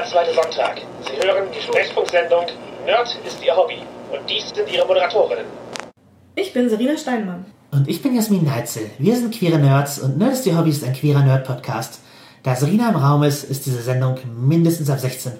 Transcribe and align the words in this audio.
Jeder 0.00 0.12
zweite 0.12 0.32
Sonntag. 0.34 0.80
Sie 1.02 1.26
hören 1.26 1.48
die 1.54 1.60
Sprechfunksendung 1.60 2.46
Nerd 2.86 3.18
ist 3.26 3.44
Ihr 3.44 3.54
Hobby. 3.54 3.82
Und 4.10 4.30
dies 4.30 4.48
sind 4.48 4.72
Ihre 4.72 4.86
Moderatorinnen. 4.86 5.44
Ich 6.36 6.54
bin 6.54 6.70
Serena 6.70 6.96
Steinmann. 6.96 7.44
Und 7.70 7.86
ich 7.86 8.00
bin 8.00 8.14
Jasmin 8.14 8.44
Neitzel. 8.44 8.90
Wir 8.98 9.14
sind 9.14 9.34
queere 9.34 9.58
Nerds 9.58 9.98
und 9.98 10.16
Nerd 10.16 10.32
ist 10.32 10.46
Ihr 10.46 10.56
Hobby 10.56 10.70
ist 10.70 10.84
ein 10.84 10.94
queerer 10.94 11.22
Nerd-Podcast. 11.22 12.00
Da 12.42 12.56
Serena 12.56 12.88
im 12.88 12.96
Raum 12.96 13.24
ist, 13.24 13.44
ist 13.44 13.66
diese 13.66 13.82
Sendung 13.82 14.16
mindestens 14.34 14.88
ab 14.88 15.00
16. 15.00 15.32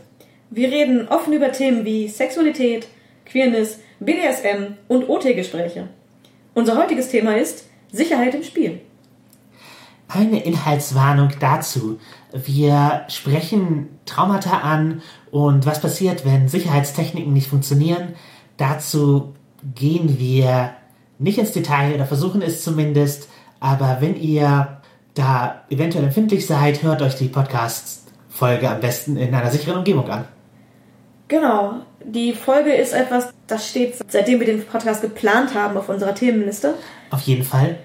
Wir 0.51 0.69
reden 0.69 1.09
offen 1.09 1.33
über 1.33 1.53
Themen 1.53 1.87
wie 1.87 2.09
Sexualität, 2.09 2.87
Queerness, 3.25 3.79
BDSM 4.01 4.75
und 4.89 5.09
OT-Gespräche. 5.09 5.89
Unser 6.53 6.77
heutiges 6.77 7.09
Thema 7.09 7.39
ist 7.39 7.65
Sicherheit 7.93 8.35
im 8.35 8.43
Spiel. 8.43 8.81
Eine 10.13 10.43
Inhaltswarnung 10.43 11.31
dazu. 11.39 12.01
Wir 12.33 13.03
sprechen 13.09 13.89
Traumata 14.07 14.59
an 14.59 15.03
und 15.31 15.67
was 15.67 15.81
passiert, 15.81 16.25
wenn 16.25 16.49
Sicherheitstechniken 16.49 17.33
nicht 17.33 17.47
funktionieren. 17.49 18.15
Dazu 18.57 19.35
gehen 19.77 20.19
wir 20.19 20.73
nicht 21.21 21.39
ins 21.39 21.53
Detail 21.53 21.95
oder 21.95 22.07
versuchen 22.07 22.43
es 22.43 22.65
zumindest. 22.65 23.29
Aber 23.61 23.99
wenn 24.01 24.17
ihr 24.17 24.81
da 25.15 25.63
eventuell 25.71 26.05
empfindlich 26.05 26.45
seid, 26.45 26.83
hört 26.83 27.03
euch 27.03 27.15
die 27.15 27.29
Podcast-Folge 27.29 28.69
am 28.69 28.81
besten 28.81 29.17
in 29.17 29.33
einer 29.33 29.51
sicheren 29.51 29.79
Umgebung 29.79 30.09
an. 30.09 30.25
Genau. 31.29 31.83
Die 32.05 32.33
Folge 32.33 32.73
ist 32.73 32.95
etwas, 32.95 33.33
das 33.47 33.69
steht, 33.69 33.95
seitdem 34.09 34.41
wir 34.41 34.47
den 34.47 34.67
Podcast 34.67 35.03
geplant 35.03 35.55
haben, 35.55 35.77
auf 35.77 35.89
unserer 35.89 36.15
Themenliste. 36.17 36.75
Auf 37.11 37.21
jeden 37.21 37.45
Fall. 37.45 37.79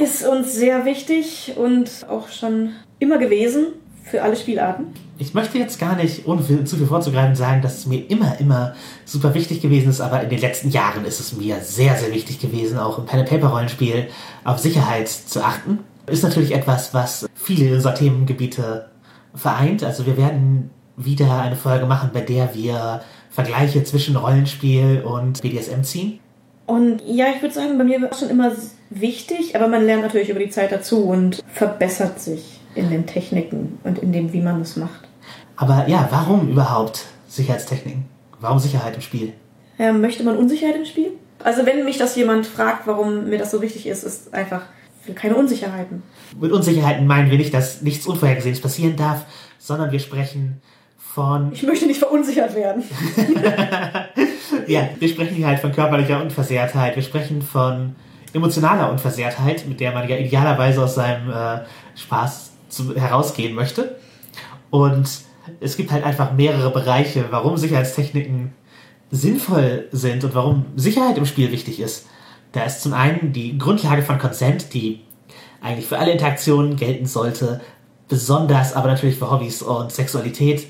Ist 0.00 0.26
uns 0.26 0.54
sehr 0.54 0.86
wichtig 0.86 1.52
und 1.56 2.06
auch 2.08 2.30
schon 2.30 2.70
immer 3.00 3.18
gewesen 3.18 3.66
für 4.02 4.22
alle 4.22 4.34
Spielarten. 4.34 4.86
Ich 5.18 5.34
möchte 5.34 5.58
jetzt 5.58 5.78
gar 5.78 5.94
nicht, 5.94 6.26
ohne 6.26 6.42
zu 6.64 6.76
viel 6.78 6.86
vorzugreifen, 6.86 7.36
sagen, 7.36 7.60
dass 7.60 7.76
es 7.76 7.86
mir 7.86 8.10
immer, 8.10 8.40
immer 8.40 8.74
super 9.04 9.34
wichtig 9.34 9.60
gewesen 9.60 9.90
ist, 9.90 10.00
aber 10.00 10.22
in 10.22 10.30
den 10.30 10.38
letzten 10.38 10.70
Jahren 10.70 11.04
ist 11.04 11.20
es 11.20 11.36
mir 11.36 11.60
sehr, 11.60 11.96
sehr 11.96 12.14
wichtig 12.14 12.40
gewesen, 12.40 12.78
auch 12.78 12.98
im 12.98 13.04
Pen-and-Paper-Rollenspiel 13.04 14.08
auf 14.42 14.58
Sicherheit 14.58 15.08
zu 15.08 15.44
achten. 15.44 15.80
Ist 16.06 16.24
natürlich 16.24 16.54
etwas, 16.54 16.94
was 16.94 17.28
viele 17.34 17.74
unserer 17.74 17.94
Themengebiete 17.94 18.88
vereint. 19.34 19.84
Also 19.84 20.06
wir 20.06 20.16
werden 20.16 20.70
wieder 20.96 21.42
eine 21.42 21.56
Folge 21.56 21.84
machen, 21.84 22.08
bei 22.14 22.22
der 22.22 22.54
wir 22.54 23.02
Vergleiche 23.28 23.84
zwischen 23.84 24.16
Rollenspiel 24.16 25.02
und 25.02 25.42
BDSM 25.42 25.82
ziehen. 25.82 26.20
Und 26.64 27.02
ja, 27.06 27.26
ich 27.36 27.42
würde 27.42 27.54
sagen, 27.54 27.76
bei 27.76 27.84
mir 27.84 28.00
war 28.00 28.10
es 28.10 28.20
schon 28.20 28.30
immer 28.30 28.50
wichtig, 28.90 29.56
aber 29.56 29.68
man 29.68 29.86
lernt 29.86 30.02
natürlich 30.02 30.28
über 30.28 30.40
die 30.40 30.50
Zeit 30.50 30.72
dazu 30.72 31.04
und 31.04 31.42
verbessert 31.52 32.20
sich 32.20 32.60
in 32.74 32.90
den 32.90 33.06
Techniken 33.06 33.78
und 33.84 33.98
in 33.98 34.12
dem, 34.12 34.32
wie 34.32 34.40
man 34.40 34.60
es 34.60 34.76
macht. 34.76 35.08
Aber 35.56 35.86
ja, 35.88 36.08
warum 36.10 36.48
überhaupt 36.48 37.06
Sicherheitstechniken? 37.28 38.04
Warum 38.40 38.58
Sicherheit 38.58 38.94
im 38.94 39.02
Spiel? 39.02 39.32
Ja, 39.78 39.92
möchte 39.92 40.24
man 40.24 40.36
Unsicherheit 40.36 40.76
im 40.76 40.84
Spiel? 40.84 41.12
Also 41.42 41.64
wenn 41.66 41.84
mich 41.84 41.98
das 41.98 42.16
jemand 42.16 42.46
fragt, 42.46 42.86
warum 42.86 43.28
mir 43.28 43.38
das 43.38 43.50
so 43.50 43.62
wichtig 43.62 43.86
ist, 43.86 44.04
ist 44.04 44.34
einfach 44.34 44.62
für 45.02 45.12
keine 45.12 45.36
Unsicherheiten. 45.36 46.02
Mit 46.38 46.52
Unsicherheiten 46.52 47.06
meinen 47.06 47.30
wir 47.30 47.38
nicht, 47.38 47.54
dass 47.54 47.82
nichts 47.82 48.06
Unvorhergesehenes 48.06 48.60
passieren 48.60 48.96
darf, 48.96 49.24
sondern 49.58 49.90
wir 49.92 50.00
sprechen 50.00 50.60
von. 50.98 51.52
Ich 51.52 51.62
möchte 51.62 51.86
nicht 51.86 51.98
verunsichert 51.98 52.54
werden. 52.54 52.84
ja, 54.66 54.88
wir 54.98 55.08
sprechen 55.08 55.34
hier 55.34 55.46
halt 55.46 55.60
von 55.60 55.72
körperlicher 55.72 56.22
Unversehrtheit. 56.22 56.96
Wir 56.96 57.02
sprechen 57.02 57.42
von 57.42 57.96
emotionaler 58.32 58.90
Unversehrtheit, 58.90 59.66
mit 59.66 59.80
der 59.80 59.92
man 59.92 60.08
ja 60.08 60.16
idealerweise 60.16 60.82
aus 60.82 60.94
seinem 60.94 61.30
äh, 61.30 61.60
Spaß 61.96 62.52
zu, 62.68 62.94
herausgehen 62.94 63.54
möchte. 63.54 63.96
Und 64.70 65.08
es 65.60 65.76
gibt 65.76 65.90
halt 65.90 66.04
einfach 66.04 66.32
mehrere 66.32 66.70
Bereiche, 66.70 67.26
warum 67.30 67.56
Sicherheitstechniken 67.56 68.52
sinnvoll 69.10 69.88
sind 69.90 70.24
und 70.24 70.34
warum 70.34 70.66
Sicherheit 70.76 71.18
im 71.18 71.26
Spiel 71.26 71.50
wichtig 71.50 71.80
ist. 71.80 72.06
Da 72.52 72.64
ist 72.64 72.82
zum 72.82 72.92
einen 72.92 73.32
die 73.32 73.58
Grundlage 73.58 74.02
von 74.02 74.18
Consent, 74.18 74.72
die 74.74 75.00
eigentlich 75.60 75.86
für 75.86 75.98
alle 75.98 76.12
Interaktionen 76.12 76.76
gelten 76.76 77.06
sollte, 77.06 77.60
besonders 78.08 78.74
aber 78.74 78.88
natürlich 78.88 79.16
für 79.16 79.30
Hobbys 79.30 79.62
und 79.62 79.92
Sexualität. 79.92 80.66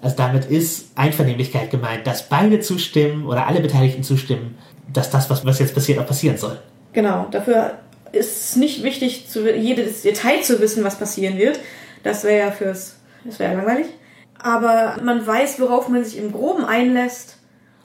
Also 0.00 0.16
damit 0.16 0.46
ist 0.46 0.90
Einvernehmlichkeit 0.96 1.70
gemeint, 1.70 2.06
dass 2.06 2.28
beide 2.28 2.60
zustimmen 2.60 3.26
oder 3.26 3.46
alle 3.46 3.60
Beteiligten 3.60 4.02
zustimmen, 4.02 4.56
dass 4.92 5.10
das, 5.10 5.30
was, 5.30 5.44
was 5.44 5.58
jetzt 5.58 5.74
passiert, 5.74 5.98
auch 5.98 6.06
passieren 6.06 6.36
soll. 6.36 6.58
Genau, 6.92 7.26
dafür 7.30 7.78
ist 8.12 8.50
es 8.50 8.56
nicht 8.56 8.82
wichtig, 8.82 9.28
zu, 9.28 9.50
jedes 9.50 10.02
Detail 10.02 10.42
zu 10.42 10.60
wissen, 10.60 10.84
was 10.84 10.98
passieren 10.98 11.38
wird. 11.38 11.58
Das 12.02 12.24
wäre 12.24 12.46
ja 12.46 12.50
fürs, 12.50 12.96
das 13.24 13.38
wäre 13.38 13.52
ja 13.52 13.58
langweilig. 13.58 13.86
Aber 14.38 14.96
man 15.02 15.26
weiß, 15.26 15.60
worauf 15.60 15.88
man 15.88 16.04
sich 16.04 16.18
im 16.18 16.32
Groben 16.32 16.64
einlässt 16.64 17.38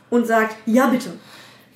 und 0.09 0.27
sagt, 0.27 0.55
ja 0.65 0.87
bitte. 0.87 1.11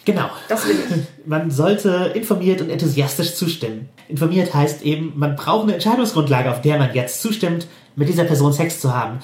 Genau. 0.05 0.29
Das 0.49 0.67
will 0.67 0.75
ich. 0.75 1.25
Man 1.27 1.51
sollte 1.51 2.11
informiert 2.15 2.59
und 2.61 2.71
enthusiastisch 2.71 3.35
zustimmen. 3.35 3.89
Informiert 4.07 4.51
heißt 4.51 4.81
eben, 4.81 5.13
man 5.15 5.35
braucht 5.35 5.63
eine 5.63 5.75
Entscheidungsgrundlage, 5.75 6.49
auf 6.49 6.61
der 6.61 6.79
man 6.79 6.93
jetzt 6.95 7.21
zustimmt, 7.21 7.67
mit 7.95 8.09
dieser 8.09 8.23
Person 8.23 8.51
Sex 8.51 8.81
zu 8.81 8.95
haben, 8.95 9.19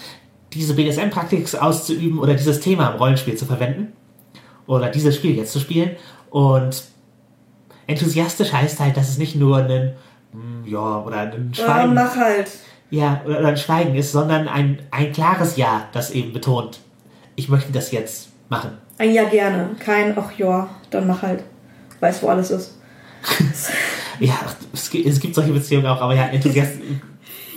diese 0.54 0.76
BDSM-Praktik 0.76 1.52
auszuüben 1.60 2.20
oder 2.20 2.36
dieses 2.36 2.60
Thema 2.60 2.92
im 2.92 2.98
Rollenspiel 2.98 3.36
zu 3.36 3.46
verwenden. 3.46 3.94
Oder 4.68 4.90
dieses 4.90 5.16
Spiel 5.16 5.36
jetzt 5.36 5.52
zu 5.52 5.60
spielen. 5.60 5.96
Und 6.30 6.84
enthusiastisch 7.88 8.54
heißt 8.54 8.80
halt, 8.80 8.96
dass 8.98 9.10
es 9.10 9.18
nicht 9.18 9.36
nur 9.36 9.58
ein, 9.58 9.94
ja, 10.66 11.00
oder 11.00 11.20
ein 11.20 11.52
Schweigen. 11.54 11.96
Ja, 11.96 12.04
mach 12.04 12.16
halt. 12.16 12.50
Ja, 12.90 13.22
oder, 13.26 13.40
oder 13.40 13.48
ein 13.50 13.58
Schweigen 13.58 13.96
ist, 13.96 14.12
sondern 14.12 14.48
ein, 14.48 14.80
ein 14.92 15.12
klares 15.12 15.58
Ja, 15.58 15.88
das 15.94 16.12
eben 16.12 16.34
betont, 16.34 16.80
ich 17.36 17.50
möchte 17.50 17.72
das 17.72 17.92
jetzt 17.92 18.30
machen. 18.50 18.72
Ein 18.98 19.14
Ja 19.14 19.26
gerne. 19.26 19.70
Kein, 19.80 20.18
ach 20.18 20.32
ja, 20.38 20.70
dann 20.90 21.08
mach 21.08 21.22
halt. 21.22 21.44
Weiß, 22.00 22.22
wo 22.22 22.28
alles 22.28 22.52
ist. 22.52 22.78
ja, 24.20 24.36
es 24.74 24.90
gibt, 25.20 25.36
solche 25.36 25.52
Beziehungen 25.52 25.88
auch, 25.88 26.00
aber 26.00 26.14
ja, 26.14 26.26
Enthusiasten. 26.28 27.02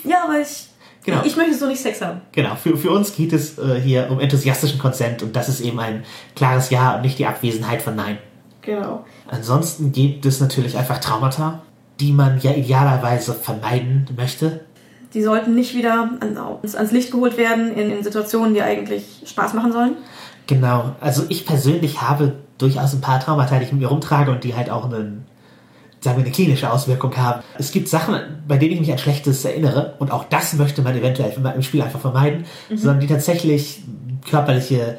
ja, 0.05 0.25
aber 0.25 0.41
ich. 0.41 0.67
Genau. 1.05 1.23
Ich 1.25 1.37
möchte 1.37 1.55
so 1.55 1.67
nicht 1.67 1.81
Sex 1.81 2.03
haben. 2.03 2.21
Genau, 2.33 2.55
für, 2.57 2.77
für 2.77 2.91
uns 2.91 3.15
geht 3.15 3.33
es 3.33 3.59
äh, 3.59 3.81
hier 3.81 4.11
um 4.11 4.21
enthusiastischen 4.21 4.79
Konsent 4.79 5.23
und 5.23 5.35
das 5.35 5.49
ist 5.49 5.61
eben 5.61 5.81
ein 5.81 6.05
klares 6.37 6.69
Ja 6.69 6.97
und 6.97 7.03
nicht 7.03 7.19
die 7.19 7.27
Abwesenheit 7.27 7.81
von 7.81 7.97
Nein. 7.97 8.19
Genau. 8.62 9.04
Ansonsten 9.28 9.93
gibt 9.93 10.26
es 10.26 10.41
natürlich 10.41 10.76
einfach 10.76 10.98
Traumata, 10.98 11.62
die 11.98 12.12
man 12.12 12.41
ja 12.41 12.53
idealerweise 12.53 13.34
vermeiden 13.34 14.06
möchte. 14.16 14.60
Die 15.15 15.22
sollten 15.22 15.54
nicht 15.54 15.75
wieder 15.75 16.10
ans, 16.21 16.75
ans 16.76 16.93
Licht 16.93 17.10
geholt 17.10 17.37
werden 17.37 17.75
in, 17.75 17.91
in 17.91 18.04
Situationen, 18.04 18.54
die 18.54 18.62
eigentlich 18.62 19.22
Spaß 19.26 19.54
machen 19.54 19.72
sollen. 19.72 19.97
Genau. 20.47 20.94
Also 21.00 21.25
ich 21.28 21.47
persönlich 21.47 22.00
habe 22.00 22.34
durchaus 22.59 22.93
ein 22.93 23.00
paar 23.00 23.21
Traumata, 23.21 23.59
die 23.59 23.65
ich 23.65 23.72
mit 23.72 23.81
mir 23.81 23.88
rumtrage 23.88 24.31
und 24.31 24.44
die 24.44 24.54
halt 24.54 24.71
auch 24.71 24.84
einen, 24.84 25.25
sagen 26.00 26.19
wir, 26.19 26.25
eine 26.25 26.32
klinische 26.32 26.71
Auswirkung 26.71 27.16
haben. 27.16 27.42
Es 27.59 27.72
gibt 27.72 27.88
Sachen, 27.88 28.21
bei 28.47 28.56
denen 28.56 28.75
ich 28.75 28.81
mich 28.81 28.92
an 28.92 28.98
Schlechtes 28.98 29.44
erinnere 29.44 29.94
und 29.98 30.10
auch 30.10 30.25
das 30.25 30.54
möchte 30.54 30.82
man 30.82 30.97
eventuell 30.97 31.32
im 31.54 31.62
Spiel 31.62 31.82
einfach 31.82 32.00
vermeiden, 32.00 32.44
mhm. 32.69 32.77
sondern 32.77 33.00
die 33.00 33.06
tatsächlich 33.06 33.82
körperliche 34.28 34.98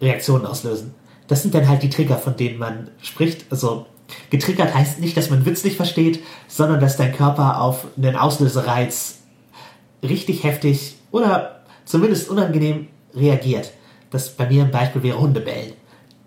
Reaktionen 0.00 0.46
auslösen. 0.46 0.94
Das 1.28 1.42
sind 1.42 1.54
dann 1.54 1.68
halt 1.68 1.82
die 1.82 1.90
Trigger, 1.90 2.16
von 2.16 2.36
denen 2.36 2.58
man 2.58 2.88
spricht. 3.02 3.46
Also 3.50 3.86
getriggert 4.30 4.74
heißt 4.74 5.00
nicht, 5.00 5.16
dass 5.16 5.30
man 5.30 5.44
Witz 5.46 5.64
nicht 5.64 5.76
versteht, 5.76 6.22
sondern 6.48 6.80
dass 6.80 6.96
dein 6.96 7.12
Körper 7.12 7.60
auf 7.60 7.86
einen 7.96 8.16
Auslösereiz 8.16 9.18
richtig 10.02 10.44
heftig 10.44 10.96
oder 11.10 11.62
zumindest 11.84 12.28
unangenehm 12.28 12.88
reagiert. 13.14 13.72
Das 14.10 14.30
bei 14.30 14.48
mir 14.48 14.64
ein 14.64 14.70
Beispiel 14.70 15.02
wäre 15.02 15.20
Hundebellen. 15.20 15.72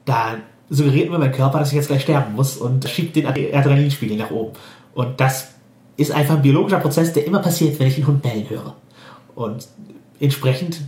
Da 0.06 0.38
suggeriert 0.70 1.10
mir 1.10 1.18
mein 1.20 1.32
Körper, 1.32 1.60
dass 1.60 1.70
ich 1.70 1.76
jetzt 1.76 1.88
gleich 1.88 2.02
sterben 2.02 2.36
muss 2.36 2.58
und 2.58 2.88
schiebt 2.90 3.16
den 3.16 3.26
Adrenalinspiegel 3.26 4.18
nach 4.18 4.32
oben. 4.32 4.54
Und 4.94 5.20
das 5.20 5.50
ist 5.98 6.12
einfach 6.12 6.36
ein 6.36 6.42
biologischer 6.42 6.80
Prozess, 6.80 7.14
der 7.14 7.26
immer 7.26 7.40
passiert, 7.40 7.80
wenn 7.80 7.88
ich 7.88 7.96
einen 7.96 8.08
Hund 8.08 8.22
bellen 8.22 8.50
höre. 8.50 8.76
Und 9.36 9.68
entsprechend 10.20 10.82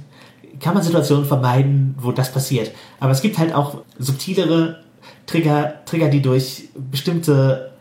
kann 0.61 0.73
man 0.73 0.83
Situationen 0.83 1.25
vermeiden, 1.25 1.95
wo 1.99 2.11
das 2.11 2.31
passiert. 2.31 2.71
Aber 2.99 3.11
es 3.11 3.21
gibt 3.21 3.37
halt 3.37 3.53
auch 3.53 3.81
subtilere 3.97 4.83
Trigger, 5.25 5.83
Trigger, 5.85 6.09
die 6.09 6.21
durch 6.21 6.69
bestimmte 6.75 7.71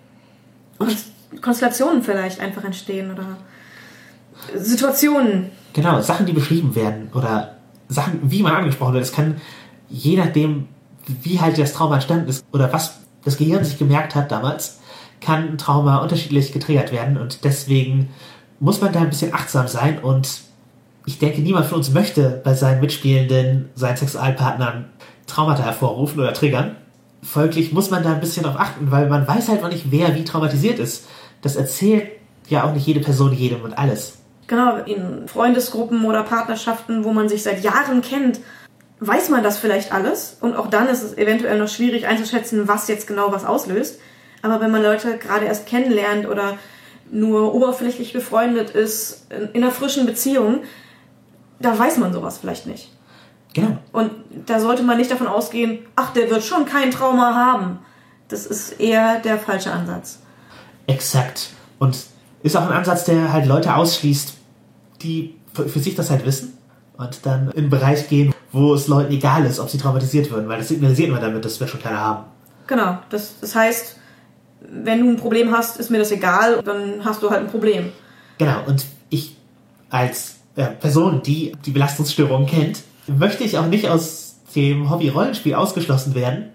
Konstellationen 1.40 2.02
vielleicht 2.02 2.40
einfach 2.40 2.64
entstehen 2.64 3.12
oder 3.12 3.36
Situationen. 4.56 5.50
Genau, 5.72 6.00
Sachen, 6.00 6.26
die 6.26 6.32
beschrieben 6.32 6.74
werden 6.74 7.10
oder 7.14 7.56
Sachen, 7.88 8.20
wie 8.22 8.42
man 8.42 8.54
angesprochen 8.54 8.94
wird. 8.94 9.04
Es 9.04 9.12
kann 9.12 9.40
je 9.88 10.16
nachdem, 10.16 10.68
wie 11.06 11.40
halt 11.40 11.58
das 11.58 11.72
Trauma 11.72 11.96
entstanden 11.96 12.28
ist 12.28 12.44
oder 12.52 12.72
was 12.72 13.00
das 13.24 13.36
Gehirn 13.36 13.64
sich 13.64 13.78
gemerkt 13.78 14.14
hat 14.14 14.30
damals, 14.30 14.80
kann 15.20 15.50
ein 15.50 15.58
Trauma 15.58 15.98
unterschiedlich 15.98 16.52
getriggert 16.52 16.92
werden 16.92 17.18
und 17.18 17.44
deswegen 17.44 18.08
muss 18.58 18.80
man 18.80 18.92
da 18.92 19.00
ein 19.00 19.10
bisschen 19.10 19.34
achtsam 19.34 19.68
sein 19.68 19.98
und 19.98 20.40
ich 21.06 21.18
denke, 21.18 21.40
niemand 21.40 21.66
von 21.66 21.78
uns 21.78 21.90
möchte 21.92 22.40
bei 22.44 22.54
seinen 22.54 22.80
Mitspielenden, 22.80 23.70
seinen 23.74 23.96
Sexualpartnern 23.96 24.86
Traumata 25.26 25.62
hervorrufen 25.62 26.20
oder 26.20 26.32
triggern. 26.32 26.76
Folglich 27.22 27.72
muss 27.72 27.90
man 27.90 28.02
da 28.02 28.12
ein 28.12 28.20
bisschen 28.20 28.44
drauf 28.44 28.56
achten, 28.58 28.90
weil 28.90 29.08
man 29.08 29.26
weiß 29.26 29.48
halt 29.48 29.62
noch 29.62 29.70
nicht, 29.70 29.90
wer 29.90 30.14
wie 30.14 30.24
traumatisiert 30.24 30.78
ist. 30.78 31.06
Das 31.42 31.56
erzählt 31.56 32.10
ja 32.48 32.64
auch 32.64 32.72
nicht 32.72 32.86
jede 32.86 33.00
Person 33.00 33.32
jedem 33.32 33.62
und 33.62 33.76
alles. 33.76 34.18
Genau, 34.46 34.76
in 34.78 35.28
Freundesgruppen 35.28 36.04
oder 36.04 36.22
Partnerschaften, 36.24 37.04
wo 37.04 37.12
man 37.12 37.28
sich 37.28 37.42
seit 37.42 37.62
Jahren 37.62 38.02
kennt, 38.02 38.40
weiß 38.98 39.28
man 39.28 39.42
das 39.42 39.58
vielleicht 39.58 39.92
alles. 39.92 40.36
Und 40.40 40.56
auch 40.56 40.66
dann 40.66 40.88
ist 40.88 41.02
es 41.02 41.16
eventuell 41.16 41.58
noch 41.58 41.68
schwierig 41.68 42.06
einzuschätzen, 42.06 42.66
was 42.66 42.88
jetzt 42.88 43.06
genau 43.06 43.32
was 43.32 43.44
auslöst. 43.44 44.00
Aber 44.42 44.60
wenn 44.60 44.70
man 44.70 44.82
Leute 44.82 45.18
gerade 45.18 45.46
erst 45.46 45.66
kennenlernt 45.66 46.26
oder 46.26 46.58
nur 47.10 47.54
oberflächlich 47.54 48.12
befreundet 48.12 48.70
ist, 48.70 49.26
in 49.52 49.62
einer 49.62 49.72
frischen 49.72 50.06
Beziehung, 50.06 50.62
da 51.60 51.78
weiß 51.78 51.98
man 51.98 52.12
sowas 52.12 52.38
vielleicht 52.38 52.66
nicht. 52.66 52.90
Genau. 53.52 53.78
Und 53.92 54.10
da 54.46 54.60
sollte 54.60 54.82
man 54.82 54.96
nicht 54.96 55.10
davon 55.10 55.26
ausgehen, 55.26 55.80
ach, 55.96 56.12
der 56.12 56.30
wird 56.30 56.42
schon 56.42 56.64
kein 56.64 56.90
Trauma 56.90 57.34
haben. 57.34 57.78
Das 58.28 58.46
ist 58.46 58.80
eher 58.80 59.18
der 59.20 59.38
falsche 59.38 59.72
Ansatz. 59.72 60.20
Exakt. 60.86 61.50
Und 61.78 61.98
ist 62.42 62.56
auch 62.56 62.62
ein 62.62 62.72
Ansatz, 62.72 63.04
der 63.04 63.32
halt 63.32 63.46
Leute 63.46 63.74
ausschließt, 63.74 64.34
die 65.02 65.34
für 65.52 65.80
sich 65.80 65.94
das 65.94 66.10
halt 66.10 66.24
wissen 66.24 66.56
und 66.96 67.26
dann 67.26 67.50
in 67.50 67.58
einen 67.58 67.70
Bereich 67.70 68.08
gehen, 68.08 68.32
wo 68.52 68.74
es 68.74 68.86
Leuten 68.86 69.12
egal 69.12 69.44
ist, 69.46 69.58
ob 69.58 69.68
sie 69.68 69.78
traumatisiert 69.78 70.30
würden, 70.30 70.48
weil 70.48 70.58
das 70.58 70.68
signalisiert 70.68 71.10
man 71.10 71.20
damit, 71.20 71.44
dass 71.44 71.58
wir 71.58 71.66
schon 71.66 71.82
keine 71.82 71.98
haben. 71.98 72.24
Genau. 72.66 72.98
Das, 73.10 73.34
das 73.40 73.54
heißt, 73.54 73.96
wenn 74.60 75.00
du 75.00 75.10
ein 75.10 75.16
Problem 75.16 75.50
hast, 75.50 75.78
ist 75.78 75.90
mir 75.90 75.98
das 75.98 76.12
egal, 76.12 76.62
dann 76.62 77.04
hast 77.04 77.22
du 77.22 77.30
halt 77.30 77.40
ein 77.40 77.48
Problem. 77.48 77.90
Genau, 78.38 78.64
und 78.66 78.86
ich 79.08 79.36
als 79.90 80.36
äh, 80.60 80.66
Person, 80.66 81.22
die 81.22 81.52
die 81.64 81.70
Belastungsstörung 81.70 82.46
kennt, 82.46 82.82
möchte 83.06 83.44
ich 83.44 83.56
auch 83.58 83.66
nicht 83.66 83.88
aus 83.88 84.36
dem 84.54 84.90
Hobby 84.90 85.08
Rollenspiel 85.08 85.54
ausgeschlossen 85.54 86.14
werden, 86.14 86.50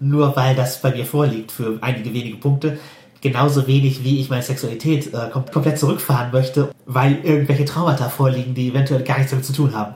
nur 0.00 0.36
weil 0.36 0.54
das 0.54 0.80
bei 0.82 0.90
mir 0.90 1.06
vorliegt 1.06 1.52
für 1.52 1.78
einige 1.80 2.12
wenige 2.12 2.36
Punkte. 2.36 2.78
Genauso 3.20 3.66
wenig 3.66 4.04
wie 4.04 4.20
ich 4.20 4.28
meine 4.28 4.42
Sexualität 4.42 5.14
äh, 5.14 5.30
kom 5.32 5.46
komplett 5.50 5.78
zurückfahren 5.78 6.30
möchte, 6.32 6.70
weil 6.84 7.18
irgendwelche 7.22 7.64
Traumata 7.64 8.10
vorliegen, 8.10 8.54
die 8.54 8.68
eventuell 8.68 9.02
gar 9.02 9.16
nichts 9.16 9.30
damit 9.30 9.46
zu 9.46 9.54
tun 9.54 9.74
haben. 9.74 9.94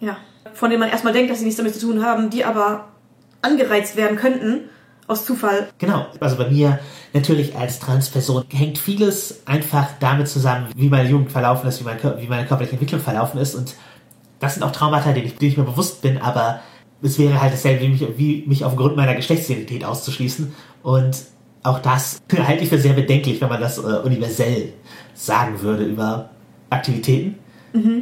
Ja. 0.00 0.16
Von 0.54 0.70
denen 0.70 0.80
man 0.80 0.88
erstmal 0.88 1.12
denkt, 1.12 1.30
dass 1.30 1.38
sie 1.38 1.44
nichts 1.44 1.58
damit 1.58 1.74
zu 1.74 1.86
tun 1.86 2.02
haben, 2.02 2.30
die 2.30 2.44
aber 2.44 2.86
angereizt 3.42 3.96
werden 3.96 4.16
könnten 4.16 4.62
aus 5.10 5.24
Zufall. 5.24 5.68
Genau, 5.78 6.06
also 6.20 6.36
bei 6.36 6.48
mir 6.48 6.78
natürlich 7.12 7.56
als 7.56 7.80
Transperson 7.80 8.44
hängt 8.52 8.78
vieles 8.78 9.42
einfach 9.44 9.88
damit 9.98 10.28
zusammen, 10.28 10.68
wie 10.76 10.88
meine 10.88 11.08
Jugend 11.08 11.32
verlaufen 11.32 11.68
ist, 11.68 11.80
wie, 11.80 11.84
mein, 11.84 11.98
wie 12.18 12.28
meine 12.28 12.46
körperliche 12.46 12.74
Entwicklung 12.74 13.00
verlaufen 13.00 13.40
ist. 13.40 13.54
Und 13.54 13.74
das 14.38 14.54
sind 14.54 14.62
auch 14.62 14.70
Traumata, 14.70 15.12
denen 15.12 15.26
ich, 15.26 15.36
denen 15.36 15.50
ich 15.50 15.58
mir 15.58 15.64
bewusst 15.64 16.00
bin, 16.00 16.18
aber 16.18 16.60
es 17.02 17.18
wäre 17.18 17.40
halt 17.40 17.52
dasselbe, 17.52 17.82
wie 17.82 17.88
mich, 17.88 18.06
wie 18.16 18.44
mich 18.46 18.64
aufgrund 18.64 18.96
meiner 18.96 19.14
Geschlechtsidentität 19.14 19.84
auszuschließen. 19.84 20.54
Und 20.82 21.16
auch 21.62 21.80
das 21.80 22.20
halte 22.32 22.62
ich 22.62 22.68
für 22.68 22.78
sehr 22.78 22.94
bedenklich, 22.94 23.40
wenn 23.40 23.48
man 23.48 23.60
das 23.60 23.78
äh, 23.78 23.80
universell 23.80 24.72
sagen 25.14 25.60
würde 25.60 25.84
über 25.84 26.30
Aktivitäten 26.70 27.36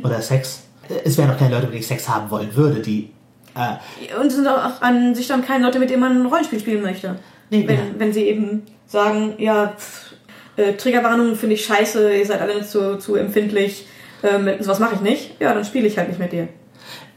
oder 0.05 0.21
Sex. 0.21 0.65
Es 1.05 1.17
wären 1.17 1.31
auch 1.31 1.39
keine 1.39 1.55
Leute, 1.55 1.65
mit 1.65 1.75
denen 1.75 1.81
ich 1.81 1.87
Sex 1.87 2.09
haben 2.09 2.31
wollen 2.31 2.55
würde, 2.55 2.81
die 2.81 3.11
äh, 3.59 4.15
Und 4.21 4.27
es 4.27 4.37
sind 4.37 4.47
auch 4.47 4.81
an 4.81 5.15
sich 5.15 5.27
dann 5.27 5.45
keine 5.45 5.65
Leute, 5.65 5.79
mit 5.79 5.91
denen 5.91 6.01
man 6.01 6.21
ein 6.21 6.27
Rollenspiel 6.27 6.61
spielen 6.61 6.83
möchte. 6.83 7.17
Nee, 7.51 7.67
wenn, 7.67 7.77
ja. 7.77 7.83
wenn 7.97 8.13
sie 8.13 8.25
eben 8.25 8.63
sagen, 8.87 9.35
ja, 9.39 9.75
pff, 9.77 10.15
äh, 10.57 10.75
Triggerwarnungen 10.75 11.37
finde 11.37 11.55
ich 11.55 11.65
scheiße, 11.65 12.17
ihr 12.17 12.27
seid 12.27 12.41
alle 12.41 12.65
zu, 12.65 12.99
zu 12.99 13.15
empfindlich, 13.17 13.87
ähm, 14.23 14.51
sowas 14.61 14.81
mache 14.81 14.97
ich 14.97 15.01
nicht, 15.01 15.41
ja, 15.41 15.55
dann 15.55 15.65
spiele 15.65 15.87
ich 15.87 15.97
halt 15.97 16.09
nicht 16.09 16.19
mit 16.19 16.33
dir. 16.33 16.49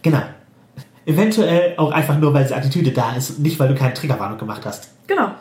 Genau. 0.02 0.22
Eventuell 1.06 1.74
auch 1.78 1.92
einfach 1.92 2.18
nur, 2.20 2.34
weil 2.34 2.44
diese 2.44 2.56
Attitüde 2.56 2.92
da 2.92 3.16
ist, 3.16 3.40
nicht 3.40 3.60
weil 3.60 3.68
du 3.68 3.76
keine 3.76 3.94
Triggerwarnung 3.94 4.38
gemacht 4.38 4.62
hast. 4.66 4.90
Genau. 5.08 5.32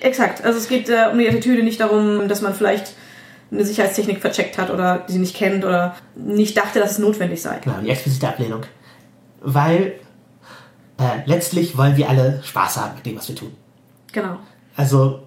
Exakt. 0.00 0.44
Also 0.44 0.58
es 0.58 0.68
geht 0.68 0.88
äh, 0.88 1.08
um 1.12 1.18
die 1.18 1.28
Attitüde, 1.28 1.62
nicht 1.62 1.80
darum, 1.80 2.28
dass 2.28 2.40
man 2.40 2.54
vielleicht 2.54 2.94
eine 3.50 3.64
Sicherheitstechnik 3.64 4.20
vercheckt 4.20 4.56
hat 4.58 4.70
oder 4.70 5.04
sie 5.08 5.18
nicht 5.18 5.34
kennt 5.34 5.64
oder 5.64 5.96
nicht 6.14 6.56
dachte, 6.56 6.78
dass 6.78 6.92
es 6.92 6.98
notwendig 6.98 7.42
sei. 7.42 7.58
Genau, 7.62 7.78
die 7.82 7.90
explizite 7.90 8.28
Ablehnung. 8.28 8.62
Weil 9.40 9.94
äh, 11.00 11.22
letztlich 11.24 11.76
wollen 11.78 11.96
wir 11.96 12.08
alle 12.08 12.42
Spaß 12.44 12.76
haben 12.76 12.94
mit 12.96 13.06
dem, 13.06 13.16
was 13.16 13.28
wir 13.28 13.34
tun. 13.34 13.52
Genau. 14.12 14.36
Also 14.76 15.22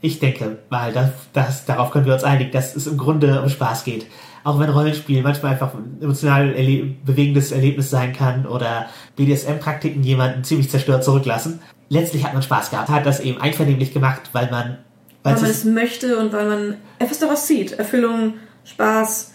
ich 0.00 0.18
denke 0.18 0.58
mal, 0.68 0.92
das, 0.92 1.10
das, 1.32 1.64
darauf 1.64 1.92
können 1.92 2.06
wir 2.06 2.14
uns 2.14 2.24
einigen, 2.24 2.50
dass 2.50 2.74
es 2.74 2.88
im 2.88 2.98
Grunde 2.98 3.40
um 3.40 3.48
Spaß 3.48 3.84
geht. 3.84 4.06
Auch 4.42 4.58
wenn 4.58 4.68
Rollenspiel 4.68 5.22
manchmal 5.22 5.52
einfach 5.52 5.74
ein 5.74 5.98
emotional 6.02 6.52
erle 6.52 6.96
bewegendes 7.04 7.52
Erlebnis 7.52 7.90
sein 7.90 8.12
kann 8.12 8.44
oder 8.46 8.86
BDSM-Praktiken 9.14 10.02
jemanden 10.02 10.42
ziemlich 10.42 10.68
zerstört 10.68 11.04
zurücklassen. 11.04 11.60
Letztlich 11.88 12.24
hat 12.24 12.32
man 12.32 12.42
Spaß 12.42 12.70
gehabt, 12.70 12.88
hat 12.88 13.06
das 13.06 13.20
eben 13.20 13.40
einvernehmlich 13.40 13.94
gemacht, 13.94 14.22
weil 14.32 14.50
man, 14.50 14.78
weil 15.22 15.34
Weil 15.34 15.42
man 15.42 15.50
es, 15.50 15.58
es 15.58 15.64
möchte 15.64 16.18
und 16.18 16.32
weil 16.32 16.48
man 16.48 16.76
etwas 16.98 17.20
daraus 17.20 17.46
zieht. 17.46 17.70
Erfüllung, 17.72 18.34
Spaß. 18.64 19.34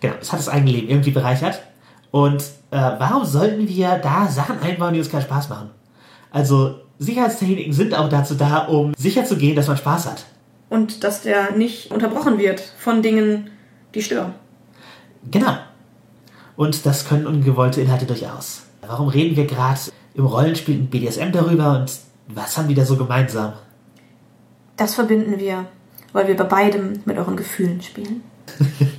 genau, 0.00 0.14
es 0.22 0.32
hat 0.32 0.38
das 0.38 0.48
eigene 0.48 0.70
Leben 0.70 0.88
irgendwie 0.88 1.10
bereichert. 1.10 1.60
Und 2.10 2.44
äh, 2.76 2.96
warum 2.98 3.24
sollten 3.24 3.68
wir 3.68 3.98
da 3.98 4.28
Sachen 4.28 4.60
einbauen, 4.60 4.94
die 4.94 5.00
uns 5.00 5.10
keinen 5.10 5.22
Spaß 5.22 5.48
machen? 5.48 5.70
Also 6.30 6.80
Sicherheitstechniken 6.98 7.72
sind 7.72 7.94
auch 7.94 8.08
dazu 8.08 8.34
da, 8.34 8.66
um 8.66 8.94
sicherzugehen, 8.96 9.56
dass 9.56 9.68
man 9.68 9.76
Spaß 9.76 10.06
hat. 10.06 10.24
Und 10.68 11.04
dass 11.04 11.22
der 11.22 11.52
nicht 11.52 11.90
unterbrochen 11.92 12.38
wird 12.38 12.60
von 12.60 13.02
Dingen, 13.02 13.50
die 13.94 14.02
stören. 14.02 14.34
Genau. 15.30 15.56
Und 16.56 16.86
das 16.86 17.06
können 17.06 17.26
ungewollte 17.26 17.80
Inhalte 17.80 18.06
durchaus. 18.06 18.62
Warum 18.80 19.08
reden 19.08 19.36
wir 19.36 19.46
gerade 19.46 19.80
im 20.14 20.26
Rollenspiel 20.26 20.78
und 20.78 20.90
BDSM 20.90 21.32
darüber 21.32 21.78
und 21.78 21.92
was 22.28 22.56
haben 22.56 22.68
die 22.68 22.74
da 22.74 22.84
so 22.84 22.96
gemeinsam? 22.96 23.52
Das 24.76 24.94
verbinden 24.94 25.38
wir, 25.38 25.66
weil 26.12 26.28
wir 26.28 26.36
bei 26.36 26.44
beidem 26.44 27.00
mit 27.04 27.18
euren 27.18 27.36
Gefühlen 27.36 27.82
spielen. 27.82 28.22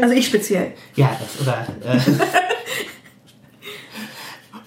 also 0.00 0.14
ich 0.14 0.26
speziell. 0.26 0.72
Ja, 0.96 1.16
das, 1.18 1.40
oder, 1.40 1.66
äh, 1.84 2.00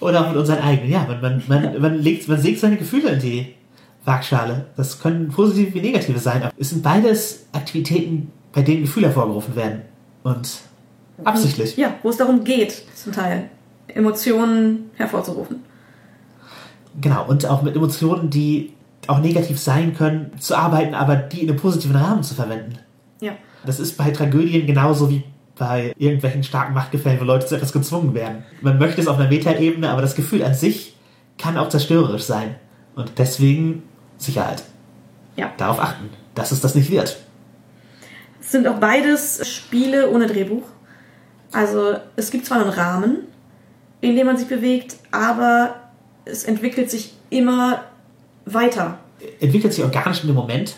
oder 0.00 0.20
auch 0.22 0.28
mit 0.28 0.36
unseren 0.36 0.58
eigenen. 0.60 0.90
Ja, 0.90 1.06
man, 1.08 1.20
man, 1.20 1.42
man, 1.48 1.80
man, 1.80 1.94
legt, 1.98 2.28
man 2.28 2.42
legt 2.42 2.60
seine 2.60 2.76
Gefühle 2.76 3.10
in 3.10 3.20
die 3.20 3.54
Waagschale. 4.04 4.66
Das 4.76 5.00
können 5.00 5.28
positive 5.28 5.74
wie 5.74 5.80
negative 5.80 6.18
sein. 6.18 6.42
Aber 6.42 6.52
es 6.58 6.70
sind 6.70 6.82
beides 6.82 7.46
Aktivitäten, 7.52 8.30
bei 8.52 8.62
denen 8.62 8.82
Gefühle 8.82 9.06
hervorgerufen 9.06 9.56
werden. 9.56 9.82
Und 10.22 10.60
absichtlich. 11.24 11.76
Ja, 11.76 11.94
wo 12.02 12.10
es 12.10 12.16
darum 12.16 12.44
geht, 12.44 12.84
zum 12.94 13.12
Teil 13.12 13.50
Emotionen 13.88 14.90
hervorzurufen. 14.94 15.64
Genau, 17.00 17.26
und 17.26 17.46
auch 17.46 17.62
mit 17.62 17.76
Emotionen, 17.76 18.30
die 18.30 18.72
auch 19.06 19.18
negativ 19.18 19.58
sein 19.58 19.94
können, 19.94 20.32
zu 20.38 20.56
arbeiten, 20.56 20.94
aber 20.94 21.16
die 21.16 21.42
in 21.42 21.50
einem 21.50 21.58
positiven 21.58 21.96
Rahmen 21.96 22.22
zu 22.22 22.34
verwenden. 22.34 22.78
Ja. 23.20 23.32
Das 23.66 23.80
ist 23.80 23.96
bei 23.96 24.10
Tragödien 24.10 24.66
genauso 24.66 25.10
wie 25.10 25.24
bei 25.58 25.94
irgendwelchen 25.98 26.44
starken 26.44 26.74
Machtgefällen, 26.74 27.20
wo 27.20 27.24
Leute 27.24 27.46
zu 27.46 27.56
etwas 27.56 27.72
gezwungen 27.72 28.14
werden. 28.14 28.44
Man 28.60 28.78
möchte 28.78 29.00
es 29.00 29.08
auf 29.08 29.18
einer 29.18 29.28
Metaebene, 29.28 29.90
aber 29.90 30.02
das 30.02 30.14
Gefühl 30.14 30.42
an 30.42 30.54
sich 30.54 30.96
kann 31.38 31.56
auch 31.56 31.68
zerstörerisch 31.68 32.22
sein. 32.22 32.56
Und 32.94 33.12
deswegen 33.18 33.82
Sicherheit. 34.18 34.62
Ja. 35.36 35.52
Darauf 35.56 35.80
achten, 35.80 36.10
dass 36.34 36.52
es 36.52 36.60
das 36.60 36.74
nicht 36.74 36.90
wird. 36.90 37.18
Es 38.40 38.52
sind 38.52 38.66
auch 38.66 38.78
beides 38.78 39.46
Spiele 39.48 40.10
ohne 40.10 40.26
Drehbuch. 40.26 40.62
Also 41.52 41.96
es 42.16 42.30
gibt 42.30 42.46
zwar 42.46 42.60
einen 42.60 42.70
Rahmen, 42.70 43.18
in 44.00 44.16
dem 44.16 44.26
man 44.26 44.36
sich 44.36 44.48
bewegt, 44.48 44.96
aber 45.10 45.76
es 46.24 46.44
entwickelt 46.44 46.90
sich 46.90 47.14
immer 47.30 47.84
weiter. 48.44 48.98
Entwickelt 49.40 49.72
sich 49.72 49.84
organisch 49.84 50.20
in 50.20 50.28
dem 50.28 50.36
Moment. 50.36 50.76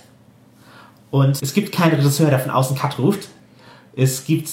Und 1.10 1.42
es 1.42 1.54
gibt 1.54 1.72
keinen 1.72 1.94
Regisseur, 1.94 2.30
der 2.30 2.38
von 2.38 2.50
außen 2.50 2.76
Cut 2.76 2.98
ruft. 2.98 3.28
Es 3.96 4.24
gibt, 4.24 4.50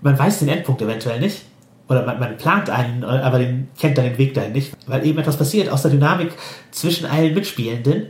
man 0.00 0.18
weiß 0.18 0.40
den 0.40 0.48
Endpunkt 0.48 0.82
eventuell 0.82 1.20
nicht. 1.20 1.42
Oder 1.88 2.04
man, 2.04 2.20
man 2.20 2.36
plant 2.36 2.68
einen, 2.68 3.02
aber 3.02 3.38
den 3.38 3.68
kennt 3.78 3.96
dann 3.96 4.04
den 4.04 4.18
Weg 4.18 4.34
dahin 4.34 4.52
nicht. 4.52 4.72
Weil 4.86 5.06
eben 5.06 5.18
etwas 5.18 5.36
passiert 5.36 5.70
aus 5.70 5.82
der 5.82 5.90
Dynamik 5.90 6.32
zwischen 6.70 7.06
allen 7.06 7.34
Mitspielenden. 7.34 8.08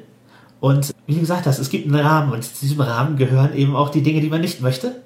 Und 0.61 0.93
wie 1.07 1.15
du 1.15 1.21
gesagt 1.21 1.47
hast, 1.47 1.59
es 1.59 1.71
gibt 1.71 1.87
einen 1.87 2.05
Rahmen 2.05 2.33
und 2.33 2.43
zu 2.43 2.61
diesem 2.61 2.81
Rahmen 2.81 3.17
gehören 3.17 3.55
eben 3.55 3.77
auch 3.77 3.91
die 3.91 4.03
Dinge, 4.03 4.21
die 4.21 4.29
man 4.29 4.41
nicht 4.41 4.61
möchte. 4.61 5.03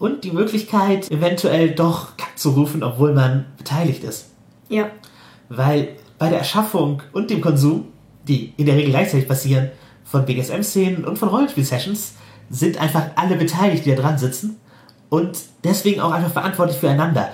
Und 0.00 0.24
die 0.24 0.32
Möglichkeit, 0.32 1.10
eventuell 1.10 1.70
doch 1.70 2.16
Cut 2.16 2.36
zu 2.36 2.50
rufen, 2.50 2.82
obwohl 2.82 3.12
man 3.12 3.46
beteiligt 3.56 4.04
ist. 4.04 4.30
Ja. 4.68 4.90
Weil 5.48 5.90
bei 6.18 6.28
der 6.28 6.38
Erschaffung 6.38 7.02
und 7.12 7.30
dem 7.30 7.40
Konsum, 7.40 7.86
die 8.26 8.52
in 8.56 8.66
der 8.66 8.76
Regel 8.76 8.90
gleichzeitig 8.90 9.26
passieren, 9.26 9.70
von 10.10 10.24
BDSM-Szenen 10.24 11.04
und 11.04 11.18
von 11.18 11.28
Rollenspiel-Sessions, 11.28 12.14
sind 12.50 12.80
einfach 12.80 13.10
alle 13.16 13.36
beteiligt, 13.36 13.84
die 13.84 13.94
da 13.94 14.00
dran 14.00 14.18
sitzen 14.18 14.56
und 15.10 15.38
deswegen 15.64 16.00
auch 16.00 16.12
einfach 16.12 16.32
verantwortlich 16.32 16.78
füreinander. 16.78 17.30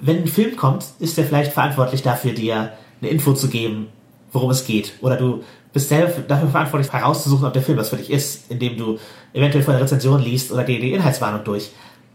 Wenn 0.00 0.22
ein 0.22 0.26
Film 0.26 0.56
kommt, 0.56 0.84
ist 0.98 1.18
er 1.18 1.24
vielleicht 1.24 1.52
verantwortlich 1.52 2.02
dafür, 2.02 2.32
dir 2.32 2.72
eine 3.00 3.10
Info 3.10 3.32
zu 3.34 3.48
geben, 3.48 3.88
worum 4.32 4.50
es 4.50 4.66
geht. 4.66 4.94
Oder 5.00 5.16
du 5.16 5.44
bist 5.72 5.88
selber 5.88 6.12
dafür 6.26 6.48
verantwortlich, 6.48 6.92
herauszusuchen, 6.92 7.46
ob 7.46 7.52
der 7.52 7.62
Film 7.62 7.78
was 7.78 7.90
für 7.90 7.96
dich 7.96 8.10
ist, 8.10 8.50
indem 8.50 8.76
du 8.76 8.98
eventuell 9.32 9.64
vor 9.64 9.74
der 9.74 9.82
Rezension 9.82 10.22
liest 10.22 10.52
oder 10.52 10.64
dir 10.64 10.80
die 10.80 10.92
Inhaltswarnung 10.92 11.44
durch. 11.44 11.70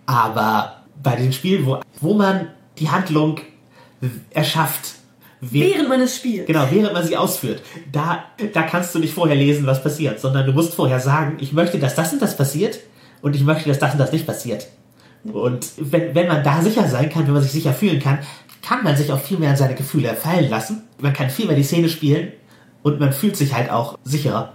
Aber 0.05 0.83
bei 1.01 1.15
den 1.15 1.33
Spielen, 1.33 1.65
wo, 1.65 1.79
wo 2.01 2.13
man 2.13 2.47
die 2.77 2.89
Handlung 2.89 3.39
erschafft, 4.31 4.95
Während 5.41 5.87
man 5.87 6.01
es 6.01 6.17
spielt. 6.17 6.47
Genau, 6.47 6.67
während 6.69 6.93
man 6.93 7.05
sie 7.05 7.15
ausführt. 7.15 7.61
Da, 7.91 8.25
da 8.53 8.63
kannst 8.63 8.93
du 8.93 8.99
nicht 8.99 9.13
vorher 9.13 9.35
lesen, 9.35 9.65
was 9.65 9.81
passiert, 9.81 10.19
sondern 10.19 10.45
du 10.45 10.51
musst 10.51 10.73
vorher 10.73 10.99
sagen, 10.99 11.37
ich 11.39 11.53
möchte, 11.53 11.79
dass 11.79 11.95
das 11.95 12.11
und 12.11 12.21
das 12.21 12.35
passiert 12.35 12.79
und 13.21 13.35
ich 13.35 13.43
möchte, 13.43 13.69
dass 13.69 13.79
das 13.79 13.93
und 13.93 13.99
das 13.99 14.11
nicht 14.11 14.27
passiert. 14.27 14.67
Und 15.23 15.71
wenn, 15.77 16.13
wenn 16.15 16.27
man 16.27 16.43
da 16.43 16.61
sicher 16.61 16.87
sein 16.87 17.09
kann, 17.09 17.25
wenn 17.25 17.33
man 17.33 17.41
sich 17.41 17.51
sicher 17.51 17.73
fühlen 17.73 17.99
kann, 17.99 18.19
kann 18.61 18.83
man 18.83 18.95
sich 18.95 19.11
auch 19.11 19.19
viel 19.19 19.37
mehr 19.37 19.51
an 19.51 19.57
seine 19.57 19.75
Gefühle 19.75 20.13
fallen 20.13 20.49
lassen. 20.49 20.83
Man 20.99 21.13
kann 21.13 21.29
viel 21.29 21.45
mehr 21.45 21.55
die 21.55 21.63
Szene 21.63 21.89
spielen 21.89 22.33
und 22.83 22.99
man 22.99 23.13
fühlt 23.13 23.37
sich 23.37 23.53
halt 23.53 23.69
auch 23.69 23.97
sicherer. 24.03 24.53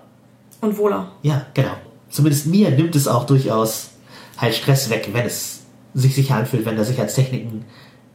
Und 0.60 0.76
wohler. 0.78 1.12
Ja, 1.22 1.46
genau. 1.54 1.76
Zumindest 2.10 2.46
mir 2.46 2.70
nimmt 2.70 2.94
es 2.94 3.08
auch 3.08 3.24
durchaus 3.24 3.90
halt 4.38 4.54
Stress 4.54 4.90
weg, 4.90 5.08
wenn 5.12 5.26
es 5.26 5.62
sich 5.94 6.14
sicher 6.14 6.36
anfühlt, 6.36 6.64
wenn 6.64 6.76
da 6.76 6.84
Sicherheitstechniken 6.84 7.64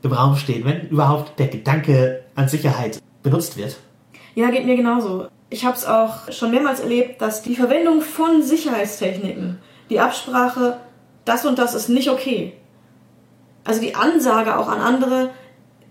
im 0.02 0.14
Raum 0.14 0.36
stehen, 0.36 0.66
wenn 0.66 0.88
überhaupt 0.88 1.40
der 1.40 1.48
Gedanke 1.48 2.22
an 2.40 2.48
Sicherheit 2.48 3.02
benutzt 3.22 3.58
wird. 3.58 3.76
Ja, 4.34 4.50
geht 4.50 4.66
mir 4.66 4.78
genauso. 4.78 5.28
Ich 5.50 5.66
habe 5.66 5.76
es 5.76 5.86
auch 5.86 6.32
schon 6.32 6.52
mehrmals 6.52 6.80
erlebt, 6.80 7.22
dass 7.22 7.42
die 7.42 7.56
Verwendung 7.56 8.02
von 8.02 8.42
Sicherheitstechniken, 8.42 9.60
die 9.90 10.00
Absprache, 10.00 10.80
das 11.26 11.46
und 11.46 11.60
das 11.60 11.74
ist 11.74 11.90
nicht 11.90 12.10
okay. 12.10 12.54
Also 13.66 13.82
die 13.82 13.96
Ansage 13.96 14.58
auch 14.58 14.70
an 14.70 14.80
andere, 14.80 15.32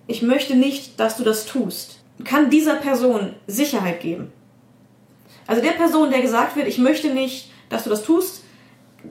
ich 0.06 0.22
möchte 0.22 0.56
nicht, 0.56 0.98
dass 0.98 1.18
du 1.18 1.22
das 1.24 1.44
tust, 1.44 2.02
kann 2.24 2.48
dieser 2.48 2.76
Person 2.76 3.34
Sicherheit 3.46 4.00
geben. 4.00 4.32
Also 5.46 5.60
der 5.60 5.72
Person, 5.72 6.10
der 6.10 6.22
gesagt 6.22 6.56
wird, 6.56 6.66
ich 6.66 6.78
möchte 6.78 7.12
nicht, 7.12 7.50
dass 7.68 7.84
du 7.84 7.90
das 7.90 8.02
tust, 8.02 8.42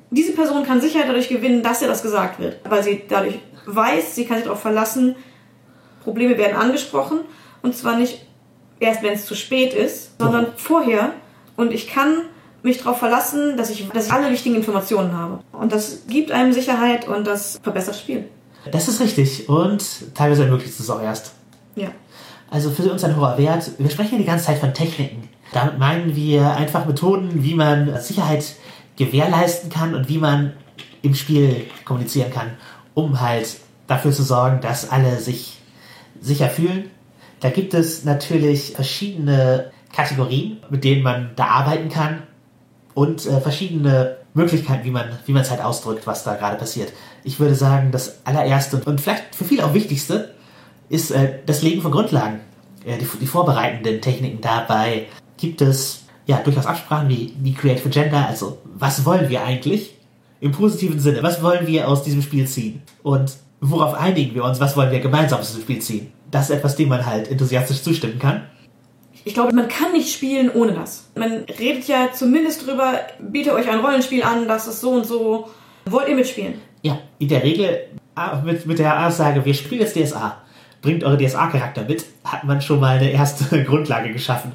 diese 0.10 0.34
Person 0.34 0.64
kann 0.64 0.82
Sicherheit 0.82 1.08
dadurch 1.08 1.30
gewinnen, 1.30 1.62
dass 1.62 1.82
ihr 1.82 1.88
das 1.88 2.02
gesagt 2.02 2.40
wird. 2.40 2.60
Weil 2.68 2.84
sie 2.84 3.04
dadurch 3.08 3.40
weiß, 3.66 4.16
sie 4.16 4.26
kann 4.26 4.38
sich 4.38 4.46
darauf 4.46 4.62
verlassen, 4.62 5.16
Probleme 6.08 6.38
werden 6.38 6.56
angesprochen. 6.56 7.20
Und 7.62 7.76
zwar 7.76 7.98
nicht 7.98 8.26
erst, 8.80 9.04
wenn 9.04 9.12
es 9.12 9.26
zu 9.26 9.36
spät 9.36 9.74
ist, 9.74 10.18
sondern 10.18 10.48
vorher. 10.56 11.12
Und 11.58 11.74
ich 11.74 11.90
kann 11.90 12.22
mich 12.64 12.78
darauf 12.78 12.98
verlassen, 12.98 13.58
dass 13.58 13.70
ich, 13.70 13.90
dass 13.90 14.06
ich 14.06 14.14
alle 14.14 14.32
wichtigen 14.32 14.56
Informationen 14.56 15.12
habe. 15.12 15.40
Und 15.52 15.74
das 15.74 16.04
gibt 16.08 16.32
einem 16.32 16.54
Sicherheit 16.54 17.10
und 17.10 17.28
das 17.28 17.60
verbessert 17.62 17.96
das 17.96 18.00
Spiel. 18.00 18.30
Das 18.72 18.88
ist 18.88 19.02
richtig 19.02 19.50
und 19.50 20.16
teilweise 20.16 20.46
ermöglicht 20.46 20.80
es 20.80 20.90
auch 20.90 21.02
erst. 21.02 21.34
Ja. 21.76 21.90
Also 22.50 22.72
für 22.72 22.90
uns 22.90 23.04
ein 23.04 23.18
hoher 23.18 23.38
Wert. 23.38 23.72
Wir 23.78 23.90
sprechen 23.90 24.14
ja 24.14 24.18
die 24.20 24.26
ganze 24.26 24.46
Zeit 24.46 24.60
von 24.60 24.74
Techniken. 24.74 25.28
Damit 25.52 25.78
meinen 25.78 26.16
wir 26.16 26.52
einfach 26.52 26.86
Methoden, 26.86 27.44
wie 27.44 27.54
man 27.54 28.00
Sicherheit 28.02 28.56
gewährleisten 28.96 29.70
kann 29.70 29.94
und 29.94 30.08
wie 30.08 30.20
man 30.20 30.54
im 31.02 31.16
Spiel 31.16 31.66
kommunizieren 31.84 32.32
kann, 32.32 32.52
um 32.94 33.20
halt 33.20 33.58
dafür 33.88 34.12
zu 34.12 34.24
sorgen, 34.24 34.62
dass 34.62 34.90
alle 34.90 35.20
sich 35.20 35.58
sicher 36.22 36.50
fühlen. 36.50 36.90
Da 37.40 37.50
gibt 37.50 37.74
es 37.74 38.04
natürlich 38.04 38.74
verschiedene 38.74 39.72
Kategorien, 39.94 40.58
mit 40.70 40.84
denen 40.84 41.04
man 41.04 41.32
da 41.36 41.46
arbeiten 41.46 41.90
kann 41.90 42.24
und 42.94 43.26
äh, 43.26 43.42
verschiedene 43.42 44.18
Möglichkeiten, 44.34 44.84
wie 44.86 44.92
man 44.92 45.06
wie 45.26 45.32
man 45.32 45.42
es 45.42 45.52
halt 45.52 45.62
ausdrückt, 45.62 46.08
was 46.08 46.24
da 46.24 46.36
gerade 46.36 46.58
passiert. 46.58 46.94
Ich 47.24 47.40
würde 47.40 47.56
sagen, 47.56 47.92
das 47.92 48.26
allererste 48.26 48.82
und 48.86 49.02
vielleicht 49.02 49.36
für 49.36 49.46
viele 49.46 49.66
auch 49.66 49.74
wichtigste 49.74 50.34
ist 50.90 51.12
äh, 51.12 51.40
das 51.46 51.62
Legen 51.62 51.82
von 51.82 51.92
Grundlagen, 51.92 52.40
äh, 52.86 52.98
die, 52.98 53.08
die 53.20 53.28
vorbereitenden 53.28 54.02
Techniken. 54.02 54.42
Dabei 54.42 55.08
gibt 55.38 55.62
es 55.62 56.04
ja 56.26 56.38
durchaus 56.38 56.66
Absprachen 56.66 57.10
wie, 57.10 57.54
Create 57.54 57.80
for 57.80 57.92
Gender, 57.92 58.28
also 58.28 58.60
was 58.66 59.06
wollen 59.06 59.30
wir 59.30 59.44
eigentlich 59.44 59.96
im 60.40 60.52
positiven 60.52 61.00
Sinne, 61.00 61.24
was 61.24 61.42
wollen 61.42 61.66
wir 61.66 61.88
aus 61.88 62.04
diesem 62.04 62.22
Spiel 62.22 62.48
ziehen 62.48 62.82
und 63.02 63.34
worauf 63.62 63.94
einigen 63.96 64.36
wir 64.36 64.44
uns, 64.44 64.60
was 64.60 64.76
wollen 64.78 64.92
wir 64.92 65.00
gemeinsam 65.00 65.40
aus 65.40 65.48
diesem 65.48 65.64
Spiel 65.64 65.80
ziehen. 65.80 66.14
Das 66.32 66.50
ist 66.50 66.56
etwas, 66.56 66.76
dem 66.76 66.90
man 66.90 67.06
halt 67.06 67.30
enthusiastisch 67.30 67.82
zustimmen 67.82 68.20
kann. 68.20 68.44
Ich 69.24 69.34
glaube, 69.34 69.54
man 69.54 69.68
kann 69.68 69.92
nicht 69.92 70.14
spielen 70.14 70.50
ohne 70.50 70.74
das. 70.74 71.10
Man 71.16 71.46
redet 71.60 71.88
ja 71.88 72.10
zumindest 72.14 72.66
drüber, 72.66 72.94
biete 73.20 73.54
euch 73.54 73.70
ein 73.70 73.80
Rollenspiel 73.80 74.24
an, 74.24 74.48
das 74.48 74.68
ist 74.68 74.82
so 74.82 74.92
und 74.92 75.06
so. 75.06 75.50
Wollt 75.86 76.08
ihr 76.08 76.16
mitspielen? 76.16 76.56
Ja, 76.82 77.00
in 77.20 77.28
der 77.28 77.44
Regel 77.44 77.88
ah, 78.16 78.42
mit, 78.44 78.66
mit 78.66 78.80
der 78.80 79.06
Aussage, 79.06 79.44
wir 79.44 79.54
spielen 79.54 79.82
jetzt 79.82 79.96
DSA, 79.96 80.38
bringt 80.82 81.04
eure 81.04 81.18
DSA-Charakter 81.18 81.84
mit, 81.84 82.06
hat 82.24 82.44
man 82.44 82.62
schon 82.62 82.80
mal 82.80 82.98
eine 82.98 83.12
erste 83.12 83.64
Grundlage 83.66 84.12
geschaffen. 84.12 84.54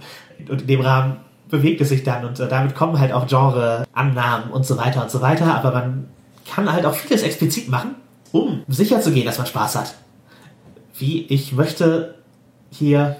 Und 0.48 0.62
in 0.62 0.66
dem 0.66 0.80
Rahmen 0.80 1.16
bewegt 1.48 1.80
es 1.82 1.90
sich 1.90 2.02
dann 2.02 2.24
und 2.24 2.40
äh, 2.40 2.48
damit 2.48 2.74
kommen 2.74 2.98
halt 2.98 3.12
auch 3.12 3.26
Genre-Annahmen 3.26 4.50
und 4.50 4.64
so 4.64 4.78
weiter 4.78 5.02
und 5.02 5.10
so 5.10 5.20
weiter, 5.20 5.54
aber 5.54 5.70
man 5.72 6.08
kann 6.50 6.70
halt 6.72 6.86
auch 6.86 6.94
vieles 6.94 7.22
explizit 7.22 7.68
machen, 7.68 7.94
um 8.32 8.62
sicher 8.68 9.00
zu 9.00 9.12
gehen, 9.12 9.26
dass 9.26 9.38
man 9.38 9.46
Spaß 9.46 9.76
hat. 9.76 9.94
Wie 10.98 11.26
ich 11.26 11.52
möchte 11.52 12.16
hier 12.70 13.16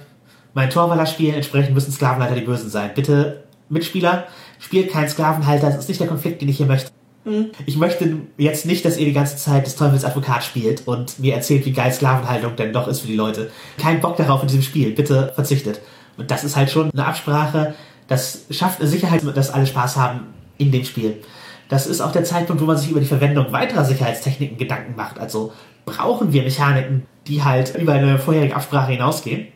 mein 0.53 0.69
Torwaller 0.69 1.05
spielen, 1.05 1.35
entsprechend 1.35 1.73
müssen 1.73 1.91
Sklavenhalter 1.91 2.35
die 2.35 2.41
Bösen 2.41 2.69
sein. 2.69 2.91
Bitte, 2.93 3.43
Mitspieler, 3.69 4.27
spielt 4.59 4.91
keinen 4.91 5.09
Sklavenhalter, 5.09 5.67
das 5.67 5.79
ist 5.79 5.89
nicht 5.89 5.99
der 5.99 6.07
Konflikt, 6.07 6.41
den 6.41 6.49
ich 6.49 6.57
hier 6.57 6.65
möchte. 6.65 6.91
Mhm. 7.25 7.51
Ich 7.65 7.77
möchte 7.77 8.17
jetzt 8.37 8.65
nicht, 8.65 8.85
dass 8.85 8.97
ihr 8.97 9.05
die 9.05 9.13
ganze 9.13 9.37
Zeit 9.37 9.65
des 9.65 9.75
Teufels 9.75 10.05
Advokat 10.05 10.43
spielt 10.43 10.87
und 10.87 11.19
mir 11.19 11.33
erzählt, 11.33 11.65
wie 11.65 11.71
geil 11.71 11.91
Sklavenhaltung 11.91 12.55
denn 12.55 12.73
doch 12.73 12.87
ist 12.87 12.99
für 12.99 13.07
die 13.07 13.15
Leute. 13.15 13.49
Kein 13.77 14.01
Bock 14.01 14.17
darauf 14.17 14.41
in 14.41 14.47
diesem 14.47 14.63
Spiel, 14.63 14.91
bitte 14.91 15.31
verzichtet. 15.33 15.81
Und 16.17 16.29
das 16.29 16.43
ist 16.43 16.55
halt 16.55 16.69
schon 16.69 16.91
eine 16.91 17.05
Absprache, 17.05 17.73
das 18.07 18.45
schafft 18.49 18.79
eine 18.79 18.89
Sicherheit, 18.89 19.23
dass 19.35 19.49
alle 19.49 19.65
Spaß 19.65 19.95
haben 19.95 20.27
in 20.57 20.71
dem 20.71 20.83
Spiel. 20.83 21.21
Das 21.69 21.87
ist 21.87 22.01
auch 22.01 22.11
der 22.11 22.23
Zeitpunkt, 22.23 22.61
wo 22.61 22.65
man 22.65 22.77
sich 22.77 22.91
über 22.91 22.99
die 22.99 23.05
Verwendung 23.05 23.51
weiterer 23.51 23.85
Sicherheitstechniken 23.85 24.57
Gedanken 24.57 24.95
macht. 24.95 25.19
Also 25.19 25.53
brauchen 25.85 26.33
wir 26.33 26.43
Mechaniken, 26.43 27.05
die 27.27 27.43
halt 27.43 27.75
über 27.75 27.93
eine 27.93 28.19
vorherige 28.19 28.55
Absprache 28.55 28.91
hinausgehen. 28.91 29.47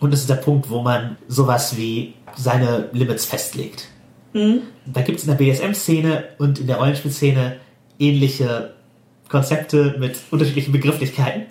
Und 0.00 0.12
das 0.12 0.20
ist 0.20 0.30
der 0.30 0.36
Punkt, 0.36 0.70
wo 0.70 0.80
man 0.82 1.16
sowas 1.28 1.76
wie 1.76 2.14
seine 2.36 2.88
Limits 2.92 3.24
festlegt. 3.24 3.88
Mhm. 4.32 4.62
Da 4.86 5.02
gibt 5.02 5.18
es 5.18 5.26
in 5.26 5.36
der 5.36 5.44
BSM-Szene 5.44 6.24
und 6.38 6.58
in 6.58 6.66
der 6.66 6.76
Rollenspielszene 6.76 7.56
ähnliche 7.98 8.74
Konzepte 9.28 9.96
mit 9.98 10.18
unterschiedlichen 10.30 10.72
Begrifflichkeiten. 10.72 11.46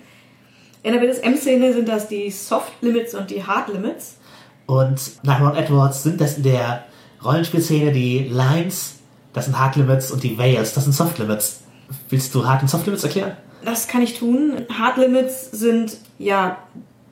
In 0.82 0.94
der 0.94 1.00
BSM-Szene 1.00 1.72
sind 1.72 1.88
das 1.88 2.08
die 2.08 2.30
Soft 2.30 2.72
Limits 2.80 3.14
und 3.14 3.30
die 3.30 3.44
Hard 3.44 3.68
Limits. 3.72 4.18
Und 4.66 5.24
nach 5.24 5.40
Ron 5.40 5.56
Edwards 5.56 6.02
sind 6.02 6.20
das 6.20 6.36
in 6.36 6.44
der 6.44 6.84
Rollenspielszene 7.24 7.92
die 7.92 8.28
Lines, 8.28 8.99
das 9.32 9.44
sind 9.46 9.58
Hard 9.58 9.76
Limits 9.76 10.10
und 10.10 10.22
die 10.22 10.38
Veils, 10.38 10.74
das 10.74 10.84
sind 10.84 10.92
Soft 10.92 11.18
Limits. 11.18 11.60
Willst 12.08 12.34
du 12.34 12.46
Hard 12.46 12.62
und 12.62 12.68
Soft 12.68 12.86
Limits 12.86 13.04
erklären? 13.04 13.36
Das 13.64 13.88
kann 13.88 14.02
ich 14.02 14.18
tun. 14.18 14.66
Hard 14.78 14.96
Limits 14.96 15.50
sind 15.50 15.96
ja 16.18 16.58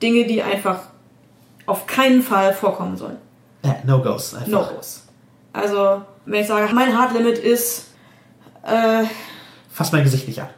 Dinge, 0.01 0.25
die 0.25 0.41
einfach 0.41 0.81
auf 1.65 1.85
keinen 1.85 2.21
Fall 2.21 2.53
vorkommen 2.53 2.97
sollen. 2.97 3.17
Ja, 3.63 3.75
No-Gos 3.85 4.33
einfach. 4.33 4.47
No-Gos. 4.47 5.03
Also, 5.53 6.01
wenn 6.25 6.41
ich 6.41 6.47
sage, 6.47 6.73
mein 6.73 6.97
Hard 6.97 7.13
Limit 7.13 7.37
ist. 7.37 7.87
Äh, 8.63 9.03
Fass 9.71 9.91
mein 9.91 10.03
Gesicht 10.03 10.27
nicht 10.27 10.41
an. 10.41 10.49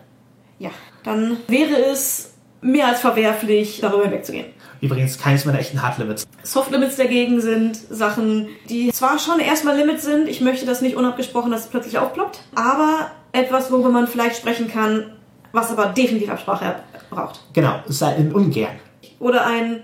Ja, 0.60 0.72
dann 1.04 1.38
wäre 1.48 1.76
es 1.92 2.34
mehr 2.62 2.88
als 2.88 3.02
verwerflich, 3.02 3.80
darüber 3.82 4.04
hinwegzugehen. 4.04 4.48
Übrigens 4.82 5.20
keines 5.20 5.46
meiner 5.46 5.60
echten 5.60 5.82
Hard 5.82 6.00
Limits. 6.00 6.28
Soft 6.42 6.72
Limits 6.72 6.96
dagegen 6.96 7.40
sind 7.40 7.78
Sachen, 7.78 8.50
die 8.68 8.92
zwar 8.92 9.20
schon 9.20 9.40
erstmal 9.40 9.78
Limits 9.78 10.04
sind, 10.04 10.28
ich 10.28 10.42
möchte 10.42 10.66
das 10.66 10.82
nicht 10.82 10.96
unabgesprochen, 10.96 11.52
dass 11.52 11.62
es 11.62 11.68
plötzlich 11.68 12.00
aufploppt, 12.00 12.42
aber 12.56 13.12
etwas, 13.32 13.72
worüber 13.72 13.90
man 13.90 14.08
vielleicht 14.08 14.38
sprechen 14.38 14.68
kann, 14.68 15.12
was 15.52 15.72
aber 15.72 15.88
definitiv 15.88 16.32
Absprache 16.32 16.78
braucht. 17.12 17.42
Genau, 17.54 17.76
es 17.88 18.00
sei 18.00 18.16
ein 18.16 18.34
Ungern. 18.34 18.80
Oder 19.20 19.46
ein 19.46 19.84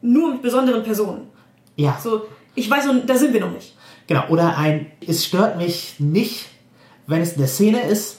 nur 0.00 0.34
mit 0.34 0.42
besonderen 0.42 0.84
Personen. 0.84 1.26
Ja. 1.74 1.98
So, 2.00 2.26
ich 2.54 2.70
weiß, 2.70 2.84
da 3.04 3.16
sind 3.16 3.32
wir 3.32 3.40
noch 3.40 3.50
nicht. 3.50 3.76
Genau, 4.06 4.28
oder 4.28 4.56
ein, 4.56 4.86
es 5.04 5.24
stört 5.24 5.56
mich 5.56 5.96
nicht, 5.98 6.46
wenn 7.08 7.20
es 7.20 7.32
in 7.32 7.38
der 7.38 7.48
Szene 7.48 7.82
ist, 7.82 8.18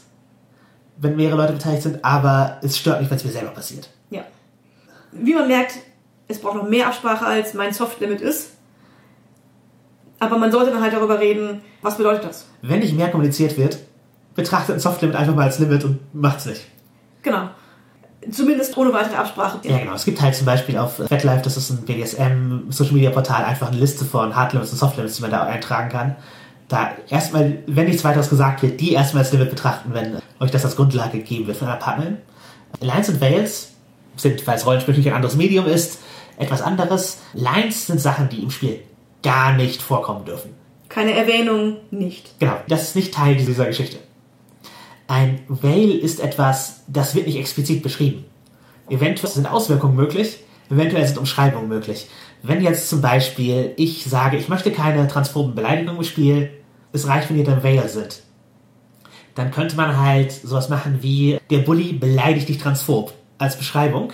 wenn 0.97 1.15
mehrere 1.15 1.37
Leute 1.37 1.53
beteiligt 1.53 1.83
sind, 1.83 2.03
aber 2.03 2.57
es 2.61 2.77
stört 2.77 2.99
mich, 2.99 3.09
wenn 3.09 3.17
es 3.17 3.23
mir 3.23 3.31
selber 3.31 3.51
passiert. 3.51 3.89
Ja. 4.09 4.23
Wie 5.13 5.33
man 5.33 5.47
merkt, 5.47 5.75
es 6.27 6.39
braucht 6.39 6.55
noch 6.55 6.67
mehr 6.67 6.87
Absprache, 6.87 7.25
als 7.25 7.53
mein 7.53 7.73
Soft-Limit 7.73 8.21
ist. 8.21 8.51
Aber 10.19 10.37
man 10.37 10.51
sollte 10.51 10.71
dann 10.71 10.81
halt 10.81 10.93
darüber 10.93 11.19
reden, 11.19 11.61
was 11.81 11.97
bedeutet 11.97 12.25
das? 12.25 12.47
Wenn 12.61 12.79
nicht 12.79 12.95
mehr 12.95 13.09
kommuniziert 13.09 13.57
wird, 13.57 13.77
betrachtet 14.35 14.75
ein 14.75 14.79
Soft-Limit 14.79 15.15
einfach 15.15 15.35
mal 15.35 15.43
als 15.43 15.59
Limit 15.59 15.83
und 15.83 15.99
macht's 16.13 16.45
nicht. 16.45 16.61
Genau. 17.21 17.49
Zumindest 18.31 18.75
ohne 18.77 18.91
weitere 18.93 19.15
Absprache. 19.15 19.59
Ja, 19.63 19.77
genau. 19.77 19.93
Es 19.93 20.03
gibt 20.03 20.21
halt 20.21 20.35
zum 20.35 20.45
Beispiel 20.45 20.77
auf 20.77 20.95
FatLife, 20.95 21.41
das 21.43 21.55
ist 21.55 21.69
ein 21.69 21.85
BDSM 21.85 22.69
Social 22.71 22.93
Media 22.93 23.11
Portal, 23.11 23.45
einfach 23.45 23.67
eine 23.67 23.77
Liste 23.77 24.05
von 24.05 24.35
Hard 24.35 24.53
Limits 24.53 24.71
und 24.71 24.79
Soft 24.79 24.97
Limits, 24.97 25.17
die 25.17 25.21
man 25.21 25.31
da 25.31 25.43
eintragen 25.43 25.89
kann. 25.89 26.15
Da 26.67 26.91
erstmal, 27.09 27.59
wenn 27.67 27.85
nichts 27.85 28.03
weiteres 28.03 28.29
gesagt 28.29 28.63
wird, 28.63 28.81
die 28.81 28.93
erstmal 28.93 29.23
als 29.23 29.31
Limit 29.31 29.51
betrachten, 29.51 29.93
wenn 29.93 30.17
euch 30.39 30.51
das 30.51 30.65
als 30.65 30.75
Grundlage 30.75 31.19
gegeben 31.19 31.47
wird 31.47 31.57
von 31.57 31.67
einer 31.67 31.77
Partnerin. 31.77 32.17
Lines 32.81 33.07
und 33.09 33.21
Veils 33.21 33.69
sind, 34.17 34.45
weil 34.45 34.57
es 34.57 34.65
Rollenspiel 34.65 35.07
ein 35.07 35.13
anderes 35.13 35.35
Medium 35.35 35.65
ist, 35.67 35.99
etwas 36.37 36.61
anderes. 36.61 37.19
Lines 37.33 37.87
sind 37.87 37.99
Sachen, 37.99 38.29
die 38.29 38.41
im 38.41 38.51
Spiel 38.51 38.79
gar 39.23 39.53
nicht 39.53 39.81
vorkommen 39.81 40.25
dürfen. 40.25 40.51
Keine 40.89 41.13
Erwähnung, 41.13 41.77
nicht. 41.91 42.39
Genau, 42.39 42.55
das 42.67 42.83
ist 42.83 42.95
nicht 42.95 43.13
Teil 43.13 43.35
dieser 43.35 43.65
Geschichte. 43.65 43.97
Ein 45.07 45.41
Veil 45.47 45.91
ist 45.91 46.19
etwas, 46.19 46.83
das 46.87 47.15
wird 47.15 47.27
nicht 47.27 47.37
explizit 47.37 47.83
beschrieben. 47.83 48.25
Eventuell 48.89 49.31
sind 49.31 49.47
Auswirkungen 49.47 49.95
möglich, 49.95 50.39
eventuell 50.69 51.05
sind 51.05 51.17
Umschreibungen 51.17 51.67
möglich. 51.67 52.07
Wenn 52.43 52.61
jetzt 52.61 52.89
zum 52.89 53.01
Beispiel 53.01 53.73
ich 53.77 54.05
sage, 54.05 54.37
ich 54.37 54.47
möchte 54.47 54.71
keine 54.71 55.07
transphoben 55.07 55.55
Beleidigungen 55.55 55.97
im 55.97 56.03
Spiel, 56.03 56.51
es 56.93 57.07
reicht, 57.07 57.29
wenn 57.29 57.37
ihr 57.37 57.43
dann 57.43 57.63
Veil 57.63 57.87
sind. 57.89 58.21
dann 59.35 59.51
könnte 59.51 59.75
man 59.75 59.99
halt 59.99 60.31
sowas 60.31 60.69
machen 60.69 60.99
wie 61.03 61.39
der 61.51 61.59
Bully 61.59 61.93
beleidigt 61.93 62.49
dich 62.49 62.57
transphob 62.57 63.13
als 63.37 63.57
Beschreibung, 63.57 64.13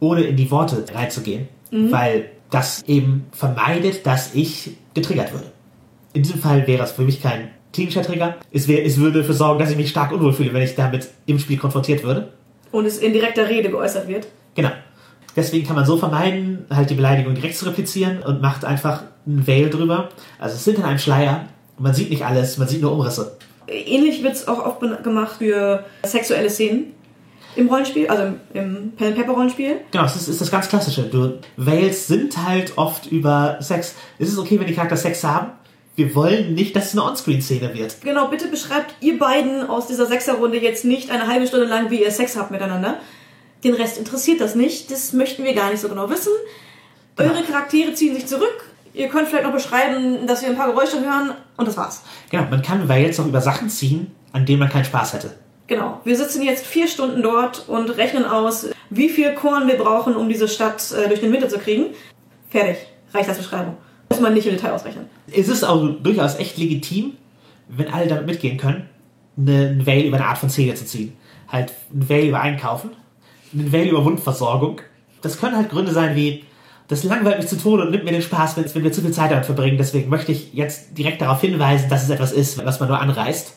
ohne 0.00 0.22
in 0.22 0.36
die 0.36 0.50
Worte 0.50 0.84
reinzugehen, 0.92 1.48
weil 1.70 2.30
das 2.50 2.82
eben 2.86 3.26
vermeidet, 3.32 4.06
dass 4.06 4.34
ich 4.34 4.72
getriggert 4.94 5.32
würde. 5.32 5.46
In 6.12 6.22
diesem 6.22 6.40
Fall 6.40 6.66
wäre 6.66 6.82
es 6.82 6.92
für 6.92 7.02
mich 7.02 7.22
kein 7.22 7.50
klinischer 7.72 8.02
Trigger. 8.02 8.36
Es, 8.50 8.66
wär, 8.66 8.84
es 8.84 8.98
würde 8.98 9.20
dafür 9.20 9.34
sorgen, 9.34 9.60
dass 9.60 9.70
ich 9.70 9.76
mich 9.76 9.90
stark 9.90 10.10
unwohl 10.12 10.32
fühle, 10.32 10.52
wenn 10.52 10.62
ich 10.62 10.74
damit 10.74 11.08
im 11.26 11.38
Spiel 11.38 11.56
konfrontiert 11.56 12.02
würde. 12.02 12.32
Und 12.72 12.86
es 12.86 12.98
in 12.98 13.12
direkter 13.12 13.48
Rede 13.48 13.70
geäußert 13.70 14.08
wird. 14.08 14.26
Genau. 14.54 14.70
Deswegen 15.36 15.66
kann 15.66 15.76
man 15.76 15.86
so 15.86 15.96
vermeiden, 15.96 16.66
halt 16.70 16.90
die 16.90 16.94
Beleidigung 16.94 17.34
direkt 17.34 17.56
zu 17.56 17.64
replizieren 17.66 18.22
und 18.22 18.42
macht 18.42 18.64
einfach 18.64 19.04
ein 19.26 19.46
Veil 19.46 19.70
drüber. 19.70 20.08
Also 20.40 20.54
es 20.54 20.66
ist 20.66 20.74
hinter 20.74 20.88
einem 20.88 20.98
Schleier. 20.98 21.46
Man 21.78 21.94
sieht 21.94 22.10
nicht 22.10 22.24
alles, 22.24 22.58
man 22.58 22.66
sieht 22.66 22.82
nur 22.82 22.92
Umrisse. 22.92 23.36
Ähnlich 23.68 24.24
wird 24.24 24.34
es 24.34 24.48
auch 24.48 24.66
oft 24.66 24.80
gemacht 25.04 25.36
für 25.38 25.84
sexuelle 26.04 26.50
Szenen 26.50 26.92
im 27.56 27.68
Rollenspiel, 27.68 28.08
also 28.08 28.34
im, 28.54 28.92
Pen 28.96 29.08
and 29.08 29.16
Paper 29.16 29.32
Rollenspiel. 29.32 29.80
Genau, 29.90 30.04
das 30.04 30.16
ist, 30.16 30.28
ist 30.28 30.40
das 30.40 30.50
ganz 30.50 30.68
Klassische. 30.68 31.02
Du, 31.02 31.38
Veils 31.56 32.06
sind 32.06 32.36
halt 32.46 32.78
oft 32.78 33.06
über 33.06 33.58
Sex. 33.60 33.94
Es 34.18 34.28
ist 34.28 34.38
okay, 34.38 34.58
wenn 34.58 34.66
die 34.66 34.74
Charakter 34.74 34.96
Sex 34.96 35.24
haben. 35.24 35.52
Wir 35.96 36.14
wollen 36.14 36.54
nicht, 36.54 36.74
dass 36.76 36.86
es 36.86 36.92
eine 36.92 37.04
Onscreen-Szene 37.04 37.74
wird. 37.74 38.00
Genau, 38.02 38.28
bitte 38.28 38.48
beschreibt 38.48 38.94
ihr 39.00 39.18
beiden 39.18 39.68
aus 39.68 39.86
dieser 39.86 40.06
Sechserrunde 40.06 40.58
jetzt 40.58 40.84
nicht 40.84 41.10
eine 41.10 41.26
halbe 41.26 41.46
Stunde 41.46 41.66
lang, 41.66 41.90
wie 41.90 42.02
ihr 42.02 42.10
Sex 42.10 42.36
habt 42.36 42.50
miteinander. 42.50 42.98
Den 43.64 43.74
Rest 43.74 43.98
interessiert 43.98 44.40
das 44.40 44.54
nicht. 44.54 44.90
Das 44.90 45.12
möchten 45.12 45.44
wir 45.44 45.54
gar 45.54 45.70
nicht 45.70 45.80
so 45.80 45.88
genau 45.88 46.08
wissen. 46.08 46.32
Genau. 47.16 47.32
Eure 47.32 47.42
Charaktere 47.42 47.92
ziehen 47.92 48.14
sich 48.14 48.26
zurück. 48.26 48.64
Ihr 48.94 49.08
könnt 49.08 49.28
vielleicht 49.28 49.44
noch 49.44 49.52
beschreiben, 49.52 50.26
dass 50.26 50.42
wir 50.42 50.48
ein 50.48 50.56
paar 50.56 50.72
Geräusche 50.72 51.00
hören 51.00 51.32
und 51.56 51.68
das 51.68 51.76
war's. 51.76 52.02
Genau, 52.30 52.44
man 52.50 52.62
kann 52.62 52.88
Veils 52.88 53.20
auch 53.20 53.26
über 53.26 53.40
Sachen 53.40 53.68
ziehen, 53.68 54.12
an 54.32 54.46
denen 54.46 54.60
man 54.60 54.68
keinen 54.68 54.84
Spaß 54.84 55.12
hätte. 55.12 55.34
Genau. 55.70 56.00
Wir 56.02 56.16
sitzen 56.16 56.42
jetzt 56.42 56.66
vier 56.66 56.88
Stunden 56.88 57.22
dort 57.22 57.68
und 57.68 57.90
rechnen 57.96 58.24
aus, 58.24 58.68
wie 58.90 59.08
viel 59.08 59.34
Korn 59.34 59.68
wir 59.68 59.76
brauchen, 59.78 60.16
um 60.16 60.28
diese 60.28 60.48
Stadt 60.48 60.82
äh, 60.92 61.06
durch 61.06 61.20
den 61.20 61.32
Winter 61.32 61.48
zu 61.48 61.58
kriegen. 61.58 61.86
Fertig. 62.48 62.76
Reicht 63.14 63.28
als 63.28 63.38
Beschreibung. 63.38 63.76
Muss 64.10 64.18
man 64.18 64.34
nicht 64.34 64.48
im 64.48 64.54
Detail 64.56 64.72
ausrechnen. 64.72 65.06
Es 65.32 65.46
ist 65.46 65.62
auch 65.62 65.80
durchaus 66.02 66.34
echt 66.40 66.58
legitim, 66.58 67.12
wenn 67.68 67.86
alle 67.92 68.08
damit 68.08 68.26
mitgehen 68.26 68.56
können, 68.58 68.88
eine- 69.38 69.68
einen 69.68 69.86
Veil 69.86 70.06
über 70.06 70.16
eine 70.16 70.26
Art 70.26 70.38
von 70.38 70.50
Szene 70.50 70.74
zu 70.74 70.84
ziehen. 70.84 71.12
Halt 71.46 71.72
einen 71.92 72.08
Veil 72.08 72.26
über 72.26 72.40
Einkaufen, 72.40 72.90
einen 73.54 73.72
Veil 73.72 73.86
über 73.90 74.04
Wundversorgung. 74.04 74.80
Das 75.22 75.38
können 75.38 75.56
halt 75.56 75.70
Gründe 75.70 75.92
sein 75.92 76.16
wie, 76.16 76.42
das 76.88 77.04
langweilt 77.04 77.38
mich 77.38 77.46
zu 77.46 77.56
Tode 77.56 77.84
und 77.84 77.92
nimmt 77.92 78.02
mir 78.02 78.10
den 78.10 78.22
Spaß, 78.22 78.56
wenn 78.56 78.82
wir 78.82 78.90
zu 78.90 79.02
viel 79.02 79.12
Zeit 79.12 79.30
damit 79.30 79.46
verbringen. 79.46 79.78
Deswegen 79.78 80.10
möchte 80.10 80.32
ich 80.32 80.52
jetzt 80.52 80.98
direkt 80.98 81.20
darauf 81.22 81.40
hinweisen, 81.40 81.88
dass 81.88 82.02
es 82.02 82.10
etwas 82.10 82.32
ist, 82.32 82.64
was 82.66 82.80
man 82.80 82.88
nur 82.88 82.98
anreißt. 82.98 83.54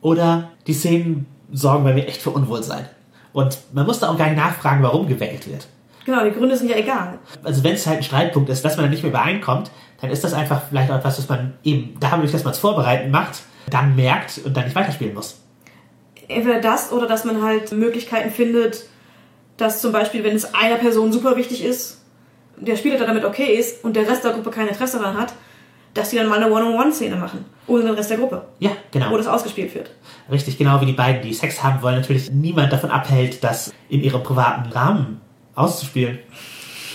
Oder 0.00 0.50
die 0.66 0.74
Szenen 0.74 1.26
sorgen 1.52 1.84
bei 1.84 1.94
mir 1.94 2.06
echt 2.06 2.22
für 2.22 2.30
Unwohlsein. 2.30 2.86
Und 3.32 3.58
man 3.72 3.86
muss 3.86 4.00
da 4.00 4.10
auch 4.10 4.18
gar 4.18 4.26
nicht 4.26 4.38
nachfragen, 4.38 4.82
warum 4.82 5.06
gewählt 5.06 5.48
wird. 5.48 5.66
Genau, 6.04 6.24
die 6.24 6.30
Gründe 6.30 6.56
sind 6.56 6.70
ja 6.70 6.76
egal. 6.76 7.18
Also 7.44 7.62
wenn 7.64 7.74
es 7.74 7.86
halt 7.86 7.98
ein 7.98 8.02
Streitpunkt 8.02 8.48
ist, 8.48 8.64
dass 8.64 8.76
man 8.76 8.84
dann 8.84 8.90
nicht 8.90 9.02
mehr 9.02 9.12
übereinkommt, 9.12 9.70
dann 10.00 10.10
ist 10.10 10.24
das 10.24 10.32
einfach 10.32 10.62
vielleicht 10.68 10.90
auch 10.90 10.96
etwas, 10.96 11.18
was 11.18 11.28
man 11.28 11.54
eben 11.64 11.96
dadurch, 12.00 12.32
dass 12.32 12.44
man 12.44 12.52
es 12.52 12.58
vorbereiten 12.58 13.10
macht, 13.10 13.40
dann 13.68 13.94
merkt 13.96 14.40
und 14.44 14.56
dann 14.56 14.64
nicht 14.64 14.76
weiterspielen 14.76 15.14
muss. 15.14 15.40
Entweder 16.28 16.60
das 16.60 16.92
oder 16.92 17.06
dass 17.06 17.24
man 17.24 17.42
halt 17.42 17.72
Möglichkeiten 17.72 18.30
findet, 18.30 18.86
dass 19.56 19.80
zum 19.80 19.92
Beispiel, 19.92 20.24
wenn 20.24 20.36
es 20.36 20.54
einer 20.54 20.76
Person 20.76 21.12
super 21.12 21.36
wichtig 21.36 21.64
ist, 21.64 22.00
der 22.56 22.76
Spieler 22.76 22.98
damit 22.98 23.24
okay 23.24 23.56
ist 23.56 23.84
und 23.84 23.94
der 23.94 24.08
Rest 24.08 24.24
der 24.24 24.32
Gruppe 24.32 24.50
kein 24.50 24.68
Interesse 24.68 24.98
daran 24.98 25.18
hat, 25.18 25.32
dass 25.98 26.10
die 26.10 26.16
dann 26.16 26.28
mal 26.28 26.42
eine 26.42 26.52
One-on-One-Szene 26.52 27.16
machen. 27.16 27.44
Ohne 27.66 27.84
den 27.84 27.94
Rest 27.94 28.10
der 28.10 28.18
Gruppe. 28.18 28.42
Ja, 28.58 28.70
genau. 28.90 29.10
Wo 29.10 29.16
das 29.16 29.26
ausgespielt 29.26 29.74
wird. 29.74 29.90
Richtig, 30.30 30.56
genau 30.56 30.80
wie 30.80 30.86
die 30.86 30.92
beiden, 30.92 31.22
die 31.22 31.34
Sex 31.34 31.62
haben 31.62 31.82
wollen, 31.82 31.96
natürlich 31.96 32.30
niemand 32.30 32.72
davon 32.72 32.90
abhält, 32.90 33.42
das 33.44 33.72
in 33.88 34.02
ihrem 34.02 34.22
privaten 34.22 34.70
Rahmen 34.70 35.20
auszuspielen. 35.54 36.18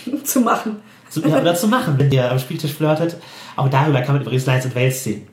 zu 0.23 0.41
machen. 0.41 0.77
Zu, 1.10 1.21
ja, 1.21 1.39
oder 1.39 1.54
zu 1.54 1.67
machen, 1.67 1.95
wenn 1.97 2.12
ihr 2.12 2.32
am 2.32 2.39
Spieltisch 2.39 2.73
flirtet. 2.73 3.17
Auch 3.56 3.69
darüber 3.69 4.01
kann 4.01 4.15
man 4.15 4.23
übrigens 4.23 4.45
Lines 4.45 4.65
and 4.65 4.75
Wales 4.75 5.04
ziehen. 5.04 5.27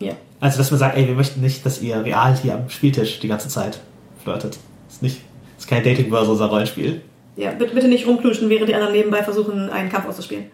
Ja. 0.00 0.14
Also, 0.40 0.58
dass 0.58 0.70
man 0.70 0.80
sagt, 0.80 0.96
ey, 0.96 1.06
wir 1.06 1.14
möchten 1.14 1.40
nicht, 1.40 1.64
dass 1.64 1.80
ihr 1.80 2.04
real 2.04 2.36
hier 2.36 2.54
am 2.54 2.68
Spieltisch 2.68 3.20
die 3.20 3.28
ganze 3.28 3.48
Zeit 3.48 3.78
flirtet. 4.22 4.58
Ist 4.88 5.02
nicht, 5.02 5.20
ist 5.56 5.68
kein 5.68 5.84
Dating-Börse, 5.84 6.32
unser 6.32 6.46
Rollenspiel. 6.46 7.02
Ja, 7.36 7.52
bitte, 7.52 7.74
bitte 7.74 7.88
nicht 7.88 8.06
rumkluschen, 8.06 8.48
während 8.48 8.68
die 8.68 8.74
anderen 8.74 8.92
nebenbei 8.92 9.22
versuchen, 9.22 9.70
einen 9.70 9.88
Kampf 9.88 10.06
auszuspielen. 10.06 10.46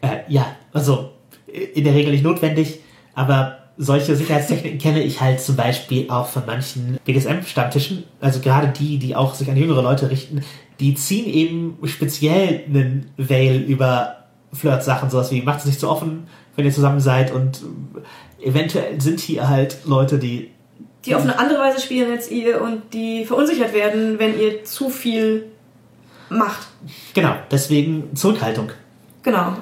Äh, 0.00 0.20
ja, 0.28 0.46
also 0.72 1.12
in 1.58 1.84
der 1.84 1.94
Regel 1.94 2.12
nicht 2.12 2.24
notwendig, 2.24 2.80
aber 3.14 3.58
solche 3.78 4.16
Sicherheitstechniken 4.16 4.78
kenne 4.78 5.02
ich 5.02 5.20
halt 5.20 5.40
zum 5.40 5.56
Beispiel 5.56 6.10
auch 6.10 6.26
von 6.26 6.42
manchen 6.46 6.98
BDSM-Stammtischen, 7.04 8.04
also 8.20 8.40
gerade 8.40 8.68
die, 8.68 8.98
die 8.98 9.14
auch 9.14 9.34
sich 9.34 9.48
an 9.48 9.56
jüngere 9.56 9.82
Leute 9.82 10.10
richten, 10.10 10.42
die 10.80 10.94
ziehen 10.94 11.26
eben 11.26 11.78
speziell 11.84 12.64
einen 12.66 13.10
Veil 13.16 13.60
über 13.62 14.24
Flirt-Sachen, 14.52 15.10
sowas 15.10 15.30
wie 15.30 15.42
macht 15.42 15.60
es 15.60 15.66
nicht 15.66 15.80
zu 15.80 15.88
offen, 15.88 16.26
wenn 16.56 16.64
ihr 16.64 16.72
zusammen 16.72 17.00
seid 17.00 17.32
und 17.32 17.62
eventuell 18.44 19.00
sind 19.00 19.20
hier 19.20 19.48
halt 19.48 19.78
Leute, 19.84 20.18
die 20.18 20.50
Die 21.04 21.14
auf 21.14 21.22
eine 21.22 21.38
andere 21.38 21.60
Weise 21.60 21.80
spielen 21.80 22.10
als 22.10 22.30
ihr 22.30 22.60
und 22.60 22.92
die 22.92 23.24
verunsichert 23.24 23.72
werden, 23.72 24.18
wenn 24.18 24.38
ihr 24.38 24.64
zu 24.64 24.88
viel 24.88 25.46
macht. 26.28 26.66
genau, 27.14 27.34
deswegen 27.50 28.14
Zurückhaltung. 28.16 28.70
Genau. 29.22 29.56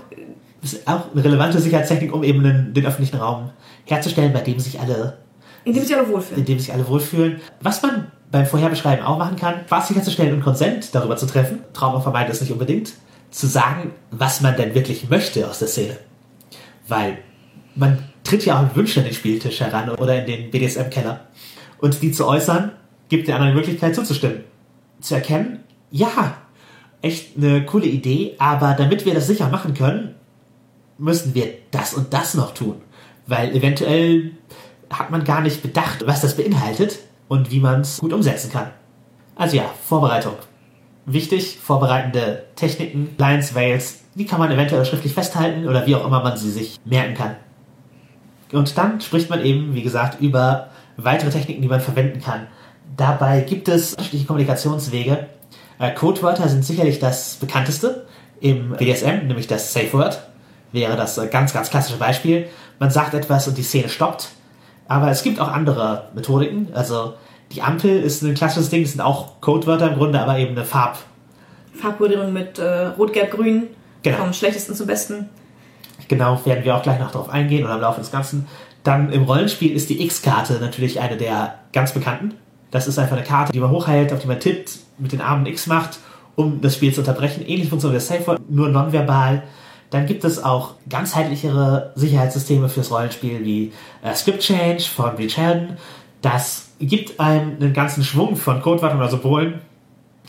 Ist 0.73 0.89
auch 0.89 1.13
eine 1.13 1.23
relevante 1.23 1.61
Sicherheitstechnik, 1.61 2.13
um 2.13 2.25
eben 2.25 2.43
den, 2.43 2.75
den 2.75 2.85
öffentlichen 2.85 3.19
Raum 3.19 3.51
herzustellen, 3.85 4.33
bei 4.33 4.41
dem 4.41 4.59
sich 4.59 4.81
alle 4.81 5.19
Indem 5.65 5.85
sich 5.85 5.97
alle 5.97 6.09
wohlfühlen. 6.09 6.41
in 6.41 6.45
dem 6.45 6.59
sich 6.59 6.73
alle 6.73 6.89
wohlfühlen. 6.89 7.41
Was 7.61 7.83
man 7.83 8.11
beim 8.33 8.47
Vorherbeschreiben 8.47 9.05
auch 9.05 9.17
machen 9.17 9.37
kann, 9.37 9.61
Spaß 9.67 9.89
sicherzustellen 9.89 10.35
und 10.35 10.43
Konsent 10.43 10.93
darüber 10.93 11.17
zu 11.17 11.27
treffen, 11.27 11.61
Trauma 11.73 12.01
vermeidet 12.01 12.35
es 12.35 12.41
nicht 12.41 12.51
unbedingt, 12.51 12.95
zu 13.31 13.47
sagen, 13.47 13.93
was 14.11 14.41
man 14.41 14.57
denn 14.57 14.75
wirklich 14.75 15.09
möchte 15.09 15.49
aus 15.49 15.61
der 15.61 15.69
Szene. 15.69 15.97
Weil 16.89 17.19
man 17.77 17.99
tritt 18.25 18.45
ja 18.45 18.59
auch 18.59 18.63
mit 18.63 18.75
Wünschen 18.75 19.01
an 19.01 19.05
den 19.05 19.15
Spieltisch 19.15 19.61
heran 19.61 19.91
oder 19.91 20.19
in 20.21 20.27
den 20.27 20.51
BDSM-Keller. 20.51 21.21
Und 21.79 22.03
die 22.03 22.11
zu 22.11 22.27
äußern, 22.27 22.73
gibt 23.09 23.29
der 23.29 23.37
anderen 23.37 23.53
die 23.53 23.61
Möglichkeit 23.61 23.95
zuzustimmen. 23.95 24.43
Zu 25.01 25.15
erkennen, 25.15 25.61
ja, 25.93 26.39
echt 27.03 27.37
eine 27.37 27.65
coole 27.65 27.87
Idee, 27.87 28.35
aber 28.39 28.75
damit 28.75 29.05
wir 29.05 29.15
das 29.15 29.29
sicher 29.29 29.49
machen 29.49 29.75
können, 29.75 30.17
müssen 30.99 31.35
wir 31.35 31.55
das 31.71 31.95
und 31.95 32.13
das 32.13 32.35
noch 32.35 32.55
tun. 32.55 32.77
Weil 33.27 33.55
eventuell 33.55 34.33
hat 34.91 35.11
man 35.11 35.25
gar 35.25 35.41
nicht 35.41 35.63
bedacht, 35.63 36.07
was 36.07 36.21
das 36.21 36.37
beinhaltet 36.37 36.99
und 37.29 37.51
wie 37.51 37.61
man 37.61 37.81
es 37.81 37.99
gut 37.99 38.13
umsetzen 38.13 38.51
kann. 38.51 38.71
Also 39.35 39.57
ja, 39.57 39.65
Vorbereitung. 39.87 40.35
Wichtig, 41.05 41.59
vorbereitende 41.61 42.45
Techniken, 42.57 43.11
Lines, 43.19 43.55
Veils, 43.55 44.01
die 44.15 44.27
kann 44.27 44.41
man 44.41 44.51
eventuell 44.51 44.85
schriftlich 44.85 45.13
festhalten 45.13 45.69
oder 45.69 45.87
wie 45.87 45.95
auch 45.95 46.07
immer 46.07 46.23
man 46.23 46.37
sie 46.37 46.51
sich 46.51 46.79
merken 46.85 47.15
kann. 47.15 47.37
Und 48.53 48.77
dann 48.79 49.01
spricht 49.01 49.29
man 49.29 49.45
eben, 49.45 49.75
wie 49.75 49.83
gesagt, 49.83 50.21
über 50.21 50.71
weitere 50.97 51.31
Techniken, 51.31 51.63
die 51.63 51.69
man 51.69 51.81
verwenden 51.81 52.21
kann. 52.21 52.47
Dabei 52.97 53.41
gibt 53.41 53.69
es 53.69 53.93
unterschiedliche 53.93 54.27
Kommunikationswege. 54.27 55.27
Äh, 55.79 55.93
Codewörter 55.93 56.49
sind 56.49 56.65
sicherlich 56.65 56.99
das 56.99 57.35
bekannteste 57.35 58.07
im 58.41 58.71
BDSM, 58.71 59.27
nämlich 59.27 59.47
das 59.47 59.73
Safe 59.73 59.93
Word. 59.93 60.27
Wäre 60.77 60.95
das 60.95 61.17
äh, 61.17 61.27
ganz, 61.29 61.55
ganz 61.55 61.71
klassische 61.71 61.97
Beispiel. 61.97 62.49
Man 62.79 62.91
sagt 62.91 63.15
etwas 63.15 63.49
und 63.49 63.57
die 63.57 63.63
Szene 63.63 63.89
stoppt. 63.89 64.29
Aber 64.89 65.11
es 65.11 65.23
gibt 65.23 65.41
auch 65.41 65.49
andere 65.49 66.11
Methodiken. 66.15 66.69
Also 66.75 67.15
die 67.51 67.63
Ampel 67.63 68.03
ist 68.03 68.21
ein 68.21 68.35
klassisches 68.35 68.69
Ding, 68.69 68.83
das 68.83 68.93
sind 68.93 69.01
auch 69.01 69.41
Codewörter 69.41 69.91
im 69.91 69.97
Grunde, 69.97 70.21
aber 70.21 70.37
eben 70.37 70.51
eine 70.51 70.67
Farb. 70.67 70.99
Farbkodierung 71.73 72.31
mit 72.31 72.59
äh, 72.59 72.89
Rot, 72.89 73.15
Gelb, 73.15 73.31
Grün. 73.31 73.69
Genau. 74.03 74.19
Vom 74.19 74.35
schlechtesten 74.35 74.75
zum 74.75 74.87
besten. 74.87 75.31
Genau, 76.09 76.45
werden 76.45 76.63
wir 76.63 76.77
auch 76.77 76.83
gleich 76.83 77.01
noch 77.01 77.11
darauf 77.11 77.31
eingehen 77.31 77.65
oder 77.65 77.77
im 77.77 77.81
Laufe 77.81 78.01
des 78.01 78.13
Ganzen. 78.13 78.47
Dann 78.83 79.11
im 79.11 79.23
Rollenspiel 79.23 79.75
ist 79.75 79.89
die 79.89 80.05
X-Karte 80.05 80.59
natürlich 80.61 81.01
eine 81.01 81.17
der 81.17 81.55
ganz 81.73 81.93
bekannten. 81.93 82.35
Das 82.71 82.87
ist 82.87 82.99
einfach 82.99 83.17
eine 83.17 83.25
Karte, 83.25 83.53
die 83.53 83.61
man 83.61 83.71
hochhält, 83.71 84.13
auf 84.13 84.19
die 84.19 84.29
man 84.29 84.41
tippt, 84.41 84.73
mit 84.99 85.13
den 85.13 85.23
Armen 85.23 85.47
X 85.47 85.69
macht, 85.69 86.01
um 86.35 86.61
das 86.61 86.75
Spiel 86.75 86.93
zu 86.93 87.01
unterbrechen. 87.01 87.47
Ähnlich 87.47 87.71
funktioniert 87.71 88.03
das 88.03 88.09
Safe 88.09 88.27
Word, 88.27 88.51
nur 88.51 88.69
nonverbal. 88.69 89.43
Dann 89.91 90.07
gibt 90.07 90.25
es 90.25 90.43
auch 90.43 90.75
ganzheitlichere 90.89 91.93
Sicherheitssysteme 91.95 92.69
fürs 92.69 92.91
Rollenspiel 92.91 93.45
wie 93.45 93.73
äh, 94.03 94.15
Script 94.15 94.41
Change 94.41 94.83
von 94.83 95.15
Breach 95.15 95.37
Helden. 95.37 95.77
Das 96.23 96.71
gibt 96.81 97.21
einem 97.21 97.57
einen 97.61 97.73
ganzen 97.73 98.03
Schwung 98.03 98.37
von 98.37 98.61
Codewörtern 98.61 98.99
oder 98.99 99.09
Symbolen, 99.09 99.61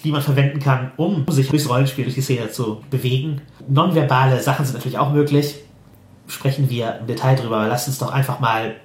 die 0.03 0.11
man 0.11 0.21
verwenden 0.21 0.59
kann, 0.59 0.91
um 0.97 1.25
sich 1.29 1.49
durchs 1.49 1.69
Rollenspiel, 1.69 2.03
durch 2.03 2.15
die 2.15 2.21
Szene 2.21 2.51
zu 2.51 2.83
bewegen. 2.89 3.41
Nonverbale 3.67 4.39
Sachen 4.41 4.65
sind 4.65 4.75
natürlich 4.75 4.97
auch 4.97 5.11
möglich. 5.11 5.55
Sprechen 6.27 6.69
wir 6.69 6.99
im 6.99 7.07
Detail 7.07 7.35
drüber, 7.35 7.57
aber 7.57 7.67
lasst 7.67 7.87
uns 7.87 7.97
doch 7.97 8.11
einfach 8.11 8.39
mal, 8.39 8.75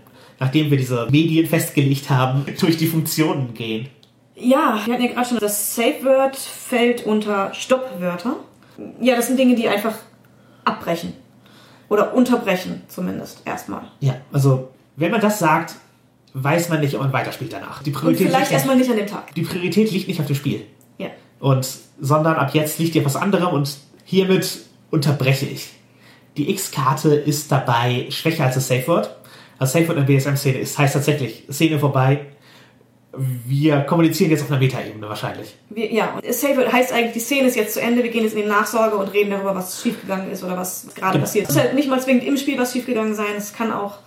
nachdem 0.41 0.71
wir 0.71 0.79
diese 0.79 1.07
Medien 1.11 1.47
festgelegt 1.47 2.09
haben, 2.09 2.47
durch 2.61 2.77
die 2.77 2.87
Funktionen 2.87 3.53
gehen. 3.53 3.89
Ja, 4.35 4.81
wir 4.85 4.95
hatten 4.95 5.05
ja 5.05 5.13
gerade 5.13 5.29
schon, 5.29 5.39
das 5.39 5.75
Safe 5.75 6.03
Word 6.05 6.37
fällt 6.37 7.05
unter 7.05 7.53
Stoppwörter. 7.53 8.37
Ja, 9.01 9.17
das 9.17 9.27
sind 9.27 9.39
Dinge, 9.39 9.55
die 9.55 9.69
einfach 9.69 9.95
abbrechen. 10.65 11.15
Oder 11.89 12.15
unterbrechen, 12.15 12.83
zumindest 12.89 13.43
erstmal. 13.45 13.83
Ja, 14.01 14.17
also 14.33 14.71
wenn 14.97 15.11
man 15.11 15.21
das 15.21 15.39
sagt, 15.39 15.75
weiß 16.35 16.69
man 16.71 16.81
nicht, 16.81 16.95
ob 16.95 17.03
man 17.03 17.13
weiterspielt 17.13 17.53
danach. 17.53 17.83
Die 17.83 17.91
Und 17.91 17.97
Priorität, 17.97 18.29
vielleicht 18.29 18.45
liegt, 18.45 18.53
erstmal 18.53 18.77
nicht 18.77 18.91
an 18.91 18.97
dem 18.97 19.07
Tag. 19.07 19.35
die 19.35 19.43
Priorität 19.43 19.91
liegt 19.91 20.09
nicht 20.09 20.21
auf 20.21 20.27
dem 20.27 20.37
Spiel. 20.37 20.65
Ja. 20.99 21.09
Und, 21.41 21.69
sondern 22.01 22.37
ab 22.37 22.55
jetzt 22.55 22.79
liegt 22.79 22.95
dir 22.95 23.05
was 23.05 23.17
anderem 23.17 23.53
und 23.53 23.77
hiermit 24.05 24.61
unterbreche 24.91 25.47
ich. 25.47 25.71
Die 26.37 26.51
X-Karte 26.51 27.15
ist 27.15 27.53
dabei 27.53 28.07
schwächer 28.11 28.45
als 28.45 28.55
das 28.55 28.69
Safe 28.69 28.87
Word. 28.87 29.15
Das 29.59 29.73
Safe 29.73 29.87
Word 29.89 29.99
in 29.99 30.07
der 30.07 30.15
BSM-Szene 30.15 30.59
ist, 30.59 30.79
heißt 30.79 30.95
tatsächlich, 30.95 31.45
Szene 31.51 31.79
vorbei. 31.79 32.27
Wir 33.15 33.81
kommunizieren 33.81 34.31
jetzt 34.31 34.43
auf 34.43 34.51
einer 34.51 34.59
Metaebene 34.61 35.07
wahrscheinlich. 35.07 35.55
Wir, 35.69 35.93
ja, 35.93 36.15
und 36.15 36.35
Save 36.35 36.73
heißt 36.73 36.93
eigentlich, 36.95 37.13
die 37.13 37.21
Szene 37.21 37.49
ist 37.49 37.57
jetzt 37.57 37.75
zu 37.75 37.81
Ende, 37.83 38.03
wir 38.03 38.11
gehen 38.11 38.25
jetzt 38.25 38.35
in 38.35 38.43
die 38.43 38.49
Nachsorge 38.49 38.97
und 38.97 39.09
reden 39.13 39.31
darüber, 39.31 39.55
was 39.55 39.83
schiefgegangen 39.83 40.31
ist 40.31 40.43
oder 40.43 40.57
was 40.57 40.87
gerade 40.95 41.13
Genau. 41.13 41.25
passiert. 41.25 41.49
Es 41.49 41.55
muss 41.55 41.63
halt 41.63 41.75
nicht 41.75 41.89
mal 41.91 42.01
zwingend 42.01 42.25
im 42.25 42.37
Spiel 42.39 42.59
was 42.59 42.73
schiefgegangen 42.73 43.15
sein, 43.15 43.27
es 43.37 43.53
kann 43.53 43.71
auch 43.71 43.99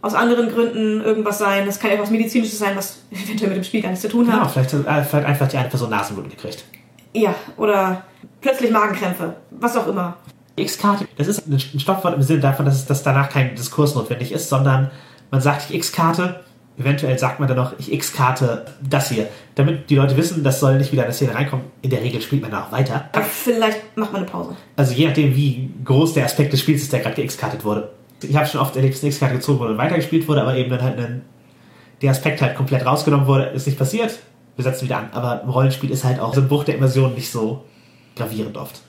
aus 0.00 0.14
anderen 0.14 0.50
Gründen 0.50 1.02
irgendwas 1.02 1.38
sein, 1.38 1.66
es 1.68 1.78
kann 1.78 1.90
etwas 1.90 2.10
Medizinisches 2.10 2.58
sein, 2.58 2.74
was 2.74 3.00
eventuell 3.10 3.50
mit 3.50 3.58
dem 3.58 3.64
Spiel 3.64 3.82
gar 3.82 3.90
nichts 3.90 4.02
zu 4.02 4.08
tun 4.08 4.24
Genau, 4.24 4.40
hat. 4.40 4.50
vielleicht 4.52 4.72
hat 4.72 5.06
vielleicht 5.08 5.26
einfach 5.26 5.48
die 5.48 5.56
eine 5.58 5.68
Person 5.68 5.90
Nasenbluten 5.90 6.30
gekriegt. 6.30 6.64
Ja, 7.12 7.34
oder 7.58 8.04
plötzlich 8.40 8.70
Magenkrämpfe, 8.70 9.34
was 9.50 9.76
auch 9.76 9.86
immer. 9.88 10.16
Die 10.56 10.62
X-Karte, 10.62 11.06
das 11.18 11.28
ist 11.28 11.46
ein 11.46 11.58
Stoppwort 11.58 12.14
im 12.14 12.22
Sinne 12.22 12.40
davon, 12.40 12.64
dass, 12.64 12.76
es, 12.76 12.86
dass 12.86 13.02
danach 13.02 13.28
kein 13.28 13.54
Diskurs 13.54 13.94
notwendig 13.94 14.32
ist, 14.32 14.48
sondern 14.48 14.90
man 15.30 15.40
sagt, 15.40 15.68
ich 15.68 15.76
X-Karte, 15.76 16.40
eventuell 16.78 17.18
sagt 17.18 17.40
man 17.40 17.48
dann 17.48 17.56
noch, 17.56 17.78
ich 17.78 17.92
X-Karte 17.92 18.66
das 18.88 19.10
hier. 19.10 19.28
Damit 19.54 19.90
die 19.90 19.96
Leute 19.96 20.16
wissen, 20.16 20.44
das 20.44 20.60
soll 20.60 20.78
nicht 20.78 20.92
wieder 20.92 21.02
in 21.02 21.08
der 21.08 21.14
Szene 21.14 21.34
reinkommen. 21.34 21.66
In 21.82 21.90
der 21.90 22.02
Regel 22.02 22.20
spielt 22.20 22.42
man 22.42 22.50
da 22.50 22.64
auch 22.64 22.72
weiter. 22.72 23.08
Aber 23.12 23.24
vielleicht 23.24 23.96
macht 23.96 24.12
man 24.12 24.22
eine 24.22 24.30
Pause. 24.30 24.56
Also 24.76 24.94
je 24.94 25.06
nachdem, 25.06 25.34
wie 25.34 25.70
groß 25.84 26.14
der 26.14 26.24
Aspekt 26.24 26.52
des 26.52 26.60
Spiels 26.60 26.82
ist, 26.82 26.92
der 26.92 27.00
gerade 27.00 27.16
gex-kartet 27.16 27.64
wurde. 27.64 27.90
Ich 28.22 28.36
habe 28.36 28.46
schon 28.46 28.60
oft 28.60 28.74
erlebt, 28.76 28.94
dass 28.94 29.02
eine 29.02 29.10
X-Karte 29.10 29.34
gezogen 29.36 29.58
wurde 29.58 29.72
und 29.72 29.78
weitergespielt 29.78 30.26
wurde, 30.28 30.42
aber 30.42 30.56
eben 30.56 30.70
dann 30.70 30.82
halt 30.82 30.98
ein, 30.98 31.22
der 32.02 32.10
Aspekt 32.10 32.40
halt 32.42 32.56
komplett 32.56 32.84
rausgenommen 32.86 33.26
wurde, 33.26 33.44
ist 33.46 33.66
nicht 33.66 33.78
passiert. 33.78 34.18
Wir 34.56 34.64
setzen 34.64 34.84
wieder 34.84 34.98
an. 34.98 35.08
Aber 35.12 35.42
im 35.42 35.50
Rollenspiel 35.50 35.90
ist 35.90 36.04
halt 36.04 36.20
auch 36.20 36.34
so 36.34 36.40
ein 36.40 36.48
Bruch 36.48 36.64
der 36.64 36.76
Immersion 36.76 37.14
nicht 37.14 37.30
so 37.30 37.64
gravierend 38.16 38.56
oft. 38.56 38.80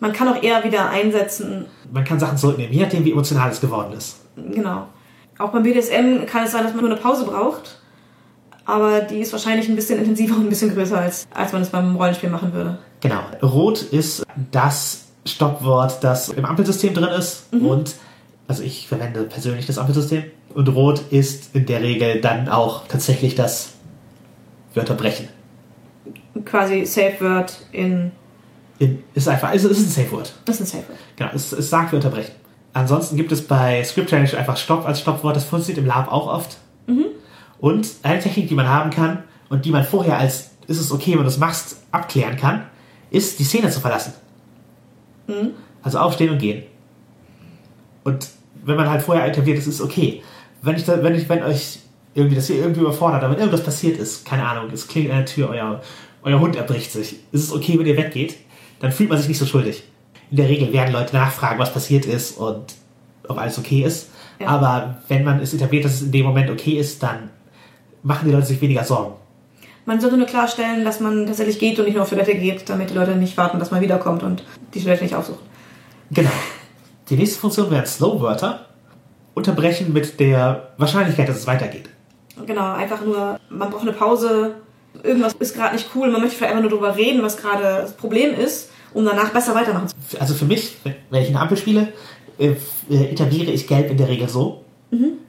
Man 0.00 0.12
kann 0.12 0.28
auch 0.28 0.42
eher 0.42 0.62
wieder 0.64 0.90
einsetzen, 0.90 1.66
Man 1.92 2.04
kann 2.04 2.18
Sachen 2.18 2.36
zurücknehmen, 2.36 2.72
je 2.72 2.82
nachdem, 2.82 3.04
wie 3.04 3.12
emotional 3.12 3.50
es 3.50 3.60
geworden 3.60 3.92
ist. 3.96 4.20
genau. 4.36 4.88
Auch 5.38 5.50
beim 5.50 5.62
BDSM 5.62 6.26
kann 6.26 6.44
es 6.44 6.52
sein, 6.52 6.64
dass 6.64 6.74
man 6.74 6.84
nur 6.84 6.92
eine 6.92 7.00
Pause 7.00 7.24
braucht, 7.24 7.80
aber 8.64 9.00
die 9.00 9.18
ist 9.18 9.32
wahrscheinlich 9.32 9.68
ein 9.68 9.76
bisschen 9.76 9.98
intensiver 9.98 10.36
und 10.36 10.44
ein 10.44 10.48
bisschen 10.48 10.74
größer, 10.74 10.98
als, 10.98 11.26
als 11.34 11.52
man 11.52 11.62
es 11.62 11.70
beim 11.70 11.96
Rollenspiel 11.96 12.30
machen 12.30 12.52
würde. 12.52 12.78
Genau. 13.00 13.20
Rot 13.42 13.82
ist 13.82 14.24
das 14.50 15.04
Stoppwort, 15.26 16.02
das 16.02 16.28
im 16.28 16.44
Ampelsystem 16.44 16.94
drin 16.94 17.10
ist. 17.10 17.46
Und, 17.52 17.94
also 18.48 18.62
ich 18.62 18.88
verwende 18.88 19.24
persönlich 19.24 19.66
das 19.66 19.78
Ampelsystem. 19.78 20.24
Und 20.54 20.68
Rot 20.68 21.02
ist 21.10 21.54
in 21.54 21.66
der 21.66 21.82
Regel 21.82 22.20
dann 22.20 22.48
auch 22.48 22.86
tatsächlich 22.86 23.34
das 23.34 23.72
Wörterbrechen. 24.74 25.28
Quasi 26.44 26.84
Safe 26.86 27.16
Word 27.20 27.56
in. 27.72 28.12
In, 28.78 29.02
ist 29.14 29.28
einfach, 29.28 29.50
also 29.50 29.68
es 29.68 29.78
ist 29.78 29.86
ein 29.86 30.04
Safe 30.04 30.12
Word. 30.12 30.32
Das 30.44 30.60
ist 30.60 30.62
ein 30.62 30.80
Safe 30.80 30.88
Word. 30.88 30.98
Genau, 31.16 31.30
es, 31.34 31.52
es 31.52 31.70
sagt 31.70 31.92
Wörterbrechen. 31.92 32.34
Ansonsten 32.74 33.16
gibt 33.16 33.32
es 33.32 33.46
bei 33.46 33.82
Script 33.84 34.10
Challenge 34.10 34.36
einfach 34.36 34.56
Stopp 34.56 34.84
als 34.86 35.00
Stoppwort. 35.00 35.34
Das 35.34 35.44
funktioniert 35.44 35.78
im 35.78 35.86
Lab 35.86 36.10
auch 36.12 36.26
oft. 36.26 36.58
Und 37.58 37.88
eine 38.02 38.20
Technik, 38.20 38.48
die 38.48 38.54
man 38.54 38.68
haben 38.68 38.90
kann 38.90 39.22
und 39.48 39.64
die 39.64 39.70
man 39.70 39.84
vorher 39.84 40.18
als 40.18 40.50
ist 40.66 40.80
es 40.80 40.92
okay, 40.92 41.12
wenn 41.12 41.22
du 41.22 41.28
es 41.28 41.38
machst, 41.38 41.76
abklären 41.92 42.36
kann, 42.36 42.66
ist 43.10 43.38
die 43.38 43.44
Szene 43.44 43.70
zu 43.70 43.80
verlassen. 43.80 44.14
Also 45.82 45.98
aufstehen 45.98 46.30
und 46.30 46.38
gehen. 46.38 46.64
Und 48.02 48.28
wenn 48.64 48.76
man 48.76 48.88
halt 48.88 49.02
vorher 49.02 49.26
etabliert, 49.26 49.58
es 49.58 49.66
ist 49.66 49.80
okay. 49.80 50.22
Wenn 50.62 50.76
ich, 50.76 50.84
da, 50.84 51.02
wenn 51.02 51.14
ich, 51.14 51.28
wenn 51.28 51.42
euch 51.42 51.80
irgendwie 52.14 52.36
das 52.36 52.46
hier 52.46 52.56
irgendwie 52.56 52.80
überfordert, 52.80 53.22
aber 53.22 53.34
wenn 53.34 53.40
irgendwas 53.40 53.64
passiert 53.64 53.98
ist, 53.98 54.24
keine 54.24 54.46
Ahnung, 54.46 54.70
es 54.72 54.88
klingelt 54.88 55.12
an 55.12 55.18
der 55.18 55.26
Tür, 55.26 55.50
euer, 55.50 55.82
euer 56.22 56.40
Hund 56.40 56.56
erbricht 56.56 56.92
sich, 56.92 57.16
ist 57.32 57.44
es 57.44 57.52
okay, 57.52 57.78
wenn 57.78 57.86
ihr 57.86 57.96
weggeht, 57.96 58.36
dann 58.80 58.92
fühlt 58.92 59.10
man 59.10 59.18
sich 59.18 59.28
nicht 59.28 59.38
so 59.38 59.46
schuldig. 59.46 59.84
In 60.34 60.38
der 60.38 60.48
Regel 60.48 60.72
werden 60.72 60.92
Leute 60.92 61.14
nachfragen, 61.14 61.60
was 61.60 61.72
passiert 61.72 62.06
ist 62.06 62.38
und 62.38 62.74
ob 63.28 63.38
alles 63.38 63.56
okay 63.56 63.84
ist. 63.84 64.10
Ja. 64.40 64.48
Aber 64.48 64.96
wenn 65.06 65.22
man 65.22 65.38
es 65.38 65.54
etabliert, 65.54 65.84
dass 65.84 65.92
es 65.92 66.02
in 66.02 66.10
dem 66.10 66.26
Moment 66.26 66.50
okay 66.50 66.72
ist, 66.72 67.00
dann 67.04 67.30
machen 68.02 68.26
die 68.26 68.34
Leute 68.34 68.46
sich 68.46 68.60
weniger 68.60 68.82
Sorgen. 68.82 69.14
Man 69.86 70.00
sollte 70.00 70.16
nur 70.16 70.26
klarstellen, 70.26 70.84
dass 70.84 70.98
man 70.98 71.26
tatsächlich 71.26 71.60
geht 71.60 71.78
und 71.78 71.84
nicht 71.84 71.94
nur 71.94 72.02
auf 72.02 72.10
Toilette 72.10 72.34
geht, 72.34 72.68
damit 72.68 72.90
die 72.90 72.94
Leute 72.94 73.12
nicht 73.14 73.36
warten, 73.36 73.60
dass 73.60 73.70
man 73.70 73.80
wiederkommt 73.80 74.24
und 74.24 74.42
die 74.74 74.82
Toilette 74.82 75.04
nicht 75.04 75.14
aufsucht. 75.14 75.38
Genau. 76.10 76.32
Die 77.08 77.14
nächste 77.14 77.38
Funktion 77.38 77.70
wären 77.70 77.86
Slow-Wörter. 77.86 78.66
Unterbrechen 79.34 79.92
mit 79.92 80.18
der 80.18 80.70
Wahrscheinlichkeit, 80.78 81.28
dass 81.28 81.36
es 81.36 81.46
weitergeht. 81.46 81.88
Genau, 82.44 82.72
einfach 82.72 83.04
nur, 83.04 83.38
man 83.50 83.70
braucht 83.70 83.82
eine 83.82 83.92
Pause, 83.92 84.56
irgendwas 85.04 85.34
ist 85.34 85.54
gerade 85.54 85.76
nicht 85.76 85.90
cool, 85.94 86.10
man 86.10 86.22
möchte 86.22 86.38
vielleicht 86.38 86.54
einfach 86.54 86.68
nur 86.68 86.70
darüber 86.72 86.96
reden, 86.96 87.22
was 87.22 87.36
gerade 87.36 87.62
das 87.62 87.92
Problem 87.92 88.34
ist, 88.34 88.70
um 88.94 89.04
danach 89.04 89.30
besser 89.30 89.54
weitermachen 89.54 89.88
zu 89.88 89.94
können. 89.94 90.20
Also 90.20 90.34
für 90.34 90.46
mich, 90.46 90.76
wenn 90.82 91.22
ich 91.22 91.28
eine 91.28 91.40
Ampel 91.40 91.56
spiele, 91.56 91.92
äh, 92.38 92.54
äh, 92.90 93.10
etabliere 93.10 93.50
ich 93.50 93.66
Gelb 93.66 93.90
in 93.90 93.96
der 93.96 94.08
Regel 94.08 94.28
so, 94.28 94.64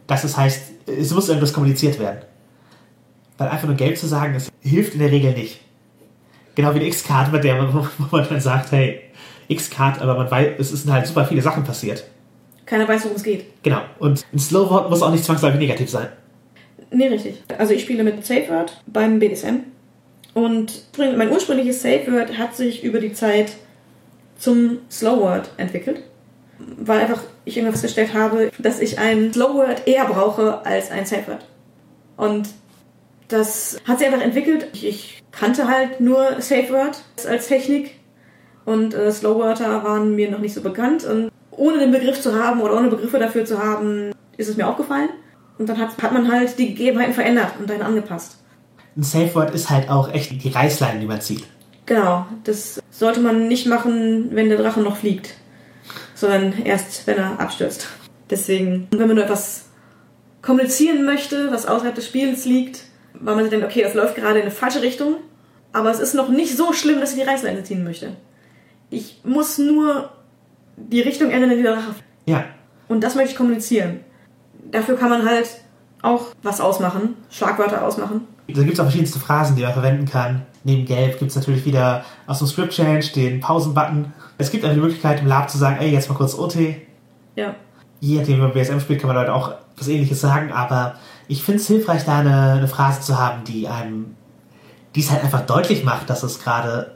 dass 0.07 0.23
es 0.23 0.37
heißt, 0.37 0.71
es 0.85 1.13
muss 1.13 1.27
irgendwas 1.27 1.53
kommuniziert 1.53 1.99
werden. 1.99 2.19
Weil 3.37 3.49
einfach 3.49 3.67
nur 3.67 3.75
Gelb 3.75 3.97
zu 3.97 4.07
sagen, 4.07 4.33
das 4.33 4.49
hilft 4.61 4.93
in 4.93 4.99
der 4.99 5.11
Regel 5.11 5.33
nicht. 5.33 5.59
Genau 6.55 6.73
wie 6.73 6.79
eine 6.79 6.87
X-Card, 6.87 7.33
mit 7.33 7.43
der 7.43 7.61
man, 7.61 7.73
wo 7.97 8.05
man 8.11 8.27
dann 8.29 8.39
sagt, 8.39 8.71
hey, 8.71 9.01
X-Card, 9.47 10.01
aber 10.01 10.15
man 10.15 10.31
weiß, 10.31 10.59
es 10.59 10.69
sind 10.69 10.91
halt 10.91 11.05
super 11.07 11.25
viele 11.25 11.41
Sachen 11.41 11.63
passiert. 11.63 12.05
Keiner 12.65 12.87
weiß, 12.87 13.03
worum 13.03 13.17
es 13.17 13.23
geht. 13.23 13.45
Genau. 13.63 13.81
Und 13.99 14.25
ein 14.33 14.39
Slow-Wort 14.39 14.89
muss 14.89 15.01
auch 15.01 15.11
nicht 15.11 15.23
zwangsläufig 15.23 15.59
negativ 15.59 15.89
sein. 15.89 16.07
Nee, 16.91 17.07
richtig. 17.07 17.43
Also 17.57 17.73
ich 17.73 17.81
spiele 17.81 18.03
mit 18.03 18.25
Safe 18.25 18.47
Word 18.49 18.81
beim 18.87 19.19
BDSM. 19.19 19.57
Und 20.35 20.83
mein 20.97 21.31
ursprüngliches 21.31 21.81
Safe 21.81 22.11
Word 22.11 22.37
hat 22.37 22.55
sich 22.55 22.83
über 22.83 22.99
die 22.99 23.13
Zeit 23.13 23.53
zum 24.37 24.79
Slow 24.91 25.19
Word 25.21 25.49
entwickelt. 25.57 26.03
Weil 26.59 26.99
einfach 26.99 27.23
ich 27.45 27.57
irgendwann 27.57 27.73
festgestellt 27.73 28.13
habe, 28.13 28.51
dass 28.59 28.79
ich 28.79 28.99
ein 28.99 29.33
Slow 29.33 29.55
Word 29.55 29.87
eher 29.87 30.05
brauche 30.05 30.63
als 30.65 30.91
ein 30.91 31.07
Safe 31.07 31.27
Word. 31.27 31.45
Und 32.17 32.49
das 33.29 33.77
hat 33.87 33.97
sich 33.97 34.07
einfach 34.07 34.21
entwickelt. 34.21 34.67
Ich, 34.73 35.23
kannte 35.37 35.67
halt 35.67 35.99
nur 35.99 36.41
Safe 36.41 36.69
Word 36.69 37.03
als 37.27 37.47
Technik. 37.47 37.95
Und 38.65 38.93
äh, 38.93 39.11
Slow 39.11 39.39
Wörter 39.39 39.83
waren 39.83 40.15
mir 40.15 40.31
noch 40.31 40.39
nicht 40.39 40.53
so 40.53 40.61
bekannt. 40.61 41.03
Und 41.03 41.31
ohne 41.51 41.79
den 41.79 41.91
Begriff 41.91 42.19
zu 42.19 42.35
haben 42.35 42.61
oder 42.61 42.75
ohne 42.75 42.89
Begriffe 42.89 43.19
dafür 43.19 43.45
zu 43.45 43.61
haben, 43.61 44.11
ist 44.37 44.49
es 44.49 44.57
mir 44.57 44.67
aufgefallen. 44.67 45.09
Und 45.57 45.69
dann 45.69 45.77
hat, 45.77 46.01
hat 46.01 46.11
man 46.11 46.31
halt 46.31 46.57
die 46.57 46.69
Gegebenheiten 46.69 47.13
verändert 47.13 47.53
und 47.59 47.69
dann 47.69 47.81
angepasst. 47.81 48.37
Ein 48.97 49.03
Safe-Word 49.03 49.53
ist 49.53 49.69
halt 49.69 49.89
auch 49.89 50.13
echt 50.13 50.43
die 50.43 50.49
Reißleine, 50.49 50.99
die 50.99 51.05
man 51.05 51.21
zieht. 51.21 51.43
Genau, 51.85 52.25
das 52.43 52.81
sollte 52.89 53.19
man 53.19 53.47
nicht 53.47 53.67
machen, 53.67 54.29
wenn 54.31 54.49
der 54.49 54.57
Drache 54.57 54.79
noch 54.79 54.97
fliegt, 54.97 55.35
sondern 56.15 56.53
erst, 56.63 57.05
wenn 57.05 57.17
er 57.17 57.39
abstürzt. 57.39 57.87
Deswegen, 58.29 58.87
wenn 58.91 59.07
man 59.07 59.17
nur 59.17 59.25
etwas 59.25 59.65
kommunizieren 60.41 61.05
möchte, 61.05 61.51
was 61.51 61.65
außerhalb 61.65 61.93
des 61.93 62.07
Spiels 62.07 62.45
liegt, 62.45 62.83
weil 63.13 63.35
man 63.35 63.43
sich 63.43 63.51
denkt, 63.51 63.65
okay, 63.65 63.83
das 63.83 63.93
läuft 63.93 64.15
gerade 64.15 64.39
in 64.39 64.43
eine 64.43 64.51
falsche 64.51 64.81
Richtung, 64.81 65.17
aber 65.73 65.91
es 65.91 65.99
ist 65.99 66.15
noch 66.15 66.29
nicht 66.29 66.55
so 66.55 66.73
schlimm, 66.73 66.99
dass 66.99 67.13
ich 67.13 67.21
die 67.21 67.29
Reißleine 67.29 67.63
ziehen 67.63 67.83
möchte. 67.83 68.15
Ich 68.89 69.21
muss 69.23 69.57
nur 69.57 70.09
die 70.77 71.01
Richtung 71.01 71.31
ändern, 71.31 71.51
in 71.51 71.57
die 71.57 71.63
der 71.63 71.73
Drache 71.73 71.93
fliegt. 71.93 72.07
Ja. 72.25 72.45
Und 72.87 73.03
das 73.03 73.15
möchte 73.15 73.31
ich 73.31 73.37
kommunizieren. 73.37 73.99
Dafür 74.71 74.95
kann 74.95 75.09
man 75.09 75.25
halt 75.25 75.49
auch 76.01 76.27
was 76.41 76.61
ausmachen, 76.61 77.15
Schlagwörter 77.29 77.83
ausmachen. 77.83 78.27
Da 78.47 78.61
gibt 78.61 78.73
es 78.73 78.79
auch 78.79 78.83
verschiedenste 78.83 79.19
Phrasen, 79.19 79.55
die 79.55 79.63
man 79.63 79.73
verwenden 79.73 80.05
kann. 80.05 80.43
Neben 80.63 80.85
Gelb 80.85 81.19
gibt 81.19 81.31
es 81.31 81.35
natürlich 81.35 81.65
wieder 81.65 82.03
aus 82.27 82.39
dem 82.39 82.47
Script 82.47 82.73
Change 82.73 83.07
den 83.15 83.39
Pausen-Button. 83.39 84.13
Es 84.37 84.51
gibt 84.51 84.65
auch 84.65 84.71
die 84.71 84.79
Möglichkeit 84.79 85.21
im 85.21 85.27
Lab 85.27 85.49
zu 85.49 85.57
sagen, 85.57 85.77
ey, 85.79 85.91
jetzt 85.91 86.09
mal 86.09 86.15
kurz 86.15 86.37
OT. 86.37 86.55
Ja. 87.35 87.55
Je 87.99 88.19
nachdem, 88.19 88.37
wie 88.37 88.41
man 88.41 88.53
BSM 88.53 88.79
spielt, 88.79 88.99
kann 88.99 89.07
man 89.07 89.17
halt 89.17 89.29
auch 89.29 89.53
was 89.77 89.87
ähnliches 89.87 90.21
sagen, 90.21 90.51
aber 90.51 90.95
ich 91.27 91.43
finde 91.43 91.59
es 91.59 91.67
hilfreich, 91.67 92.05
da 92.05 92.19
eine, 92.19 92.53
eine 92.53 92.67
Phrase 92.67 93.01
zu 93.01 93.19
haben, 93.19 93.43
die 93.43 93.67
einem, 93.67 94.15
die 94.93 95.01
es 95.01 95.11
halt 95.11 95.23
einfach 95.23 95.41
deutlich 95.41 95.83
macht, 95.83 96.09
dass 96.09 96.23
es 96.23 96.41
gerade 96.41 96.95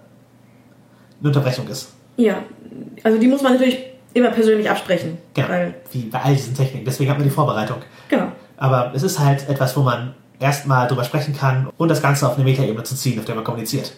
eine 1.19 1.29
Unterbrechung 1.29 1.67
ist. 1.67 1.93
Ja, 2.15 2.43
also 3.03 3.19
die 3.19 3.27
muss 3.27 3.41
man 3.41 3.53
natürlich 3.53 3.79
immer 4.13 4.29
persönlich 4.29 4.69
absprechen. 4.69 5.17
Genau. 5.33 5.49
Weil, 5.49 5.75
Wie 5.91 6.03
bei 6.03 6.21
all 6.21 6.33
diesen 6.35 6.53
Techniken. 6.53 6.85
Deswegen 6.85 7.09
hat 7.09 7.17
man 7.17 7.27
die 7.27 7.33
Vorbereitung. 7.33 7.77
genau. 8.07 8.31
Aber 8.57 8.91
es 8.93 9.03
ist 9.03 9.19
halt 9.19 9.47
etwas, 9.47 9.75
wo 9.77 9.81
man 9.81 10.13
erstmal 10.39 10.87
drüber 10.87 11.03
sprechen 11.03 11.35
kann 11.35 11.69
und 11.77 11.89
das 11.89 12.01
Ganze 12.01 12.27
auf 12.27 12.35
eine 12.35 12.43
Metaebene 12.43 12.83
zu 12.83 12.95
ziehen, 12.95 13.19
auf 13.19 13.25
der 13.25 13.35
man 13.35 13.43
kommuniziert. 13.43 13.93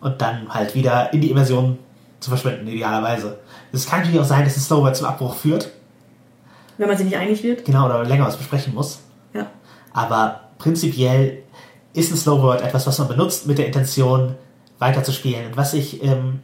Und 0.00 0.20
dann 0.20 0.48
halt 0.52 0.74
wieder 0.74 1.12
in 1.12 1.20
die 1.20 1.30
Immersion 1.30 1.78
zu 2.20 2.30
verschwinden, 2.30 2.66
idealerweise. 2.66 3.38
Es 3.72 3.86
kann 3.86 4.00
natürlich 4.00 4.20
auch 4.20 4.24
sein, 4.24 4.44
dass 4.44 4.56
ein 4.56 4.60
Slowword 4.60 4.96
zum 4.96 5.06
Abbruch 5.06 5.34
führt, 5.36 5.70
Wenn 6.78 6.88
man 6.88 6.96
sich 6.96 7.06
nicht 7.06 7.16
einig 7.16 7.42
wird. 7.42 7.64
genau, 7.64 7.86
oder 7.86 8.04
länger 8.04 8.26
was 8.26 8.36
besprechen 8.36 8.74
muss. 8.74 9.00
Ja. 9.34 9.46
Aber 9.92 10.40
prinzipiell 10.58 11.42
ist 11.92 12.10
ein 12.10 12.16
Slowword 12.16 12.62
etwas, 12.62 12.86
was 12.86 12.98
man 12.98 13.08
benutzt 13.08 13.46
mit 13.46 13.58
der 13.58 13.66
Intention, 13.66 14.34
weiterzuspielen. 14.78 15.46
Und 15.46 15.56
was 15.56 15.74
ich 15.74 16.02
im 16.02 16.40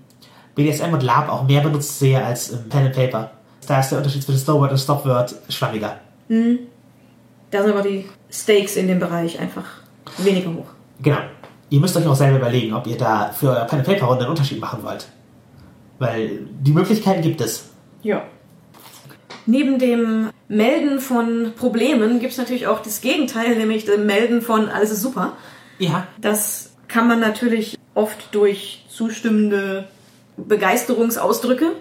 BDSM 0.55 0.93
und 0.93 1.03
Lab 1.03 1.29
auch 1.29 1.45
mehr 1.45 1.61
benutzt 1.61 1.99
sehe 1.99 2.23
als 2.25 2.51
im 2.51 2.69
Pen 2.69 2.87
and 2.87 2.95
Paper. 2.95 3.31
Da 3.67 3.81
ist 3.81 3.91
der 3.91 3.99
Unterschied 3.99 4.23
zwischen 4.23 4.39
Slowword 4.39 4.71
und 4.73 4.79
Stopword 4.79 5.35
schwammiger. 5.49 5.97
Da 7.51 7.63
sind 7.63 7.73
aber 7.73 7.83
die 7.83 8.07
Stakes 8.31 8.77
in 8.77 8.89
dem 8.89 8.99
Bereich 8.99 9.39
einfach 9.39 9.65
weniger 10.19 10.53
hoch. 10.53 10.67
Genau. 11.03 11.19
Ihr 11.71 11.81
müsst 11.81 11.97
euch 11.97 12.07
auch 12.07 12.15
selber 12.15 12.39
überlegen, 12.39 12.75
ob 12.75 12.87
ihr 12.87 12.97
da 12.97 13.31
für 13.31 13.51
eure 13.51 13.67
Pen 13.67 13.83
Paper 13.83 14.07
Runde 14.07 14.23
einen 14.23 14.31
Unterschied 14.31 14.61
machen 14.61 14.83
wollt. 14.83 15.09
Weil 15.99 16.47
die 16.61 16.73
Möglichkeiten 16.73 17.23
gibt 17.23 17.41
es. 17.41 17.71
Ja. 18.03 18.25
Neben 19.47 19.79
dem 19.79 20.31
Melden 20.49 21.01
von 21.01 21.53
Problemen 21.57 22.21
gibt 22.21 22.33
es 22.33 22.39
natürlich 22.39 22.67
auch 22.67 22.81
das 22.81 23.01
Gegenteil, 23.01 23.57
nämlich 23.57 23.85
das 23.85 23.99
Melden 23.99 24.43
von 24.43 24.69
alles 24.69 24.91
ist 24.91 25.03
super. 25.03 25.33
Ja. 25.79 26.07
Das 26.21 26.73
kann 26.87 27.09
man 27.09 27.21
natürlich 27.21 27.79
oft 27.95 28.35
durch 28.35 28.85
zustimmende 28.89 29.89
Begeisterungsausdrücke. 30.37 31.73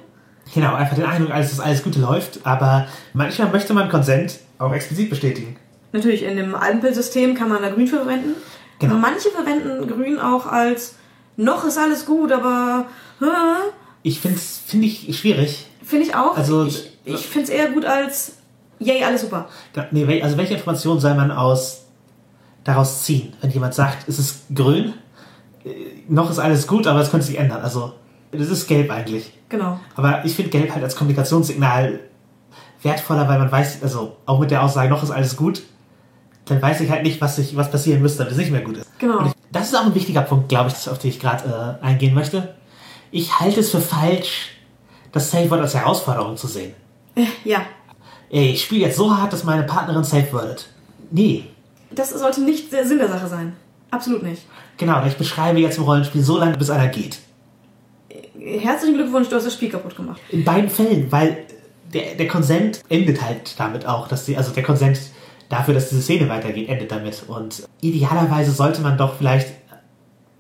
Genau, 0.54 0.76
einfach 0.76 0.96
den 0.96 1.06
Eindruck, 1.06 1.30
dass 1.34 1.60
alles 1.60 1.84
Gute 1.84 2.00
läuft, 2.00 2.40
aber 2.44 2.88
manchmal 3.14 3.50
möchte 3.52 3.74
man 3.74 3.90
Konsent 3.90 4.40
auch 4.60 4.74
explizit 4.74 5.10
bestätigen. 5.10 5.58
Natürlich 5.94 6.24
in 6.24 6.38
dem 6.38 6.56
Ampelsystem 6.56 7.34
kann 7.36 7.50
man 7.50 7.62
da 7.62 7.70
Grün 7.70 7.88
für 7.88 7.98
verwenden. 7.98 8.36
Genau. 8.80 8.96
Manche 8.96 9.30
verwenden 9.30 9.88
Grün 9.88 10.20
auch 10.20 10.46
als 10.46 10.96
noch 11.36 11.66
ist 11.66 11.78
alles 11.78 12.06
gut, 12.06 12.32
aber 12.32 12.86
äh, 13.22 13.26
Ich 14.04 14.20
finde 14.20 14.38
es 14.38 14.60
find 14.66 14.84
ich 14.84 15.18
schwierig. 15.18 15.68
finde 15.84 16.06
ich 16.06 16.16
auch. 16.16 16.36
Also- 16.38 16.66
ich 16.66 16.92
ich 17.06 17.26
finde 17.26 17.44
es 17.46 17.50
eher 17.50 17.70
gut 17.72 17.86
als 17.86 18.34
yay, 18.80 19.04
alles 19.04 19.22
super. 19.22 19.48
Nee, 19.92 20.22
also 20.22 20.38
welche 20.38 20.56
Information 20.56 21.00
soll 21.00 21.16
man 21.16 21.32
aus 21.32 21.86
daraus 22.66 23.04
ziehen, 23.04 23.34
wenn 23.42 23.50
jemand 23.52 23.74
sagt, 23.74 24.08
es 24.10 24.20
ist 24.20 24.42
grün, 24.54 24.94
äh, 25.64 25.70
noch 26.10 26.30
ist 26.30 26.40
alles 26.40 26.68
gut, 26.68 26.86
aber 26.86 27.00
es 27.00 27.10
könnte 27.10 27.26
sich 27.26 27.38
ändern. 27.40 27.62
Also 27.62 27.94
das 28.32 28.50
ist 28.50 28.68
gelb 28.68 28.92
eigentlich. 28.92 29.32
Genau. 29.50 29.80
Aber 29.96 30.26
ich 30.26 30.36
finde 30.36 30.52
gelb 30.52 30.74
halt 30.74 30.84
als 30.84 30.96
Kommunikationssignal 30.96 32.00
wertvoller, 32.84 33.28
weil 33.28 33.40
man 33.40 33.52
weiß, 33.52 33.82
also 33.82 34.18
auch 34.26 34.40
mit 34.40 34.52
der 34.52 34.64
Aussage, 34.64 34.90
noch 34.90 35.04
ist 35.04 35.12
alles 35.12 35.36
gut, 35.36 35.64
dann 36.46 36.62
weiß 36.62 36.82
ich 36.82 36.90
halt 36.90 37.04
nicht, 37.04 37.20
was, 37.22 37.38
ich, 37.40 37.56
was 37.56 37.72
passieren 37.72 38.02
müsste, 38.02 38.20
damit 38.20 38.34
es 38.34 38.38
nicht 38.38 38.52
mehr 38.52 38.62
gut 38.62 38.78
ist. 38.78 38.88
Genau. 39.00 39.26
Ich, 39.26 39.32
das 39.52 39.68
ist 39.68 39.76
auch 39.76 39.86
ein 39.86 39.96
wichtiger 39.96 40.22
Punkt, 40.22 40.50
glaube 40.50 40.70
ich, 40.70 40.90
auf 40.90 41.00
den 41.00 41.10
ich 41.10 41.20
gerade 41.20 41.78
äh, 41.82 41.86
eingehen 41.86 42.14
möchte. 42.14 42.56
Ich 43.12 43.40
halte 43.40 43.60
es 43.62 43.72
für 43.72 43.82
falsch, 43.82 44.50
das 45.12 45.32
Safe 45.32 45.50
Word 45.50 45.62
als 45.62 45.74
Herausforderung 45.76 46.38
zu 46.38 46.48
sehen. 46.48 46.74
Ja. 47.44 47.62
Ey, 48.30 48.52
ich 48.52 48.64
spiele 48.64 48.86
jetzt 48.86 48.98
so 48.98 49.16
hart, 49.16 49.32
dass 49.34 49.44
meine 49.44 49.64
Partnerin 49.64 50.04
safe 50.04 50.32
wird. 50.34 50.68
Nee, 51.10 51.46
Das 51.92 52.10
sollte 52.12 52.42
nicht 52.42 52.72
der 52.74 52.86
Sinn 52.86 52.98
der 52.98 53.08
Sache 53.08 53.28
sein. 53.28 53.56
Absolut 53.90 54.22
nicht. 54.24 54.44
genau, 54.78 55.04
ich 55.06 55.16
beschreibe 55.16 55.60
jetzt 55.60 55.78
im 55.78 55.86
Rollenspiel 55.86 56.22
so 56.22 56.38
lange, 56.38 56.58
bis 56.58 56.70
einer 56.70 56.90
geht. 56.90 57.20
Herzlichen 58.48 58.96
Glückwunsch, 58.96 59.30
du 59.30 59.36
hast 59.36 59.46
das 59.46 59.54
Spiel 59.54 59.70
kaputt 59.70 59.96
gemacht. 59.96 60.22
In 60.30 60.44
beiden 60.44 60.70
Fällen, 60.70 61.12
weil 61.12 61.46
der, 61.94 62.16
der 62.16 62.28
Konsent 62.28 62.82
endet 62.90 63.22
halt 63.22 63.60
damit 63.60 63.86
auch, 63.86 64.08
dass 64.08 64.26
die, 64.26 64.38
also 64.38 64.52
der 64.54 64.64
Konsent 64.64 65.00
dafür, 65.50 65.74
dass 65.74 65.90
diese 65.90 66.02
Szene 66.02 66.30
weitergeht, 66.30 66.70
endet 66.70 66.92
damit. 66.92 67.24
Und 67.28 67.68
idealerweise 67.82 68.52
sollte 68.52 68.82
man 68.82 68.98
doch 68.98 69.18
vielleicht 69.18 69.50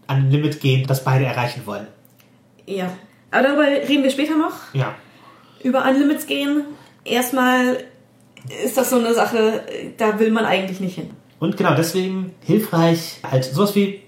an 0.08 0.18
ein 0.18 0.32
Limit 0.32 0.62
gehen, 0.62 0.88
das 0.88 1.04
beide 1.04 1.26
erreichen 1.26 1.64
wollen. 1.66 1.88
Ja. 2.66 2.92
Aber 3.32 3.44
darüber 3.44 3.64
reden 3.64 4.04
wir 4.04 4.10
später 4.10 4.38
noch. 4.38 4.54
Ja. 4.74 4.96
Über 5.64 5.86
Unlimits 5.86 6.28
gehen. 6.28 6.64
Erstmal 7.04 7.84
ist 8.64 8.78
das 8.78 8.90
so 8.90 9.00
eine 9.00 9.14
Sache, 9.14 9.64
da 9.98 10.20
will 10.20 10.32
man 10.32 10.46
eigentlich 10.46 10.80
nicht 10.80 10.96
hin. 10.96 11.10
Und 11.40 11.58
genau 11.58 11.76
deswegen 11.76 12.34
hilfreich, 12.42 13.20
halt 13.30 13.44
sowas 13.44 13.76
wie 13.76 14.02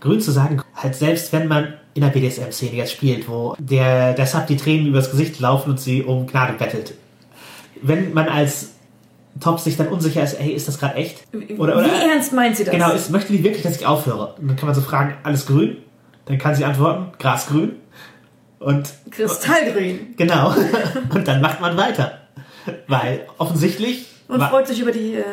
grün 0.00 0.20
zu 0.20 0.32
sagen, 0.32 0.62
halt 0.74 0.94
selbst 0.94 1.32
wenn 1.32 1.46
man 1.46 1.74
in 1.94 2.02
der 2.02 2.08
BDSM-Szene 2.08 2.76
jetzt 2.76 2.92
spielt, 2.92 3.28
wo 3.28 3.54
der, 3.58 4.26
Sub 4.26 4.46
die 4.46 4.56
Tränen 4.56 4.86
übers 4.88 5.10
Gesicht 5.10 5.38
laufen 5.40 5.70
und 5.70 5.80
sie 5.80 6.02
um 6.02 6.26
Gnade 6.26 6.54
bettelt. 6.54 6.94
Wenn 7.80 8.12
man 8.12 8.28
als 8.28 8.70
Top 9.40 9.58
sich 9.58 9.76
dann 9.76 9.88
unsicher 9.88 10.22
ist, 10.22 10.34
ey, 10.34 10.50
ist 10.50 10.68
das 10.68 10.78
gerade 10.78 10.94
echt? 10.94 11.24
Oder, 11.58 11.76
oder, 11.76 11.84
Wie 11.86 12.10
ernst 12.10 12.32
meint 12.32 12.56
sie 12.56 12.64
das? 12.64 12.72
Genau, 12.72 12.92
ist, 12.92 13.10
möchte 13.10 13.32
die 13.32 13.42
wirklich, 13.42 13.62
dass 13.62 13.76
ich 13.76 13.86
aufhöre? 13.86 14.34
Und 14.40 14.48
dann 14.48 14.56
kann 14.56 14.66
man 14.66 14.74
so 14.74 14.80
fragen, 14.80 15.16
alles 15.22 15.46
grün? 15.46 15.78
Dann 16.26 16.38
kann 16.38 16.54
sie 16.54 16.64
antworten, 16.64 17.12
grasgrün. 17.18 17.72
Und 18.58 18.94
Kristallgrün. 19.10 20.14
genau. 20.16 20.54
Und 21.14 21.28
dann 21.28 21.40
macht 21.40 21.60
man 21.60 21.76
weiter. 21.76 22.18
Weil 22.86 23.26
offensichtlich. 23.38 24.06
Und 24.28 24.42
freut 24.42 24.66
sich 24.66 24.80
über 24.80 24.92
die 24.92 25.16
äh, 25.16 25.24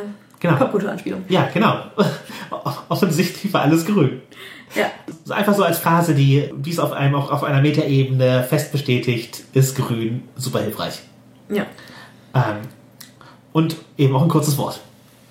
Genau. 0.42 0.56
Popkulturanspielung. 0.56 1.24
Ja, 1.30 1.50
genau. 1.54 1.84
Offensichtlich 2.90 3.54
war 3.54 3.62
alles 3.62 3.86
grün. 3.86 4.22
Ja. 4.76 4.86
So 5.26 5.34
Einfach 5.34 5.54
so 5.56 5.64
als 5.64 5.80
Phrase, 5.80 6.16
die 6.16 6.50
dies 6.56 6.80
auf 6.80 6.92
einem 6.94 7.16
auch 7.16 7.32
auf 7.32 7.44
einer 7.44 7.62
Metaebene 7.62 8.44
fest 8.44 8.72
bestätigt, 8.72 9.44
ist 9.54 9.76
grün 9.76 10.24
super 10.36 10.60
hilfreich. 10.62 11.00
Ja. 11.50 11.66
Ähm, 12.34 12.58
und 13.54 13.76
eben 13.98 14.16
auch 14.16 14.22
ein 14.22 14.30
kurzes 14.30 14.58
Wort. 14.58 14.80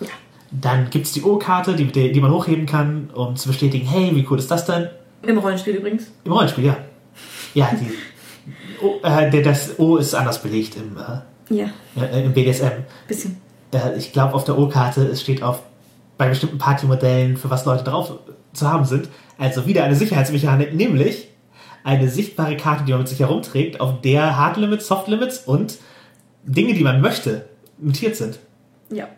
Ja. 0.01 0.09
Dann 0.51 0.91
gibt's 0.91 1.13
die 1.13 1.23
O-Karte, 1.23 1.75
die, 1.75 1.87
die 2.13 2.21
man 2.21 2.31
hochheben 2.33 2.67
kann, 2.67 3.11
um 3.15 3.37
zu 3.37 3.49
bestätigen, 3.49 3.87
hey, 3.87 4.15
wie 4.15 4.27
cool 4.31 4.39
ist 4.39 4.51
das 4.51 4.67
denn? 4.67 4.89
Im 5.23 5.39
Rollenspiel 5.39 5.75
übrigens. 5.77 6.11
Im 6.25 6.33
Rollenspiel, 6.33 6.65
ja. 6.67 6.77
Ja, 7.55 7.71
die, 7.73 7.91
o, 8.85 9.01
äh, 9.03 9.43
das 9.43 9.79
O 9.79 9.97
ist 9.97 10.15
anders 10.15 10.43
belegt 10.43 10.77
im, 10.77 10.97
Ja. 11.57 11.71
äh, 11.97 12.21
äh, 12.21 12.25
im 12.25 12.33
BDSM. 12.33 12.85
Bisschen. 13.09 13.41
Äh, 13.73 13.97
ich 13.97 14.13
glaube, 14.13 14.35
auf 14.35 14.45
der 14.45 14.59
O-Karte, 14.59 15.03
es 15.07 15.21
steht 15.23 15.43
auf 15.43 15.61
bei 16.21 16.29
bestimmten 16.29 16.59
Partymodellen, 16.59 17.39
für 17.39 17.49
was 17.49 17.65
Leute 17.65 17.83
drauf 17.83 18.19
zu 18.53 18.71
haben 18.71 18.85
sind. 18.85 19.09
Also 19.39 19.67
wieder 19.67 19.85
eine 19.85 19.97
Sicherheitsmechanik, 19.97 20.75
nämlich 20.75 21.29
eine 21.83 22.11
sichtbare 22.11 22.59
Karte, 22.59 22.85
die 22.85 22.91
man 22.91 23.01
mit 23.01 23.09
sich 23.09 23.21
herumträgt, 23.21 23.81
auf 23.81 24.03
der 24.03 24.37
Hard 24.37 24.59
Limits, 24.59 24.87
Soft 24.87 25.09
Limits 25.09 25.39
und 25.39 25.79
Dinge, 26.45 26.75
die 26.75 26.85
man 26.85 27.01
möchte, 27.01 27.49
notiert 27.79 28.17
sind. 28.17 28.39
Ja. 28.91 29.09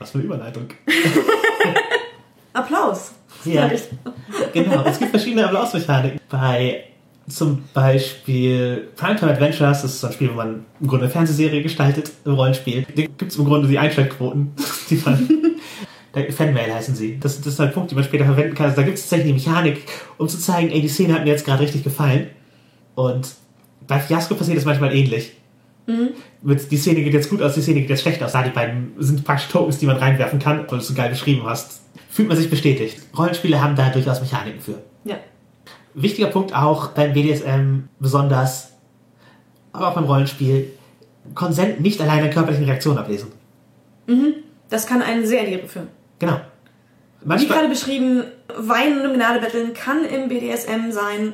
Was 0.00 0.10
für 0.10 0.18
eine 0.18 0.26
Überleitung. 0.26 0.64
Applaus. 2.52 3.12
Ja. 3.46 3.70
Genau, 4.52 4.84
es 4.84 4.98
gibt 4.98 5.12
verschiedene 5.12 5.46
Applausmechaniken. 5.46 6.20
Bei 6.28 6.84
zum 7.26 7.64
Beispiel 7.72 8.90
Primetime 8.96 9.32
Adventures, 9.32 9.80
das 9.80 9.92
ist 9.92 10.00
so 10.02 10.08
ein 10.08 10.12
Spiel, 10.12 10.28
wo 10.30 10.34
man 10.34 10.66
im 10.78 10.86
Grunde 10.86 11.06
eine 11.06 11.10
Fernsehserie 11.10 11.62
gestaltet, 11.62 12.12
im 12.26 12.34
Rollenspiel. 12.34 12.84
Da 12.94 13.02
gibt 13.02 13.22
es 13.22 13.36
im 13.38 13.46
Grunde 13.46 13.66
die 13.66 13.78
Einschaltquoten, 13.78 14.52
die 14.90 15.00
man. 15.02 15.51
Da- 16.12 16.30
Fanmail 16.30 16.72
heißen 16.74 16.94
sie. 16.94 17.18
Das, 17.20 17.38
das 17.38 17.54
ist 17.54 17.58
halt 17.58 17.70
ein 17.70 17.74
Punkt, 17.74 17.90
den 17.90 17.96
man 17.96 18.04
später 18.04 18.24
verwenden 18.24 18.54
kann. 18.54 18.66
Also 18.66 18.76
da 18.76 18.82
gibt 18.82 18.96
es 18.98 19.02
tatsächlich 19.04 19.28
die 19.28 19.32
Mechanik, 19.48 19.82
um 20.18 20.28
zu 20.28 20.38
zeigen, 20.38 20.70
ey, 20.70 20.80
die 20.80 20.88
Szene 20.88 21.14
hat 21.14 21.24
mir 21.24 21.30
jetzt 21.30 21.44
gerade 21.44 21.62
richtig 21.62 21.82
gefallen. 21.84 22.28
Und 22.94 23.28
bei 23.86 23.98
Fiasco 23.98 24.34
passiert 24.34 24.56
das 24.58 24.64
manchmal 24.64 24.94
ähnlich. 24.94 25.32
Mit, 26.42 26.70
die 26.70 26.76
Szene 26.76 27.02
geht 27.02 27.12
jetzt 27.12 27.28
gut 27.28 27.42
aus, 27.42 27.54
die 27.54 27.60
Szene 27.62 27.80
geht 27.80 27.90
jetzt 27.90 28.02
schlecht 28.02 28.22
aus. 28.22 28.32
Da 28.32 28.42
die 28.42 28.50
beiden 28.50 28.92
sind 28.98 29.24
praktisch 29.24 29.48
Tokens, 29.48 29.78
die 29.78 29.86
man 29.86 29.96
reinwerfen 29.96 30.38
kann, 30.38 30.58
weil 30.60 30.66
du 30.68 30.76
es 30.76 30.86
so 30.88 30.94
geil 30.94 31.08
beschrieben 31.10 31.42
hast. 31.44 31.80
Fühlt 32.08 32.28
man 32.28 32.36
sich 32.36 32.48
bestätigt. 32.50 32.98
Rollenspiele 33.16 33.60
haben 33.60 33.74
da 33.74 33.88
durchaus 33.90 34.20
Mechaniken 34.20 34.60
für. 34.60 34.78
Ja. 35.04 35.16
Wichtiger 35.94 36.28
Punkt 36.28 36.54
auch 36.54 36.88
beim 36.90 37.12
BDSM 37.12 37.80
besonders, 37.98 38.72
aber 39.72 39.88
auch 39.88 39.94
beim 39.94 40.04
Rollenspiel, 40.04 40.70
Konsent 41.34 41.80
nicht 41.80 42.00
alleine 42.00 42.26
in 42.28 42.32
körperlichen 42.32 42.64
Reaktionen 42.64 42.98
ablesen. 42.98 43.28
Das 44.70 44.86
kann 44.86 45.02
einen 45.02 45.26
sehr 45.26 45.40
in 45.40 45.46
die 45.46 45.52
Irre 45.54 45.68
führen. 45.68 45.88
Genau. 46.22 46.36
Wie 47.20 47.28
Manchmal, 47.28 47.58
gerade 47.58 47.68
beschrieben, 47.68 48.22
Weinen 48.56 49.00
und 49.00 49.06
im 49.10 49.14
Gnadebetteln 49.14 49.74
kann 49.74 50.04
im 50.04 50.28
BDSM 50.28 50.92
sein, 50.92 51.32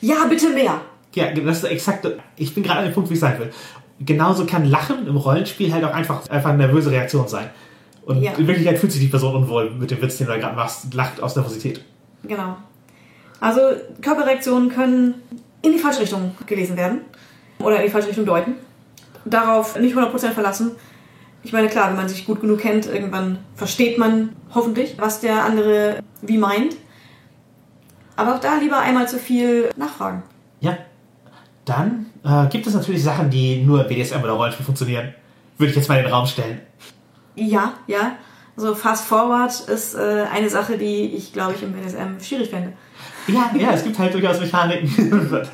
ja, 0.00 0.24
bitte 0.30 0.50
mehr. 0.50 0.80
ja, 1.14 1.32
das 1.32 1.58
ist 1.58 1.64
exakt, 1.64 2.06
ich 2.36 2.54
bin 2.54 2.62
gerade 2.62 2.78
an 2.80 2.84
dem 2.84 2.94
Punkt, 2.94 3.10
wie 3.10 3.14
ich 3.14 3.20
sein 3.20 3.36
will. 3.40 3.50
Genauso 3.98 4.46
kann 4.46 4.64
Lachen 4.70 5.08
im 5.08 5.16
Rollenspiel 5.16 5.72
halt 5.72 5.82
auch 5.82 5.92
einfach, 5.92 6.28
einfach 6.28 6.50
eine 6.50 6.58
nervöse 6.58 6.92
Reaktion 6.92 7.26
sein. 7.26 7.50
Und 8.06 8.22
Ja. 8.22 8.32
in 8.38 8.46
Wirklichkeit 8.46 8.78
fühlt 8.78 8.92
sich 8.92 9.00
die 9.00 9.08
Person 9.08 9.34
unwohl 9.34 9.70
mit 9.70 9.90
dem 9.90 10.00
Witz, 10.00 10.18
den 10.18 10.28
du 10.28 10.38
gerade 10.38 10.54
machst, 10.54 10.94
lacht 10.94 11.20
aus 11.20 11.34
Nervosität. 11.34 11.82
Genau. 12.22 12.56
Also 13.40 13.60
Körperreaktionen 14.00 14.68
können 14.68 15.14
in 15.62 15.72
die 15.72 15.78
falsche 15.78 16.02
Richtung 16.02 16.36
gelesen 16.46 16.76
werden 16.76 17.00
oder 17.58 17.78
in 17.78 17.86
die 17.86 17.90
falsche 17.90 18.08
Richtung 18.08 18.26
deuten. 18.26 18.54
Darauf 19.24 19.76
nicht 19.76 19.96
100% 19.96 20.30
verlassen. 20.34 20.72
Ich 21.44 21.52
meine, 21.52 21.68
klar, 21.68 21.90
wenn 21.90 21.96
man 21.96 22.08
sich 22.08 22.24
gut 22.24 22.40
genug 22.40 22.60
kennt, 22.60 22.86
irgendwann 22.86 23.38
versteht 23.54 23.98
man 23.98 24.30
hoffentlich, 24.54 24.94
was 24.98 25.20
der 25.20 25.44
andere 25.44 26.00
wie 26.22 26.38
meint. 26.38 26.76
Aber 28.16 28.34
auch 28.34 28.40
da 28.40 28.56
lieber 28.56 28.78
einmal 28.78 29.08
zu 29.08 29.18
viel 29.18 29.70
nachfragen. 29.76 30.22
Ja. 30.60 30.78
Dann 31.66 32.06
äh, 32.24 32.46
gibt 32.48 32.66
es 32.66 32.74
natürlich 32.74 33.02
Sachen, 33.02 33.30
die 33.30 33.62
nur 33.62 33.82
im 33.82 33.88
BDSM 33.88 34.22
oder 34.22 34.32
Rollenspiel 34.32 34.64
funktionieren. 34.64 35.14
Würde 35.58 35.70
ich 35.70 35.76
jetzt 35.76 35.88
mal 35.88 35.98
in 35.98 36.04
den 36.04 36.12
Raum 36.12 36.26
stellen. 36.26 36.60
Ja, 37.36 37.74
ja. 37.86 38.16
Also 38.56 38.74
Fast 38.74 39.06
Forward 39.06 39.60
ist 39.68 39.94
äh, 39.94 40.24
eine 40.32 40.48
Sache, 40.48 40.78
die 40.78 41.14
ich, 41.14 41.32
glaube 41.32 41.54
ich, 41.54 41.62
im 41.62 41.72
BDSM 41.72 42.20
schwierig 42.22 42.50
fände. 42.50 42.72
Ja, 43.26 43.50
ja, 43.58 43.72
es 43.72 43.82
gibt 43.82 43.98
halt 43.98 44.12
durchaus 44.12 44.38
Mechaniken. 44.38 45.44